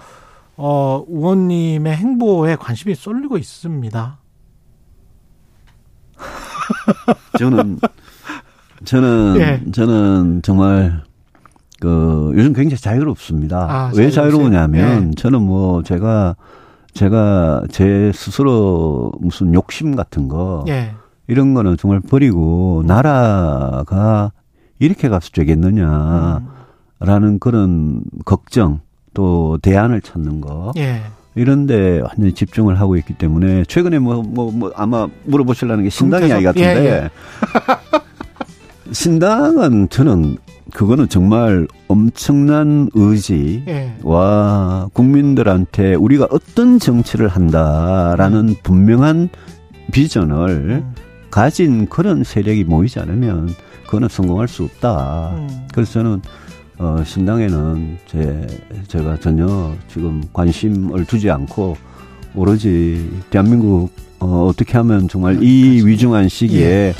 [0.56, 4.18] 어, 의원님의 행보에 관심이 쏠리고 있습니다.
[7.40, 7.80] 저는,
[8.86, 9.72] 저는, 예.
[9.72, 11.04] 저는 정말
[11.80, 13.58] 그 요즘 굉장히 자유롭습니다.
[13.70, 15.12] 아, 왜 자유로우냐면 네.
[15.16, 16.36] 저는 뭐 제가
[16.94, 20.94] 제가 제 스스로 무슨 욕심 같은 거 네.
[21.28, 22.88] 이런 거는 정말 버리고 음.
[22.88, 24.32] 나라가
[24.80, 26.42] 이렇게 가서 되겠느냐라는
[27.00, 27.40] 음.
[27.40, 28.80] 그런 걱정
[29.14, 31.04] 또 대안을 찾는 거 네.
[31.38, 36.28] 이런데 완전히 집중을 하고 있기 때문에 최근에 뭐 뭐 뭐 뭐 아마 물어보시려는 게 신당
[36.28, 37.10] 이야기 같은데 예, 예.
[38.92, 40.38] 신당은 저는
[40.74, 44.90] 그거는 정말 엄청난 의지와 예.
[44.94, 48.56] 국민들한테 우리가 어떤 정치를 한다라는 음.
[48.64, 49.30] 분명한
[49.92, 50.94] 비전을 음.
[51.32, 53.50] 가진 그런 세력이 모이지 않으면
[53.86, 55.32] 그거는 성공할 수 없다.
[55.38, 55.68] 음.
[55.74, 56.22] 그래서 저는
[56.80, 58.48] 어, 신당에는 제,
[58.88, 61.76] 제가 전혀 지금 관심을 두지 않고
[62.36, 66.94] 오로지 대한민국 어, 어떻게 하면 정말 이 위중한 시기에 예.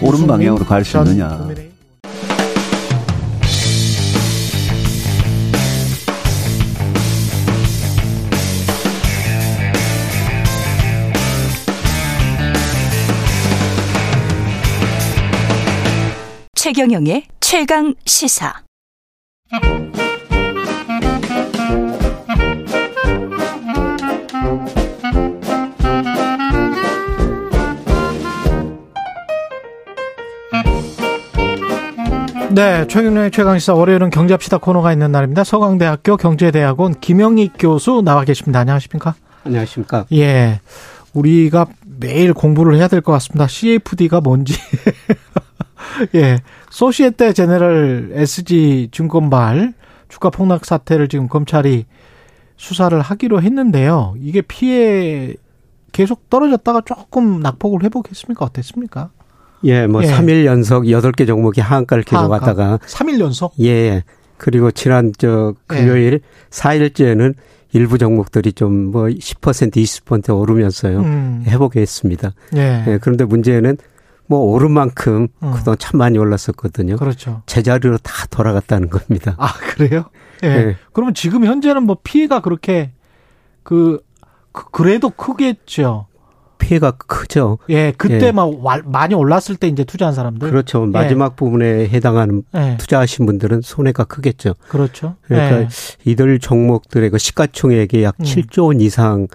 [0.00, 1.48] 옳은 방향으로 갈 수 있느냐.
[16.54, 18.64] 최경영의 최강 시사.
[32.50, 35.42] 네, 최경영의 최강시사 월요일은 경제합시다 코너가 있는 날입니다.
[35.42, 38.60] 서강대학교 경제대학원 김영익 교수 나와 계십니다.
[38.60, 39.14] 안녕하십니까?
[39.44, 40.06] 안녕하십니까?
[40.12, 40.60] 예,
[41.14, 41.66] 우리가
[41.98, 43.48] 매일 공부를 해야 될 것 같습니다.
[43.48, 44.54] CFD가 뭔지
[46.14, 46.38] 예.
[46.74, 49.74] 소시에테 제네럴 SG 증권발
[50.08, 51.86] 주가 폭락 사태를 지금 검찰이
[52.56, 54.14] 수사를 하기로 했는데요.
[54.18, 55.34] 이게 피해
[55.92, 58.44] 계속 떨어졌다가 조금 낙폭을 회복했습니까?
[58.44, 59.10] 어땠습니까?
[59.62, 60.08] 예, 뭐 예.
[60.08, 63.54] 3일 연속 8개 종목이 하한가를 기록하다가 3일 연속?
[63.60, 64.02] 예.
[64.36, 66.18] 그리고 지난 저 금요일 예.
[66.50, 67.34] 4일째는
[67.72, 70.98] 일부 종목들이 좀 뭐 10% 20% 오르면서요.
[71.00, 71.44] 음.
[71.46, 72.32] 회복했습니다.
[72.56, 72.84] 예.
[72.88, 72.98] 예.
[73.00, 73.76] 그런데 문제는
[74.26, 75.52] 뭐 오른 만큼 어.
[75.56, 76.96] 그동안 참 많이 올랐었거든요.
[76.96, 77.42] 그렇죠.
[77.46, 79.34] 제자리로 다 돌아갔다는 겁니다.
[79.38, 80.04] 아 그래요?
[80.42, 80.48] 예.
[80.48, 80.76] 네.
[80.92, 82.92] 그러면 지금 현재는 뭐 피해가 그렇게
[83.62, 84.00] 그,
[84.52, 86.06] 그 그래도 크겠죠.
[86.58, 87.58] 피해가 크죠.
[87.68, 88.32] 예, 그때 예.
[88.32, 88.50] 막
[88.86, 90.48] 많이 올랐을 때 이제 투자한 사람들.
[90.48, 90.86] 그렇죠.
[90.86, 91.36] 마지막 예.
[91.36, 92.76] 부분에 해당하는 예.
[92.78, 94.54] 투자하신 분들은 손해가 크겠죠.
[94.68, 95.16] 그렇죠.
[95.22, 95.68] 그러니까 예.
[96.04, 98.24] 이들 종목들의 그 시가총액이 약 음.
[98.24, 99.26] 7조 원 이상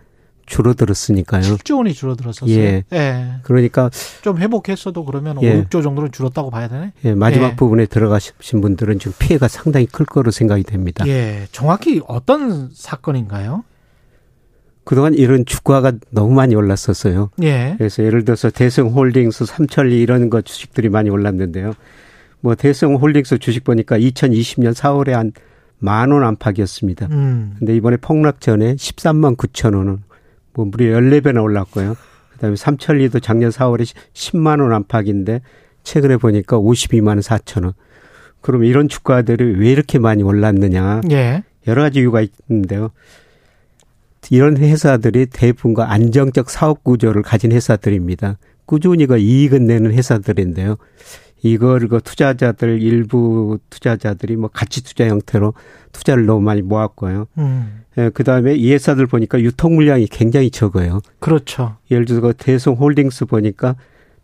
[0.50, 1.42] 줄어들었으니까요.
[1.42, 2.54] 7조 원이 줄어들었었어요.
[2.54, 2.84] 예.
[2.92, 3.26] 예.
[3.44, 3.90] 그러니까
[4.22, 5.60] 좀 회복했어도 그러면 예.
[5.60, 6.92] 5, 6조 정도는 줄었다고 봐야 되네.
[7.06, 7.14] 예.
[7.14, 7.56] 마지막 예.
[7.56, 11.08] 부분에 들어가신 분들은 지금 피해가 상당히 클 거로 생각이 됩니다.
[11.08, 11.48] 예.
[11.52, 13.64] 정확히 어떤 사건인가요?
[14.84, 17.30] 그동안 이런 주가가 너무 많이 올랐었어요.
[17.44, 17.76] 예.
[17.78, 21.74] 그래서 예를 들어서 대성홀딩스, 삼천리 이런 거 주식들이 많이 올랐는데요.
[22.42, 25.32] 뭐 대성홀딩스 주식 보니까 2020년 4월에 한
[25.82, 27.08] 만 원 안팎이었습니다.
[27.12, 27.56] 음.
[27.58, 30.00] 근데 이번에 폭락 전에 13만 9천 원은
[30.60, 31.96] 뭐 무려 14배나 올랐고요.
[32.34, 35.42] 그다음에 삼천리도 작년 4월에 10만 원 안팎인데
[35.84, 37.74] 최근에 보니까 52만 원 4천 원.
[38.42, 41.02] 그럼 이런 주가들이 왜 이렇게 많이 올랐느냐?
[41.12, 41.44] 예.
[41.68, 42.92] 여러 가지 이유가 있는데요.
[44.32, 48.38] 이런 회사들이 대부분과 안정적 사업 구조를 가진 회사들입니다.
[48.66, 50.76] 꾸준히 그 이익은 내는 회사들인데요.
[51.42, 55.54] 이걸 그 투자자들 일부 투자자들이 뭐 가치 투자 형태로
[55.94, 57.28] 투자를 너무 많이 모았고요.
[57.38, 57.79] 음.
[57.98, 61.02] 예, 그 다음에 이 회사들 보니까 유통 물량이 굉장히 적어요.
[61.20, 61.78] 그렇죠.
[61.90, 63.76] 예를 들어서 그 대성 홀딩스 보니까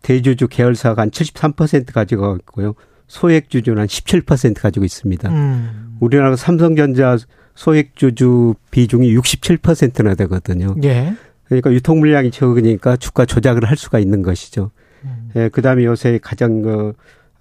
[0.02, 2.74] 대주주 계열사가 한 73% 가지고 있고요.
[3.08, 5.30] 소액 주주는 한 17% 가지고 있습니다.
[5.30, 5.96] 음.
[6.00, 7.18] 우리나라 삼성전자
[7.54, 10.76] 소액 주주 비중이 67%나 되거든요.
[10.84, 11.14] 예.
[11.44, 14.70] 그러니까 유통 물량이 적으니까 주가 조작을 할 수가 있는 것이죠.
[15.04, 15.30] 음.
[15.36, 16.92] 예, 그다음에 요새 가장 그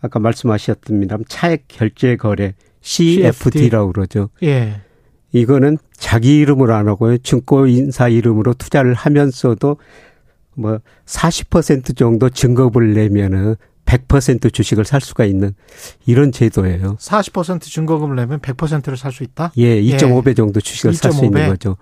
[0.01, 1.17] 아까 말씀하셨습니다.
[1.28, 4.30] 차액 결제 거래 CFD라고 그러죠.
[4.43, 4.82] 예.
[5.36, 7.17] 이거는 자기 이름으로 안 하고요.
[7.17, 9.77] 증권인사 이름으로 투자를 하면서도
[10.53, 13.55] 뭐 40% 정도 증거를 내면은
[13.86, 15.53] 100% 주식을 살 수가 있는
[16.05, 16.95] 이런 제도예요.
[16.95, 19.51] 40% 증거금을 내면 100%를 살 수 있다?
[19.57, 20.33] 예, 2.5배 예.
[20.33, 21.75] 정도 주식을 살 수 있는 거죠.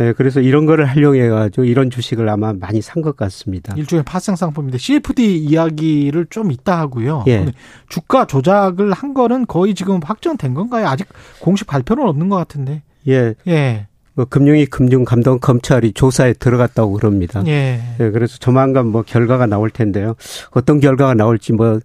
[0.00, 3.74] 예, 그래서 이런 거를 활용해 가지고 이런 주식을 아마 많이 산 것 같습니다.
[3.76, 7.24] 일종의 파생 상품인데 CFD 이야기를 좀 있다 하고요.
[7.28, 7.52] 예.
[7.88, 10.86] 주가 조작을 한 거는 거의 지금 확정된 건가요?
[10.88, 11.06] 아직
[11.40, 12.82] 공식 발표는 없는 것 같은데.
[13.08, 13.34] 예.
[13.46, 13.86] 예.
[14.14, 17.42] 뭐 금융위 금융감독 검찰이 조사에 들어갔다고 그럽니다.
[17.46, 17.80] 예.
[18.00, 18.10] 예.
[18.10, 20.14] 그래서 조만간 뭐 결과가 나올 텐데요.
[20.52, 21.80] 어떤 결과가 나올지 뭐,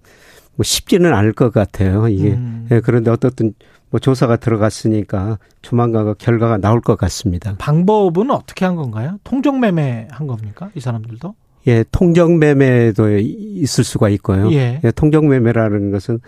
[0.62, 2.08] 뭐 쉽지는 않을 것 같아요.
[2.08, 2.34] 이게.
[2.34, 2.68] 음.
[2.70, 2.80] 예.
[2.82, 3.54] 그런데 어떻든
[3.90, 7.56] 뭐 조사가 들어갔으니까 조만간 그 결과가 나올 것 같습니다.
[7.58, 9.18] 방법은 어떻게 한 건가요?
[9.24, 10.70] 통정매매 한 겁니까?
[10.76, 11.34] 이 사람들도?
[11.68, 14.52] 예, 통정매매도 있을 수가 있고요.
[14.52, 14.80] 예.
[14.84, 16.20] 예 통정매매라는 것은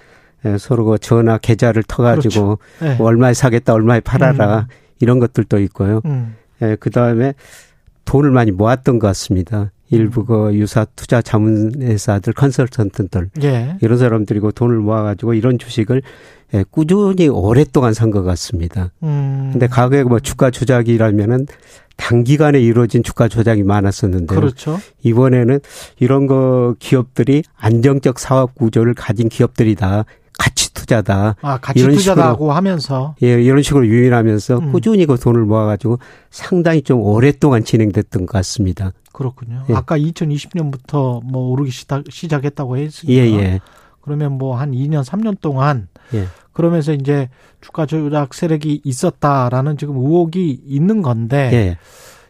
[0.46, 2.92] 예, 서로 그 전화 계좌를 터가지고 그렇죠.
[2.94, 2.96] 예.
[2.96, 4.62] 뭐 얼마에 사겠다, 얼마에 팔아라.
[4.62, 4.66] 음.
[5.00, 6.02] 이런 것들도 있고요.
[6.06, 6.36] 음.
[6.64, 7.36] 예, 그 다음에
[8.06, 9.72] 돈을 많이 모았던 것 같습니다.
[9.94, 10.26] 일부 음.
[10.26, 13.78] 그 유사 투자 자문회사들, 컨설턴트들 예.
[13.82, 16.02] 이런 사람들이고 돈을 모아가지고 이런 주식을
[16.56, 18.92] 예, 꾸준히 오랫동안 산 것 같습니다.
[19.04, 19.50] 음.
[19.52, 21.48] 근데 과거에 뭐 주가 조작이라면은
[21.96, 24.80] 단기간에 이루어진 주가 조작이 많았었는데 그렇죠.
[25.04, 25.60] 이번에는
[26.00, 30.06] 이런 거 기업들이 안정적 사업 구조를 가진 기업들이다.
[30.38, 31.36] 가치 투자다.
[31.42, 33.16] 아, 가치 이런 투자다고 식으로, 하면서.
[33.24, 34.72] 예, 이런 식으로 유인하면서 음.
[34.72, 38.92] 꾸준히 그 돈을 모아 가지고 상당히 좀 오랫동안 진행됐던 것 같습니다.
[39.14, 39.64] 그렇군요.
[39.70, 39.74] 예.
[39.74, 43.14] 아까 2020년부터 뭐 오르기 시작, 시작 했다고 했으니까.
[43.14, 43.60] 예, 예.
[44.02, 45.88] 그러면 뭐 한 2년, 3년 동안.
[46.14, 46.26] 예.
[46.52, 47.30] 그러면서 이제
[47.62, 51.50] 주가 조작 세력이 있었다라는 지금 의혹이 있는 건데.
[51.54, 51.78] 예.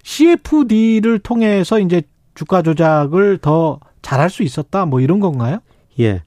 [0.03, 2.01] CFD를 통해서 이제
[2.35, 5.59] 주가 조작을 더 잘할 수 있었다 뭐 이런 건가요?
[5.99, 6.23] 예.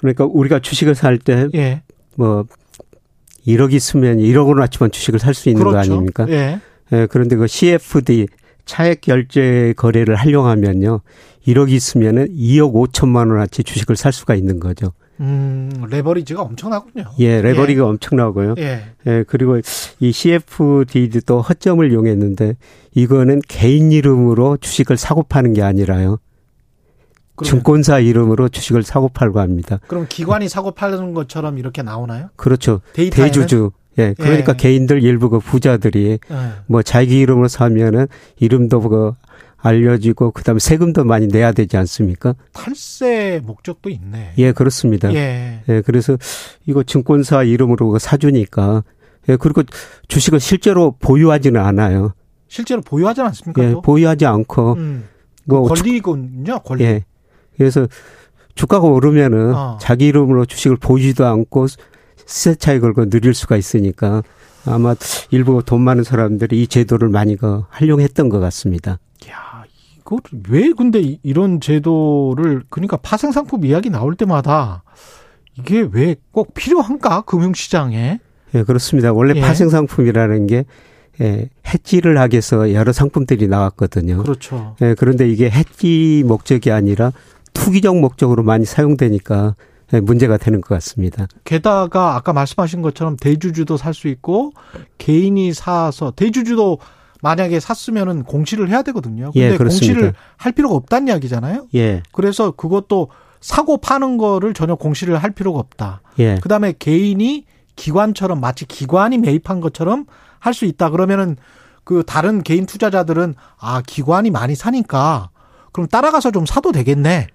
[0.00, 1.82] 그러니까 우리가 주식을 살때 예.
[2.16, 2.44] 뭐
[3.46, 5.74] 1억 있으면 1억으로 낮추면 주식을 살 수 있는 그렇죠.
[5.88, 6.26] 거 아닙니까?
[6.28, 6.60] 예.
[6.92, 7.06] 예.
[7.10, 8.26] 그런데 그 CFD
[8.64, 11.00] 차액 결제 거래를 활용하면요.
[11.46, 14.92] 1억 있으면은 2억 5천만 원어치 주식을 살 수가 있는 거죠.
[15.20, 17.04] 음, 레버리지가 엄청나군요.
[17.18, 17.88] 예, 레버리가 예.
[17.88, 18.54] 엄청나고요.
[18.58, 18.84] 예.
[19.06, 19.60] 예, 그리고
[20.00, 22.56] 이 CFD도 허점을 이용했는데
[22.94, 26.18] 이거는 개인 이름으로 주식을 사고 파는 게 아니라요.
[27.44, 29.78] 증권사 이름으로 주식을 사고 팔고 합니다.
[29.86, 32.28] 그럼 기관이 사고 파는 것처럼 이렇게 나오나요?
[32.36, 32.80] 그렇죠.
[32.94, 33.32] 데이터에는?
[33.32, 33.70] 대주주.
[33.98, 34.14] 예.
[34.14, 34.56] 그러니까 예.
[34.56, 36.52] 개인들 일부 그 부자들이 예.
[36.66, 38.06] 뭐 자기 이름으로 사면은
[38.38, 39.12] 이름도 그
[39.62, 42.34] 알려지고 그다음에 세금도 많이 내야 되지 않습니까?
[42.52, 44.32] 탈세 목적도 있네.
[44.38, 45.12] 예, 그렇습니다.
[45.12, 45.62] 예.
[45.68, 46.16] 예, 그래서
[46.66, 48.84] 이거 증권사 이름으로 그 사주니까
[49.28, 49.62] 예, 그리고
[50.08, 52.14] 주식을 실제로 보유하지는 않아요.
[52.48, 53.62] 실제로 보유하지 않습니까?
[53.62, 55.04] 예, 보유하지 않고 음.
[55.44, 56.84] 뭐 권리군요, 권리.
[56.84, 57.04] 예.
[57.60, 57.86] 그래서
[58.54, 59.78] 주가가 오르면은 어.
[59.82, 61.66] 자기 이름으로 주식을 보지도 않고
[62.24, 64.22] 시세 차익 걸고 누릴 수가 있으니까
[64.64, 64.94] 아마
[65.30, 68.92] 일부 돈 많은 사람들이 이 제도를 많이 그 활용했던 것 같습니다.
[69.28, 69.64] 야,
[69.98, 70.16] 이거
[70.48, 74.82] 왜 근데 이런 제도를 그러니까 파생 상품 이야기 나올 때마다
[75.58, 78.20] 이게 왜 꼭 필요한가 금융시장에?
[78.54, 79.12] 예, 그렇습니다.
[79.12, 79.40] 원래 예.
[79.42, 80.64] 파생 상품이라는 게
[81.20, 84.22] 예, 해지를 하기 위해서 여러 상품들이 나왔거든요.
[84.22, 84.76] 그렇죠.
[84.80, 87.12] 예, 그런데 이게 해지 목적이 아니라
[87.52, 89.54] 투기적 목적으로 많이 사용되니까
[89.92, 91.26] 예, 문제가 되는 것 같습니다.
[91.44, 94.52] 게다가 아까 말씀하신 것처럼 대주주도 살 수 있고
[94.98, 96.78] 개인이 사서 대주주도
[97.22, 99.30] 만약에 샀으면은 공시를 해야 되거든요.
[99.32, 101.66] 근데 예, 공시를 할 필요가 없다는 이야기잖아요.
[101.74, 102.02] 예.
[102.12, 103.08] 그래서 그것도
[103.40, 106.02] 사고 파는 거를 전혀 공시를 할 필요가 없다.
[106.18, 106.36] 예.
[106.40, 107.44] 그다음에 개인이
[107.76, 110.06] 기관처럼 마치 기관이 매입한 것처럼
[110.38, 110.90] 할 수 있다.
[110.90, 111.36] 그러면은
[111.84, 115.30] 그 다른 개인 투자자들은 아 기관이 많이 사니까
[115.72, 117.26] 그럼 따라가서 좀 사도 되겠네.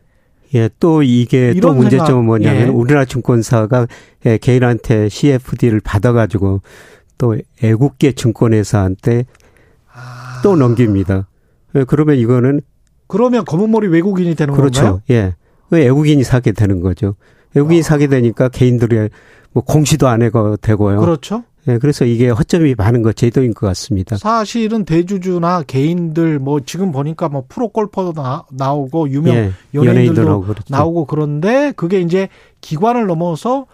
[0.53, 2.71] 예, 또 이게 또 문제점은 뭐냐면 예.
[2.71, 3.87] 우리나라 증권사가
[4.25, 6.61] 예, 개인한테 CFD를 받아가지고
[7.17, 9.25] 또 애국계 증권회사한테
[9.93, 10.41] 아.
[10.43, 11.27] 또 넘깁니다.
[11.75, 12.61] 예, 그러면 이거는
[13.07, 14.81] 그러면 검은머리 외국인이 되는 그렇죠.
[14.81, 15.01] 건가요?
[15.11, 15.35] 예,
[15.71, 17.15] 외국인이 사게 되는 거죠.
[17.53, 17.83] 외국인이 아.
[17.83, 19.09] 사게 되니까 개인들의
[19.51, 20.99] 뭐 공시도 안 해가 되고요.
[20.99, 21.43] 그렇죠.
[21.67, 24.17] 예, 그래서 이게 허점이 많은 것 제도인 것 같습니다.
[24.17, 28.13] 사실은 대주주나 개인들 뭐 지금 보니까 뭐 프로 골퍼도
[28.51, 30.65] 나, 오고 유명 예, 연예인들도 나오고, 그렇죠.
[30.69, 32.29] 나오고 그런데 그게 이제
[32.61, 33.65] 기관을 넘어서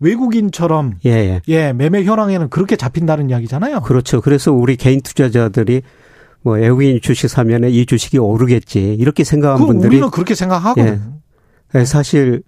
[0.00, 1.40] 외국인처럼 예, 예.
[1.48, 3.80] 예, 매매 현황에는 그렇게 잡힌다는 이야기잖아요.
[3.82, 4.20] 그렇죠.
[4.20, 5.82] 그래서 우리 개인 투자자들이
[6.42, 11.00] 뭐 외국인 주식 사면은 이 주식이 오르겠지 이렇게 생각한 분들이 우리는 그렇게 생각하거든요.
[11.74, 11.80] 예.
[11.80, 12.42] 예, 사실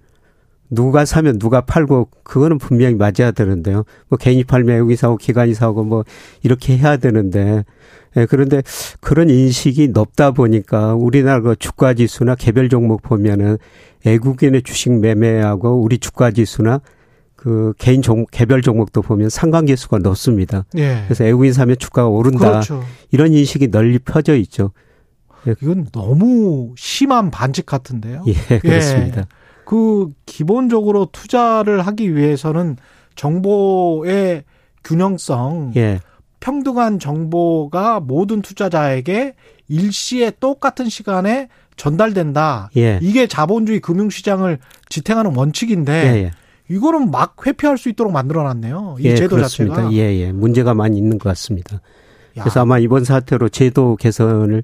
[0.73, 3.85] 누가 사면 누가 팔고 그거는 분명히 맞아야 되는데요.
[4.09, 6.05] 뭐 개인이 팔면 외국인 사고 기관이 사고 뭐
[6.43, 7.65] 이렇게 해야 되는데
[8.17, 8.63] 예, 그런데
[9.01, 13.59] 그런 인식이 높다 보니까 우리나라 그 주가 지수나 개별 종목 보면은
[14.07, 16.81] 외국인의 주식 매매하고 우리 주가 지수나
[17.37, 20.65] 그 개인 종 개별 종목도 보면 상관계수가 높습니다.
[20.79, 21.03] 예.
[21.05, 22.51] 그래서 외국인 사면 주가가 오른다.
[22.51, 22.83] 그렇죠.
[23.11, 24.71] 이런 인식이 널리 펴져 있죠.
[25.47, 25.55] 예.
[25.61, 28.25] 이건 너무 심한 반칙 같은데요.
[28.27, 29.21] 예, 그렇습니다.
[29.23, 29.42] 예.
[29.65, 32.77] 그 기본적으로 투자를 하기 위해서는
[33.15, 34.45] 정보의
[34.85, 36.01] 균형성, 예.
[36.41, 39.35] 평등한 정보가 모든 투자자에게
[39.69, 42.71] 일시에 똑같은 시간에 전달된다.
[42.77, 42.99] 예.
[43.01, 44.59] 이게 자본주의 금융시장을
[44.89, 46.31] 지탱하는 원칙인데 예, 예.
[46.69, 48.97] 이거는 막 회피할 수 있도록 만들어놨네요.
[49.01, 49.77] 이 예, 제도 그렇습니다.
[49.77, 49.93] 자체가.
[49.95, 50.33] 예, 예.
[50.33, 51.77] 문제가 많이 있는 것 같습니다.
[52.37, 52.43] 야.
[52.43, 54.63] 그래서 아마 이번 사태로 제도 개선을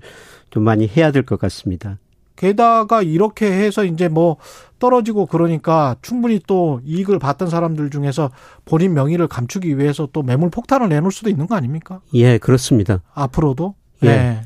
[0.50, 1.98] 좀 많이 해야 될 것 같습니다.
[2.38, 4.36] 게다가 이렇게 해서 이제 뭐
[4.78, 8.30] 떨어지고 그러니까 충분히 또 이익을 받던 사람들 중에서
[8.64, 12.00] 본인 명의를 감추기 위해서 또 매물 폭탄을 내놓을 수도 있는 거 아닙니까?
[12.14, 13.02] 예, 그렇습니다.
[13.12, 13.74] 앞으로도?
[14.04, 14.08] 예.
[14.08, 14.40] 예.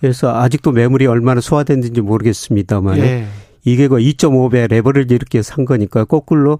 [0.00, 3.26] 그래서 아직도 매물이 얼마나 소화됐는지 모르겠습니다만 예.
[3.64, 6.58] 이게 그 2.5배 레버를 이렇게 산 거니까 거꾸로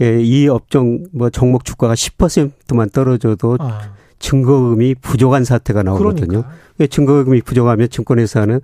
[0.00, 3.92] 예, 이 업종 뭐 종목 주가가 10%만 떨어져도 아.
[4.18, 6.42] 증거금이 부족한 사태가 나오거든요.
[6.42, 6.86] 그러니까.
[6.90, 8.60] 증거금이 부족하면 증권회사는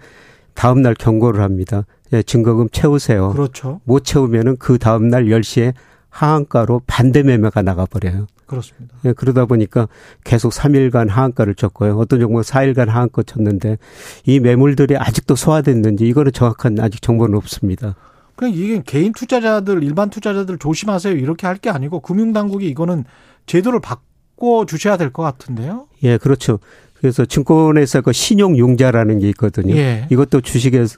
[0.54, 1.84] 다음 날 경고를 합니다.
[2.12, 3.30] 예, 증거금 채우세요.
[3.30, 3.80] 그렇죠.
[3.84, 5.72] 못 채우면은 그 다음 날 10시에
[6.10, 8.26] 하한가로 반대 매매가 나가버려요.
[8.46, 8.94] 그렇습니다.
[9.04, 9.88] 예, 그러다 보니까
[10.22, 11.96] 계속 3일간 하한가를 쳤고요.
[11.98, 13.78] 어떤 종목 4일간 하한가 쳤는데
[14.26, 17.96] 이 매물들이 아직도 소화됐는지 이거는 정확한 아직 정보는 없습니다.
[18.36, 21.14] 그냥 이게 개인 투자자들, 일반 투자자들 조심하세요.
[21.16, 23.04] 이렇게 할 게 아니고 금융당국이 이거는
[23.46, 25.86] 제도를 바꿔 주셔야 될 것 같은데요.
[26.02, 26.58] 예, 그렇죠.
[27.04, 29.76] 그래서 증권회사 그 신용융자라는 게 있거든요.
[29.76, 30.06] 예.
[30.10, 30.96] 이것도 주식에서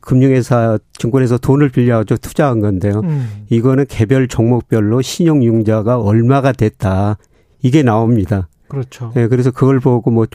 [0.00, 3.02] 금융회사 증권에서 돈을 빌려가지고 투자한 건데요.
[3.04, 3.44] 음.
[3.50, 7.18] 이거는 개별 종목별로 신용융자가 얼마가 됐다.
[7.60, 8.48] 이게 나옵니다.
[8.66, 9.12] 그렇죠.
[9.16, 10.26] 예, 그래서 그걸 보고 뭐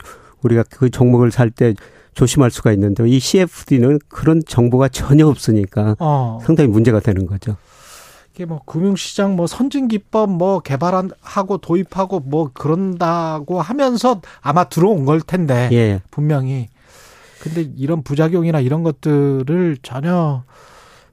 [0.42, 1.74] 우리가 그 종목을 살 때
[2.14, 6.38] 조심할 수가 있는데 이 CFD는 그런 정보가 전혀 없으니까 어.
[6.44, 7.56] 상당히 문제가 되는 거죠.
[8.38, 15.20] 이게 뭐 금융시장 뭐 선진 기법 뭐 개발하고 도입하고 뭐 그런다고 하면서 아마 들어온 걸
[15.20, 16.00] 텐데 예.
[16.12, 16.68] 분명히
[17.40, 20.44] 근데 이런 부작용이나 이런 것들을 전혀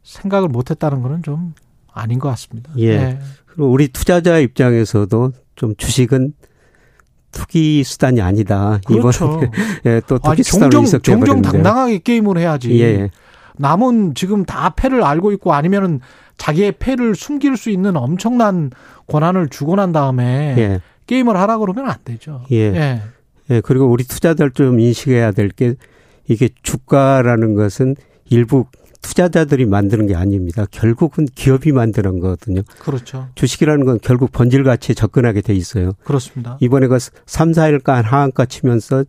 [0.04, 1.56] 생각을 못했다는 거는 좀
[1.92, 2.72] 아닌 것 같습니다.
[2.78, 2.98] 예.
[2.98, 3.20] 네.
[3.48, 6.34] 그리고 우리 투자자 입장에서도 좀 주식은
[7.32, 8.80] 투기 수단이 아니다.
[8.86, 9.42] 그렇죠.
[9.42, 9.52] 이번
[9.88, 12.80] 예, 또 투기 수단으로 종종, 종종 당당하게 게임을 해야지.
[12.82, 13.10] 예.
[13.58, 16.02] 남은 지금 다 패를 알고 있고 아니면은
[16.38, 18.72] 자기의 패를 숨길 수 있는 엄청난
[19.08, 20.82] 권한을 주고 난 다음에 예.
[21.08, 22.44] 게임을 하라 그러면 안 되죠.
[22.52, 22.56] 예.
[22.58, 23.02] 예.
[23.50, 23.62] 예.
[23.62, 25.76] 그리고 우리 투자자들 좀 인식해야 될 게
[26.28, 27.96] 이게 주가라는 것은
[28.30, 28.66] 일부
[29.04, 30.66] 투자자들이 만드는 게 아닙니다.
[30.72, 32.64] 결국은 기업이 만드는 거거든요.
[32.80, 33.28] 그렇죠.
[33.36, 35.92] 주식이라는 건 결국 번질 가치에 접근하게 돼 있어요.
[36.04, 36.58] 그렇습니다.
[36.60, 36.98] 이번에 그
[37.28, 39.06] 3, 4일간 하한가 치면서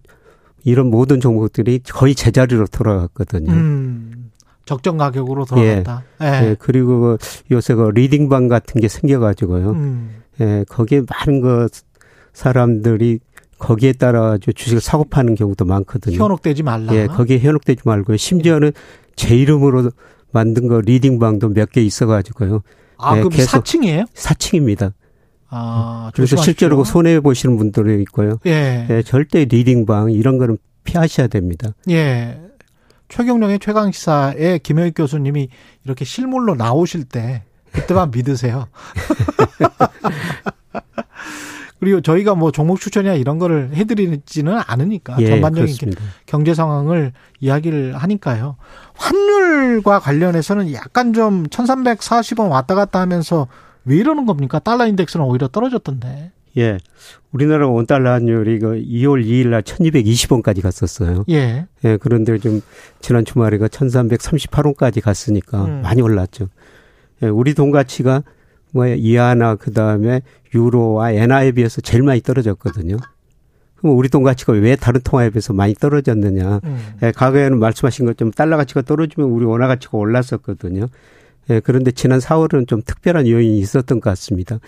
[0.64, 3.50] 이런 모든 종목들이 거의 제자리로 돌아갔거든요.
[3.50, 4.25] 음.
[4.66, 6.02] 적정 가격으로 돌아갔다.
[6.22, 6.26] 예.
[6.26, 6.50] 예.
[6.50, 6.56] 예.
[6.58, 7.18] 그리고 그
[7.52, 9.70] 요새 그 리딩방 같은 게 생겨가지고요.
[9.70, 10.10] 음.
[10.40, 10.64] 예.
[10.68, 11.68] 거기에 많은 그
[12.34, 13.20] 사람들이
[13.58, 16.16] 거기에 따라 주식을 사고 파는 경우도 많거든요.
[16.22, 16.94] 현혹되지 말라.
[16.94, 17.06] 예.
[17.06, 18.18] 거기에 현혹되지 말고요.
[18.18, 18.72] 심지어는
[19.14, 19.90] 제 이름으로
[20.32, 22.60] 만든 거 리딩방도 몇 개 있어가지고요.
[22.98, 24.06] 아, 예, 그럼 계속 4층이에요?
[24.12, 24.92] 4층입니다.
[25.48, 28.38] 아, 그래서 실제로 손해 보시는 분들이 있고요.
[28.46, 28.86] 예.
[28.90, 29.02] 예.
[29.02, 31.70] 절대 리딩방 이런 거는 피하셔야 됩니다.
[31.88, 32.38] 예.
[33.08, 35.48] 최경령의 최강 시사에 김영익 교수님이
[35.84, 37.42] 이렇게 실물로 나오실 때
[37.72, 38.68] 그때만 믿으세요.
[41.78, 46.02] 그리고 저희가 뭐 종목 추천이나 이런 거를 해드리지는 않으니까 예, 전반적인 그렇습니다.
[46.24, 48.56] 경제 상황을 이야기를 하니까요.
[48.94, 53.46] 환율과 관련해서는 약간 좀 1340원 왔다 갔다 하면서
[53.84, 54.58] 왜 이러는 겁니까?
[54.58, 56.32] 달러 인덱스는 오히려 떨어졌던데.
[56.58, 56.78] 예.
[57.32, 61.24] 우리나라 원달러 환율이 그 2월 2일 날 1220원까지 갔었어요.
[61.28, 61.66] 예.
[61.84, 61.96] 예.
[61.98, 62.62] 그런데 좀
[63.00, 65.82] 지난 주말에 그 1338원까지 갔으니까 음.
[65.82, 66.48] 많이 올랐죠.
[67.22, 68.22] 예, 우리 돈 가치가
[68.72, 70.22] 뭐 이하나 그다음에
[70.54, 72.96] 유로와 엔화에 비해서 제일 많이 떨어졌거든요.
[73.76, 76.60] 그럼 우리 돈 가치가 왜 다른 통화에 비해서 많이 떨어졌느냐?
[76.64, 76.78] 음.
[77.02, 80.86] 예, 과거에는 말씀하신 것처럼 달러 가치가 떨어지면 우리 원화 가치가 올랐었거든요.
[81.50, 84.58] 예, 그런데 지난 4월은 좀 특별한 요인이 있었던 것 같습니다.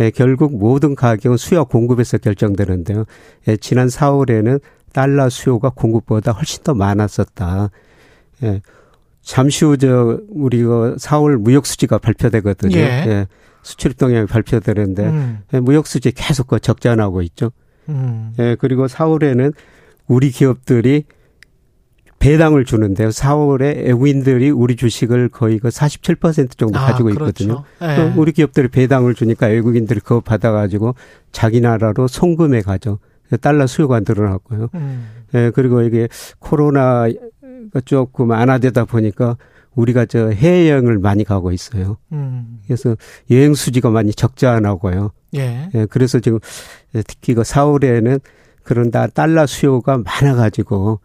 [0.00, 3.04] 예, 결국 모든 가격은 수요 공급에서 결정되는데요.
[3.48, 4.60] 예, 지난 4월에는
[4.92, 7.70] 달러 수요가 공급보다 훨씬 더 많았었다.
[8.44, 8.62] 예,
[9.22, 12.76] 잠시 후 저 우리 가 4월 무역 수지가 발표되거든요.
[12.76, 12.82] 예.
[13.06, 13.26] 예.
[13.62, 15.38] 수출 동향이 발표되는데 음.
[15.52, 17.50] 예, 무역 수지 계속 그 적자 나고 있죠.
[17.88, 18.32] 음.
[18.38, 19.52] 예, 그리고 4월에는
[20.06, 21.04] 우리 기업들이
[22.18, 23.08] 배당을 주는데요.
[23.10, 27.64] 4월에 외국인들이 우리 주식을 거의 그 47% 정도 아, 가지고 있거든요.
[27.78, 28.02] 그렇죠.
[28.02, 28.12] 네.
[28.16, 30.94] 우리 기업들이 배당을 주니까 외국인들이 그거 받아가지고
[31.30, 32.98] 자기 나라로 송금해 가죠.
[33.40, 34.68] 달러 수요가 늘어났고요.
[34.74, 35.08] 음.
[35.34, 36.08] 예, 그리고 이게
[36.38, 37.10] 코로나가
[37.84, 39.36] 조금 완화되다 보니까
[39.74, 41.98] 우리가 저 해외여행을 많이 가고 있어요.
[42.12, 42.60] 음.
[42.66, 42.96] 그래서
[43.30, 45.12] 여행 수지가 많이 적자 나고요.
[45.36, 45.68] 예.
[45.74, 45.86] 예.
[45.86, 46.40] 그래서 지금
[47.06, 48.20] 특히 그 4월에는
[48.64, 51.00] 그런 다 달러 수요가 많아가지고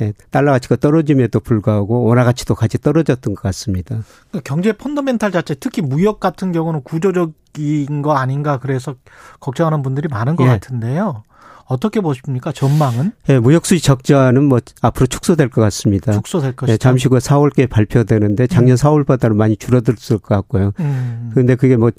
[0.00, 4.00] 예, 달러 가치가 떨어짐에도 불구하고 원화 가치도 같이 떨어졌던 것 같습니다.
[4.30, 8.94] 그러니까 경제 펀더멘탈 자체 특히 무역 같은 경우는 구조적인 거 아닌가 그래서
[9.40, 10.48] 걱정하는 분들이 많은 것 예.
[10.48, 11.24] 같은데요.
[11.66, 12.52] 어떻게 보십니까?
[12.52, 13.12] 전망은?
[13.28, 16.12] 예, 무역 수지 적자는 뭐 앞으로 축소될 것 같습니다.
[16.12, 16.72] 축소될 것이다.
[16.72, 18.76] 예, 잠시 후 4월께 발표되는데 작년 음.
[18.76, 20.72] 4월보다는 많이 줄어들었을 것 같고요.
[20.80, 21.30] 음.
[21.32, 21.90] 그런데 그게 뭐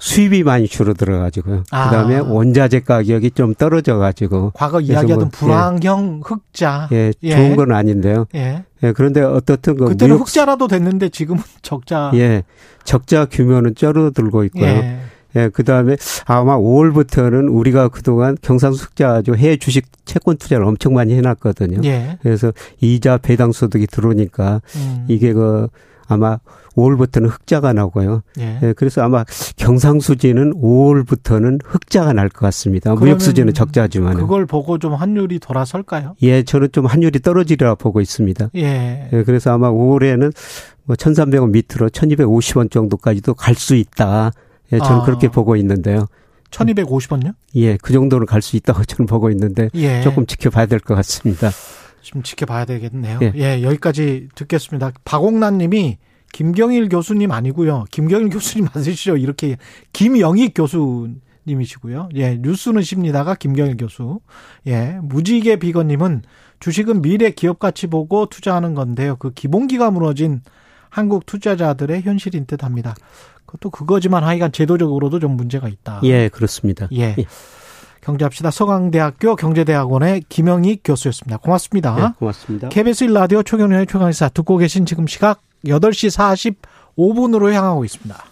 [0.00, 1.62] 수입이 많이 줄어들어 가지고요.
[1.70, 1.84] 아.
[1.84, 6.20] 그다음에 원자재 가격이 좀 떨어져 가지고 과거 이야기하던 뭐, 불황형 예.
[6.24, 8.26] 흑자 예, 예, 좋은 건 아닌데요.
[8.34, 8.64] 예.
[8.82, 10.26] 예 그런데 어떻든 그 그때는 무역...
[10.26, 12.10] 흑자라도 됐는데 지금은 적자.
[12.14, 12.42] 예.
[12.82, 14.64] 적자 규모는 줄어들고 있고요.
[14.64, 15.00] 예.
[15.36, 20.94] 예, 그 다음에 아마 5월부터는 우리가 그동안 경상수 흑자 아주 해외 주식 채권 투자를 엄청
[20.94, 21.82] 많이 해놨거든요.
[21.84, 22.18] 예.
[22.22, 25.04] 그래서 이자 배당 소득이 들어오니까 음.
[25.08, 25.68] 이게 그
[26.12, 26.38] 아마
[26.76, 28.22] 5월부터는 흑자가 나고요.
[28.40, 28.58] 예.
[28.62, 28.72] 예.
[28.74, 29.24] 그래서 아마
[29.56, 32.94] 경상수지는 5월부터는 흑자가 날 것 같습니다.
[32.94, 34.14] 무역수지는 적자지만.
[34.16, 36.14] 그걸 보고 좀 환율이 돌아설까요?
[36.22, 38.50] 예, 저는 좀 환율이 떨어지리라 보고 있습니다.
[38.56, 39.08] 예.
[39.12, 40.32] 예 그래서 아마 5월에는
[40.84, 44.30] 뭐 1,300원 밑으로 1,250원 정도까지도 갈 수 있다.
[44.72, 45.04] 예, 저는 아.
[45.04, 46.06] 그렇게 보고 있는데요.
[46.50, 47.34] 1250원요?
[47.56, 50.00] 예, 그 정도는 갈 수 있다고 저는 보고 있는데 예.
[50.02, 51.50] 조금 지켜봐야 될 것 같습니다.
[52.02, 53.18] 좀 지켜봐야 되겠네요.
[53.22, 53.32] 예.
[53.36, 54.92] 예, 여기까지 듣겠습니다.
[55.04, 55.98] 박옥란 님이
[56.32, 57.84] 김경일 교수님 아니고요.
[57.90, 59.16] 김경일 교수님 맞으시죠?
[59.16, 59.56] 이렇게
[59.92, 62.10] 김영익 교수님이시고요.
[62.14, 64.20] 예, 뉴스는 쉽니다가 김경일 교수.
[64.66, 66.22] 예, 무지개 비건님은
[66.60, 69.16] 주식은 미래 기업 가치 보고 투자하는 건데요.
[69.16, 70.42] 그 기본기가 무너진
[70.88, 72.94] 한국 투자자들의 현실인 듯 합니다.
[73.46, 76.00] 그것도 그거지만 하여간 제도적으로도 좀 문제가 있다.
[76.04, 76.88] 예, 그렇습니다.
[76.92, 77.16] 예.
[77.18, 77.26] 예.
[78.00, 78.50] 경제합시다.
[78.50, 81.38] 서강대학교 경제대학원의 김영익 교수였습니다.
[81.38, 81.94] 고맙습니다.
[81.96, 82.68] 네, 고맙습니다.
[82.68, 86.54] KBS 1라디오 최경련의 최강의사 듣고 계신 지금 시각 8시
[86.96, 88.24] 45분으로 향하고 있습니다.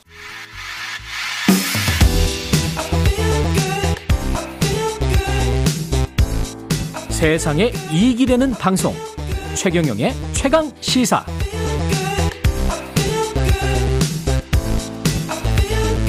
[7.11, 8.95] 세상에 이익이 되는 방송
[9.57, 11.27] 최경영의 최강 시사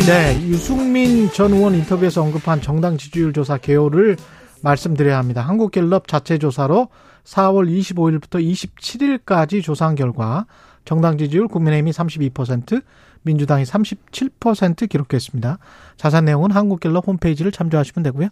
[0.06, 4.18] 네, 유승민 전 의원 인터뷰에서 언급한 정당 지지율 조사 개요를
[4.64, 5.42] 말씀드려야 합니다.
[5.42, 6.88] 한국갤럽 자체 조사로
[7.26, 10.46] 4월 25일부터 27일까지 조사한 결과
[10.86, 12.82] 정당 지지율 국민의힘이 32%,
[13.22, 15.60] 민주당이 37% 기록했습니다.
[15.98, 18.30] 자세한 내용은 한국갤럽 홈페이지를 참조하시면 되고요.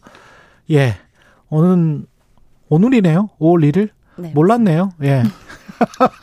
[0.71, 0.95] 예.
[1.49, 2.05] 오늘
[2.69, 3.29] 오늘이네요.
[3.39, 3.89] 5월 1일.
[4.17, 4.31] 네.
[4.33, 4.91] 몰랐네요.
[5.03, 5.23] 예.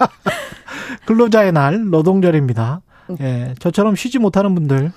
[1.06, 2.80] 근로자의 날 노동절입니다.
[3.20, 3.54] 예.
[3.58, 4.90] 저처럼 쉬지 못하는 분들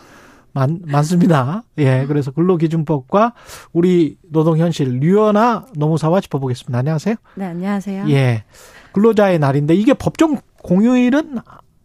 [0.57, 1.63] 많, 많습니다.
[1.77, 2.05] 예.
[2.07, 3.33] 그래서 근로기준법과
[3.73, 6.79] 우리 노동현실, 류연아 노무사와 짚어보겠습니다.
[6.79, 7.15] 안녕하세요.
[7.35, 8.09] 네, 안녕하세요.
[8.09, 8.43] 예.
[8.93, 11.37] 근로자의 날인데 이게 법정 공휴일은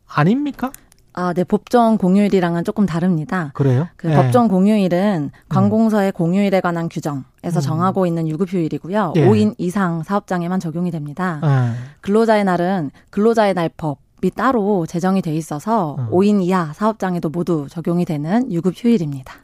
[0.07, 0.73] 아닙니까?
[1.15, 3.51] 아, 네, 법정 공휴일이랑은 조금 다릅니다.
[3.53, 3.89] 그래요?
[3.97, 4.17] 그 네.
[4.17, 6.13] 법정 공휴일은 관공서의 음.
[6.13, 7.61] 공휴일에 관한 규정에서 음.
[7.61, 9.13] 정하고 있는 유급휴일이고요.
[9.17, 9.27] 예.
[9.29, 11.41] 5인 이상 사업장에만 적용이 됩니다.
[11.45, 11.75] 음.
[12.01, 16.11] 근로자의 날은 근로자의 날법 이 따로 제정이 돼 있어서 음.
[16.11, 19.35] 5인 이하 사업장에도 모두 적용이 되는 유급 휴일입니다.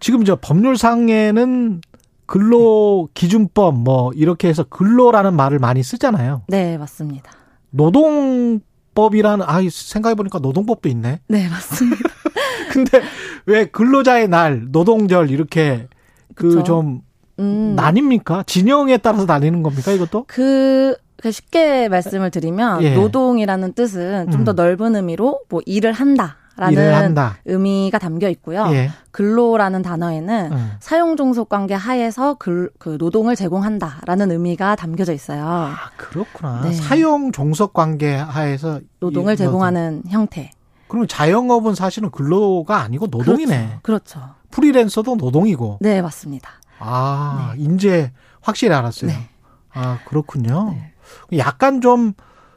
[0.00, 1.80] 지금 저 법률상에는
[2.26, 6.42] 근로 기준법 뭐 이렇게 해서 근로라는 말을 많이 쓰잖아요.
[6.48, 7.30] 네, 맞습니다.
[7.70, 11.20] 노동법이라는 아 생각해 보니까 노동법도 있네.
[11.28, 12.08] 네, 맞습니다.
[12.72, 13.02] 근데
[13.46, 15.88] 왜 근로자의 날, 노동절 이렇게
[16.34, 17.02] 그좀
[17.38, 17.76] 음.
[17.76, 18.46] 나뉩니까?
[18.46, 20.24] 진영에 따라서 나뉘는 겁니까 이것도?
[20.26, 22.94] 그, 그 쉽게 말씀을 드리면 예.
[22.94, 24.56] 노동이라는 뜻은 좀더 음.
[24.56, 26.36] 넓은 의미로 뭐 일을 한다.
[26.54, 27.16] 라는
[27.46, 28.66] 의미가 담겨 있고요.
[28.72, 28.90] 예.
[29.10, 30.72] 근로라는 단어에는 음.
[30.80, 35.44] 사용 종속 관계 하에서 글, 그 노동을 제공한다라는 의미가 담겨져 있어요.
[35.46, 36.60] 아, 그렇구나.
[36.62, 36.72] 네.
[36.72, 40.50] 사용 종속 관계 하에서 노동을 제공하는 형태.
[40.88, 43.78] 그러면 자영업은 사실은 근로가 아니고 노동이네.
[43.80, 44.20] 그렇죠.
[44.20, 44.34] 그렇죠.
[44.50, 45.78] 프리랜서도 노동이고.
[45.80, 46.50] 네, 맞습니다.
[46.78, 47.62] 아, 네.
[47.62, 48.12] 이제
[48.42, 49.10] 확실히 알았어요.
[49.10, 49.28] 네.
[49.72, 50.72] 아, 그렇군요.
[50.72, 50.91] 네.
[51.36, 52.12] 약간 좀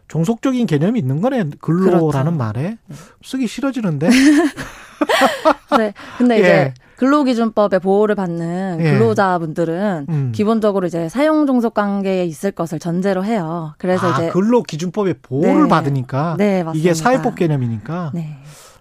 [0.07, 1.45] 종속적인 개념이 있는 거네.
[1.59, 2.31] 근로라는 그렇죠.
[2.31, 2.95] 말에 네.
[3.23, 4.09] 쓰기 싫어지는데.
[5.77, 5.93] 네.
[6.17, 6.73] 근데 이제 예.
[6.97, 8.91] 근로기준법의 보호를 받는 예.
[8.91, 10.31] 근로자분들은 음.
[10.33, 13.73] 기본적으로 이제 사용 종속 관계에 있을 것을 전제로 해요.
[13.77, 15.69] 그래서 아, 이제 근로기준법의 보호를 네.
[15.69, 18.11] 받으니까 네, 이게 사회법 개념이니까.
[18.13, 18.37] 네.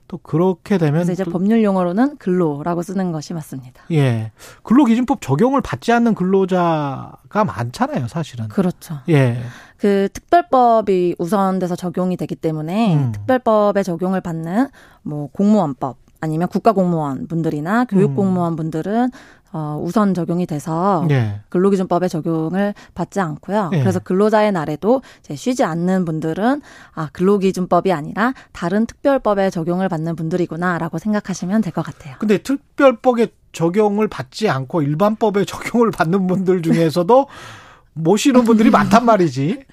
[0.06, 3.82] 또 그렇게 되면 그래서 이제 법률 용어로는 근로라고 쓰는 것이 맞습니다.
[3.90, 4.32] 예.
[4.62, 8.48] 근로기준법 적용을 받지 않는 근로자가 많잖아요, 사실은.
[8.48, 8.98] 그렇죠.
[9.08, 9.42] 예.
[9.84, 13.12] 그 특별법이 우선돼서 적용이 되기 때문에 음.
[13.12, 14.68] 특별법에 적용을 받는
[15.02, 19.10] 뭐 공무원법 아니면 국가공무원 분들이나 교육공무원 분들은
[19.52, 21.40] 어, 우선 적용이 돼서 예.
[21.50, 23.72] 근로기준법에 적용을 받지 않고요.
[23.74, 23.80] 예.
[23.80, 26.62] 그래서 근로자의 날에도 이제 쉬지 않는 분들은
[26.94, 32.16] 아 근로기준법이 아니라 다른 특별법에 적용을 받는 분들이구나라고 생각하시면 될 것 같아요.
[32.20, 37.26] 근데 특별법에 적용을 받지 않고 일반법에 적용을 받는 분들 중에서도
[37.94, 39.64] 모시는 분들이 많단 말이지.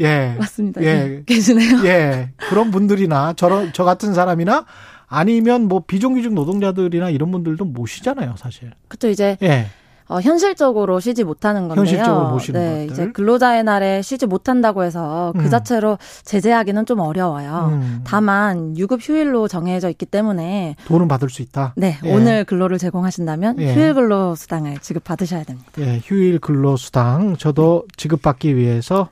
[0.00, 0.36] 예.
[0.38, 0.82] 맞습니다.
[0.82, 1.22] 예.
[1.26, 1.84] 계시네요.
[1.84, 2.30] 예.
[2.48, 4.64] 그런 분들이나 저런 저 같은 사람이나
[5.08, 8.70] 아니면 뭐 비정규직 노동자들이나 이런 분들도 모시잖아요, 사실.
[8.88, 9.08] 그렇죠.
[9.08, 9.66] 이제 예.
[10.08, 11.80] 어, 현실적으로 쉬지 못하는 건데요.
[11.80, 12.92] 현실적으로 모시는 네, 것들.
[12.92, 15.50] 이제 근로자의 날에 쉬지 못한다고 해서 그 음.
[15.50, 17.70] 자체로 제재하기는 좀 어려워요.
[17.72, 18.00] 음.
[18.04, 21.74] 다만 유급 휴일로 정해져 있기 때문에 돈은 받을 수 있다.
[21.76, 22.12] 네, 예.
[22.14, 23.74] 오늘 근로를 제공하신다면 예.
[23.74, 25.70] 휴일 근로 수당을 지급 받으셔야 됩니다.
[25.78, 29.08] 예, 휴일 근로 수당 저도 지급받기 위해서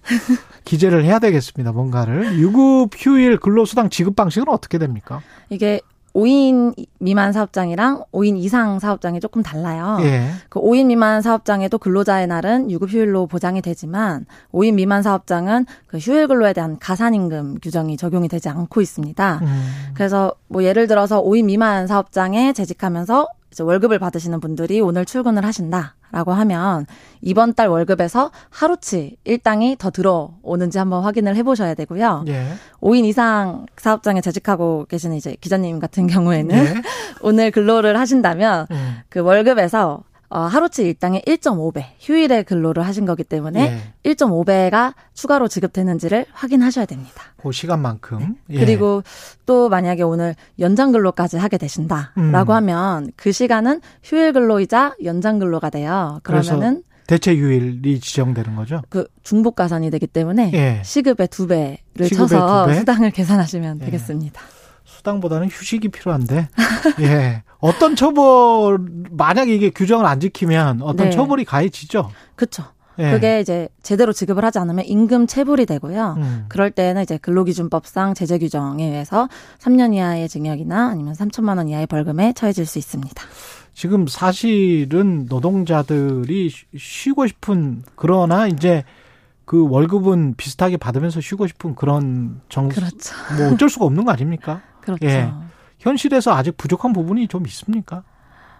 [0.64, 1.72] 기재를 해야 되겠습니다.
[1.72, 5.20] 뭔가를 유급 휴일 근로 수당 지급 방식은 어떻게 됩니까?
[5.48, 5.80] 이게
[6.14, 9.98] 5인 미만 사업장이랑 5인 이상 사업장이 조금 달라요.
[10.02, 10.30] 예.
[10.48, 16.28] 그 5인 미만 사업장에도 근로자의 날은 유급 휴일로 보장이 되지만 5인 미만 사업장은 그 휴일
[16.28, 19.40] 근로에 대한 가산 임금 규정이 적용이 되지 않고 있습니다.
[19.42, 19.70] 음.
[19.94, 25.96] 그래서 뭐 예를 들어서 5인 미만 사업장에 재직하면서 이제 월급을 받으시는 분들이 오늘 출근을 하신다.
[26.12, 26.86] 라고 하면
[27.20, 32.24] 이번 달 월급에서 하루치 일당이 더 들어오는지 한번 확인을 해보셔야 되고요.
[32.28, 32.52] 예.
[32.80, 36.74] 5인 이상 사업장에 재직하고 계시는 이제 기자님 같은 경우에는 예.
[37.22, 38.98] 오늘 근로를 하신다면 음.
[39.08, 44.10] 그 월급에서 어, 하루치 일당의 1.5배 휴일에 근로를 하신 거기 때문에 예.
[44.12, 47.22] 1.5배가 추가로 지급되는지를 확인하셔야 됩니다.
[47.36, 48.18] 그 시간만큼.
[48.46, 48.56] 네.
[48.56, 48.60] 예.
[48.60, 49.02] 그리고
[49.44, 52.56] 또 만약에 오늘 연장 근로까지 하게 되신다라고 음.
[52.56, 56.20] 하면 그 시간은 휴일 근로이자 연장 근로가 돼요.
[56.22, 58.82] 그러면은 대체 휴일이 지정되는 거죠?
[58.88, 60.80] 그 중복 가산이 되기 때문에 예.
[60.84, 62.78] 시급의 두 배를 쳐서 두 배?
[62.78, 63.84] 수당을 계산하시면 예.
[63.86, 64.40] 되겠습니다.
[65.00, 66.48] 수당보다는 휴식이 필요한데.
[67.00, 67.42] 예.
[67.58, 68.78] 어떤 처벌
[69.10, 71.10] 만약에 이게 규정을 안 지키면 어떤 네.
[71.10, 72.10] 처벌이 가해지죠.
[72.36, 72.64] 그렇죠.
[72.98, 73.12] 예.
[73.12, 76.14] 그게 이제 제대로 지급을 하지 않으면 임금 체불이 되고요.
[76.18, 76.44] 음.
[76.48, 79.28] 그럴 때는 이제 근로기준법상 제재 규정에 의해서
[79.58, 83.22] 3년 이하의 징역이나 아니면 3천만 원 이하의 벌금에 처해질 수 있습니다.
[83.72, 88.84] 지금 사실은 노동자들이 쉬고 싶은 그러나 이제
[89.46, 93.14] 그 월급은 비슷하게 받으면서 쉬고 싶은 그런 정, 그렇죠.
[93.36, 94.62] 뭐 어쩔 수가 없는 거 아닙니까?
[94.82, 95.06] 그렇죠.
[95.06, 95.32] 예.
[95.78, 98.02] 현실에서 아직 부족한 부분이 좀 있습니까?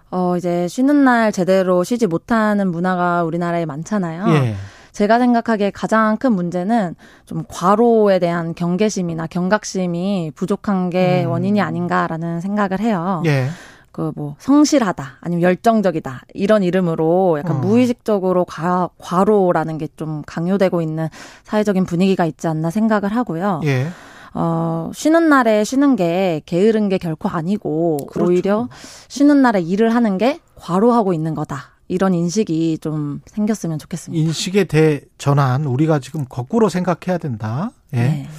[0.09, 4.27] 어, 이제 쉬는 날 제대로 쉬지 못하는 문화가 우리나라에 많잖아요.
[4.33, 4.55] 예.
[4.91, 6.95] 제가 생각하기에 가장 큰 문제는
[7.25, 11.31] 좀 과로에 대한 경계심이나 경각심이 부족한 게 음.
[11.31, 13.23] 원인이 아닌가라는 생각을 해요.
[13.25, 13.47] 예.
[13.91, 17.59] 그뭐 성실하다 아니면 열정적이다 이런 이름으로 약간 어.
[17.59, 21.09] 무의식적으로 과, 과로라는 게 좀 강요되고 있는
[21.43, 23.61] 사회적인 분위기가 있지 않나 생각을 하고요.
[23.65, 23.87] 예.
[24.33, 28.31] 어, 쉬는 날에 쉬는 게 게으른 게 결코 아니고 그렇죠.
[28.31, 28.69] 오히려
[29.07, 31.71] 쉬는 날에 일을 하는 게 과로하고 있는 거다.
[31.87, 34.23] 이런 인식이 좀 생겼으면 좋겠습니다.
[34.23, 37.71] 인식의 대전환 우리가 지금 거꾸로 생각해야 된다.
[37.93, 37.97] 예.
[37.97, 38.29] 네.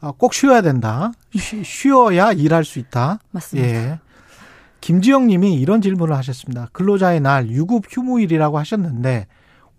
[0.00, 1.10] 아, 꼭 쉬어야 된다.
[1.34, 3.18] 쉬, 쉬어야 일할 수 있다.
[3.32, 3.68] 맞습니다.
[3.68, 3.98] 예.
[4.80, 6.68] 김지영 님이 이런 질문을 하셨습니다.
[6.72, 9.26] 근로자의 날 유급 휴무일이라고 하셨는데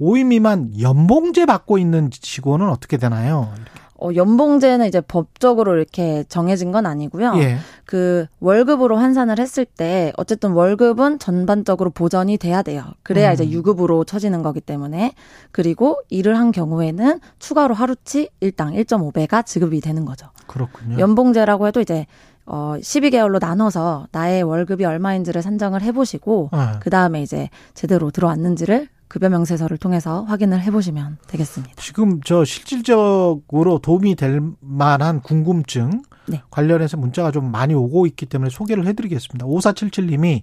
[0.01, 3.53] 5인 미만 연봉제 받고 있는 직원은 어떻게 되나요?
[3.55, 3.84] 이렇게.
[4.05, 7.33] 어, 연봉제는 이제 법적으로 이렇게 정해진 건 아니고요.
[7.37, 7.57] 예.
[7.85, 12.83] 그 월급으로 환산을 했을 때 어쨌든 월급은 전반적으로 보전이 돼야 돼요.
[13.03, 13.33] 그래야 음.
[13.33, 15.13] 이제 유급으로 쳐지는 거기 때문에
[15.51, 20.27] 그리고 일을 한 경우에는 추가로 하루치 일당 1.5배가 지급이 되는 거죠.
[20.47, 20.99] 그렇군요.
[20.99, 22.05] 연봉제라고 해도 이제
[22.45, 26.59] 어 12개월로 나눠서 나의 월급이 얼마인지를 산정을 해 보시고 네.
[26.79, 31.75] 그다음에 이제 제대로 들어왔는지를 급여 명세서를 통해서 확인을 해보시면 되겠습니다.
[31.81, 36.41] 지금 저 실질적으로 도움이 될 만한 궁금증 네.
[36.49, 39.45] 관련해서 문자가 좀 많이 오고 있기 때문에 소개를 해드리겠습니다.
[39.45, 40.41] 5477님이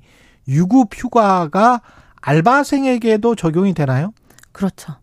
[0.48, 1.80] 유급 휴가가
[2.20, 4.12] 알바생에게도 적용이 되나요?
[4.52, 4.94] 그렇죠.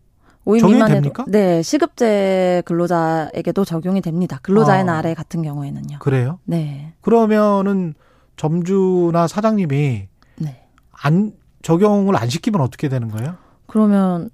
[0.46, 4.38] 5인 미만에도 네 시급제 근로자에게도 적용이 됩니다.
[4.42, 4.84] 근로자의 아.
[4.84, 5.98] 날에 같은 경우에는요.
[5.98, 6.38] 그래요?
[6.44, 6.94] 네.
[7.02, 7.94] 그러면은
[8.36, 10.08] 점주나 사장님이
[10.38, 10.66] 네.
[10.92, 11.32] 안
[11.62, 13.36] 적용을 안 시키면 어떻게 되는 거예요?
[13.70, 14.30] 그러면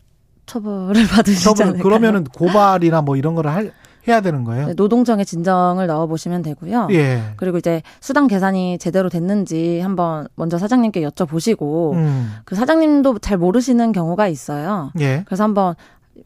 [0.47, 1.83] 처벌을 받으시지 않을까요?
[1.83, 3.73] 그러면은 고발이나 뭐 이런 거를 할,
[4.09, 4.69] 해야 되는 거예요?
[4.69, 6.89] 네, 노동청에 진정을 넣어 보시면 되고요.
[6.93, 7.35] 예.
[7.37, 12.33] 그리고 이제 수당 계산이 제대로 됐는지 한번 먼저 사장님께 여쭤보시고 음.
[12.45, 14.91] 그 사장님도 잘 모르시는 경우가 있어요.
[15.01, 15.23] 예.
[15.27, 15.75] 그래서 한번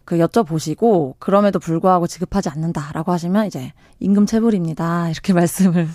[0.05, 5.11] 그 여쭤보시고 그럼에도 불구하고 지급하지 않는다라고 하시면 이제 임금 체불입니다.
[5.11, 5.89] 이렇게 말씀을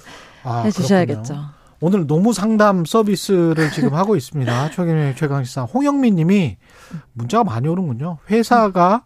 [0.43, 1.54] 아, 해 주셔야겠죠.
[1.85, 4.71] 오늘 노무 상담 서비스를 지금 하고 있습니다.
[4.73, 6.57] 최경의 최강시사 홍영민 님이
[7.13, 8.17] 문자가 많이 오는군요.
[8.27, 9.03] 회사가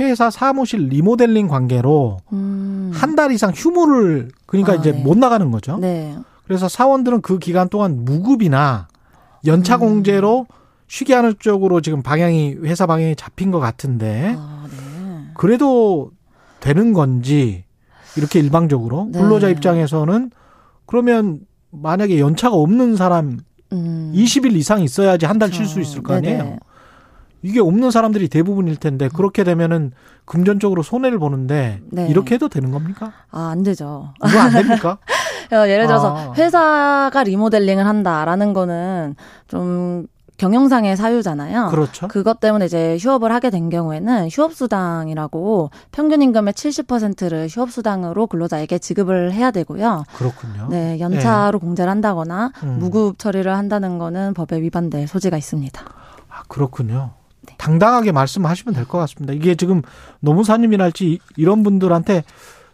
[0.00, 2.90] 회사 사무실 리모델링 관계로 음.
[2.94, 5.02] 한달 이상 휴무를 그러니까 아, 이제 네.
[5.02, 5.76] 못 나가는 거죠.
[5.76, 6.16] 네.
[6.46, 8.88] 그래서 사원들은 그 기간 동안 무급이나
[9.44, 9.80] 연차 음.
[9.80, 10.46] 공제로
[10.88, 15.30] 쉬게 하는 쪽으로 지금 방향이 회사 방향이 잡힌 것 같은데 아, 네.
[15.34, 16.10] 그래도
[16.60, 17.64] 되는 건지
[18.16, 19.20] 이렇게 일방적으로 네.
[19.20, 20.30] 근로자 입장에서는
[20.86, 21.40] 그러면
[21.74, 23.38] 만약에 연차가 없는 사람
[23.72, 24.12] 음.
[24.14, 26.38] 20일 이상 있어야지 한 달 쉴 수 있을 거 아니에요.
[26.42, 26.58] 네네.
[27.42, 29.92] 이게 없는 사람들이 대부분일 텐데 그렇게 되면은
[30.24, 32.08] 금전적으로 손해를 보는데 네.
[32.08, 33.12] 이렇게 해도 되는 겁니까?
[33.30, 34.14] 아, 안 되죠.
[34.26, 34.98] 이거 안 됩니까?
[35.52, 36.32] 어, 예를 들어서 아.
[36.38, 40.06] 회사가 리모델링을 한다라는 거는 좀
[40.36, 41.68] 경영상의 사유잖아요.
[41.70, 42.08] 그렇죠.
[42.08, 49.50] 그것 때문에 이제 휴업을 하게 된 경우에는 휴업수당이라고 평균 임금의 70%를 휴업수당으로 근로자에게 지급을 해야
[49.52, 50.04] 되고요.
[50.16, 50.68] 그렇군요.
[50.70, 51.64] 네, 연차로 네.
[51.66, 52.78] 공제를 한다거나 음.
[52.80, 55.80] 무급 처리를 한다는 거는 법에 위반될 소지가 있습니다.
[56.28, 57.10] 아, 그렇군요.
[57.46, 57.54] 네.
[57.58, 59.32] 당당하게 말씀하시면 될 것 같습니다.
[59.32, 59.82] 이게 지금
[60.20, 62.24] 노무사님이랄지 이런 분들한테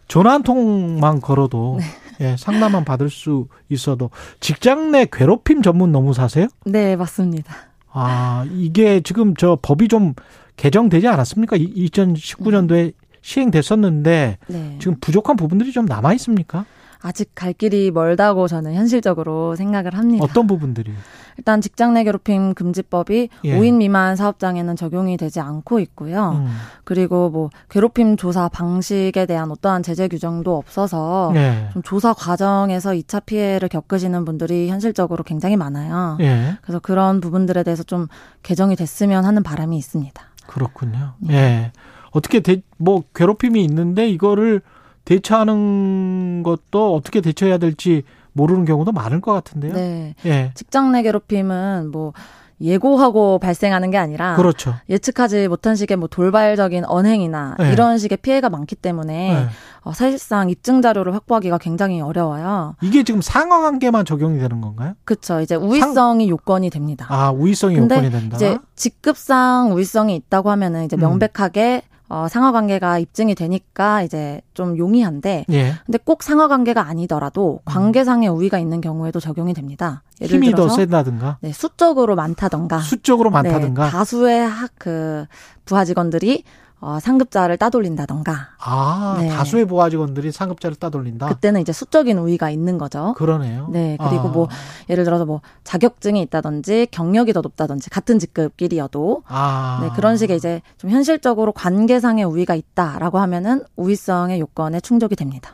[0.07, 1.85] 전화 한 통만 걸어도 네.
[2.21, 6.47] 예, 상담만 받을 수 있어도 직장 내 괴롭힘 전문 노무사세요?
[6.65, 7.53] 네, 맞습니다.
[7.91, 10.13] 아, 이게 지금 저 법이 좀
[10.55, 11.57] 개정되지 않았습니까?
[11.57, 14.77] 2019년도에 시행됐었는데 네.
[14.79, 16.65] 지금 부족한 부분들이 좀 남아 있습니까?
[17.01, 20.23] 아직 갈 길이 멀다고 저는 현실적으로 생각을 합니다.
[20.23, 20.91] 어떤 부분들이?
[21.37, 23.57] 일단 직장 내 괴롭힘 금지법이 예.
[23.57, 26.31] 5인 미만 사업장에는 적용이 되지 않고 있고요.
[26.35, 26.55] 음.
[26.83, 31.69] 그리고 뭐 괴롭힘 조사 방식에 대한 어떠한 제재 규정도 없어서 예.
[31.73, 36.17] 좀 조사 과정에서 2차 피해를 겪으시는 분들이 현실적으로 굉장히 많아요.
[36.21, 36.57] 예.
[36.61, 38.07] 그래서 그런 부분들에 대해서 좀
[38.43, 40.21] 개정이 됐으면 하는 바람이 있습니다.
[40.47, 41.13] 그렇군요.
[41.29, 41.33] 예.
[41.33, 41.71] 예.
[42.11, 44.61] 어떻게 대, 뭐 괴롭힘이 있는데 이거를
[45.05, 48.03] 대처하는 것도 어떻게 대처해야 될지
[48.33, 49.73] 모르는 경우도 많을 것 같은데요.
[49.73, 50.15] 네.
[50.25, 50.51] 예.
[50.55, 52.13] 직장 내 괴롭힘은 뭐
[52.61, 54.75] 예고하고 발생하는 게 아니라 그렇죠.
[54.87, 57.71] 예측하지 못한 식의 뭐 돌발적인 언행이나 네.
[57.71, 59.47] 이런 식의 피해가 많기 때문에 네.
[59.81, 62.75] 어, 사실상 입증 자료를 확보하기가 굉장히 어려워요.
[62.81, 64.93] 이게 지금 상하 관계만 적용이 되는 건가요?
[65.05, 65.41] 그렇죠.
[65.41, 66.29] 이제 우위성이 상...
[66.29, 67.07] 요건이 됩니다.
[67.09, 68.35] 아, 우위성이 요건이 된다.
[68.35, 70.99] 이제 직급상 우위성이 있다고 하면은 이제 음.
[70.99, 71.90] 명백하게 음.
[72.11, 75.75] 어, 상하 관계가 입증이 되니까 이제 좀 용이한데 예.
[75.85, 80.03] 근데 꼭 상하 관계가 아니더라도 관계상의 우위가 있는 경우에도 적용이 됩니다.
[80.19, 85.25] 예를 힘이 들어서, 더 세다든가 네, 수적으로 많다든가 수적으로 많다든가 네, 다수의 학 그
[85.65, 86.43] 부하 직원들이
[86.81, 88.49] 어, 상급자를 따돌린다던가.
[88.57, 89.29] 아, 네.
[89.29, 91.27] 다수의 보아 직원들이 상급자를 따돌린다?
[91.27, 93.13] 그때는 이제 수적인 우위가 있는 거죠.
[93.17, 93.67] 그러네요.
[93.71, 93.97] 네.
[93.99, 94.31] 그리고 아.
[94.31, 94.47] 뭐,
[94.89, 99.21] 예를 들어서 뭐, 자격증이 있다든지, 경력이 더 높다든지, 같은 직급끼리여도.
[99.27, 99.79] 아.
[99.83, 99.89] 네.
[99.95, 105.51] 그런 식의 이제 좀 현실적으로 관계상의 우위가 있다라고 하면은 우위성의 요건에 충족이 됩니다.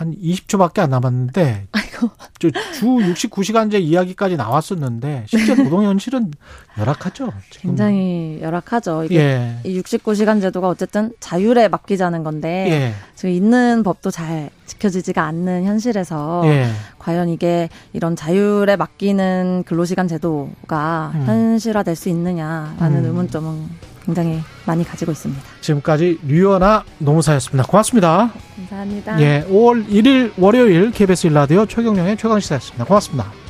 [0.00, 2.08] 한 20초밖에 안 남았는데 아이고.
[2.38, 6.30] 주 69시간제 이야기까지 나왔었는데 실제 노동 현실은
[6.78, 7.30] 열악하죠.
[7.50, 7.68] 지금.
[7.68, 9.04] 굉장히 열악하죠.
[9.04, 9.56] 이게 예.
[9.64, 12.94] 이 69시간 제도가 어쨌든 자율에 맡기자는 건데 예.
[13.14, 16.70] 지금 있는 법도 잘 지켜지지가 않는 현실에서 예.
[16.98, 21.24] 과연 이게 이런 자율에 맡기는 근로시간 제도가 음.
[21.26, 23.04] 현실화될 수 있느냐라는 음.
[23.04, 23.68] 의문점은
[24.10, 25.42] 굉장히 많이 가지고 있습니다.
[25.60, 27.68] 지금까지 류연아 노무사였습니다.
[27.68, 28.32] 고맙습니다.
[28.56, 29.20] 감사합니다.
[29.20, 32.84] 예, 5월 1일 월요일 KBS 일라디오 최경영의 최강시사였습니다.
[32.84, 33.49] 고맙습니다.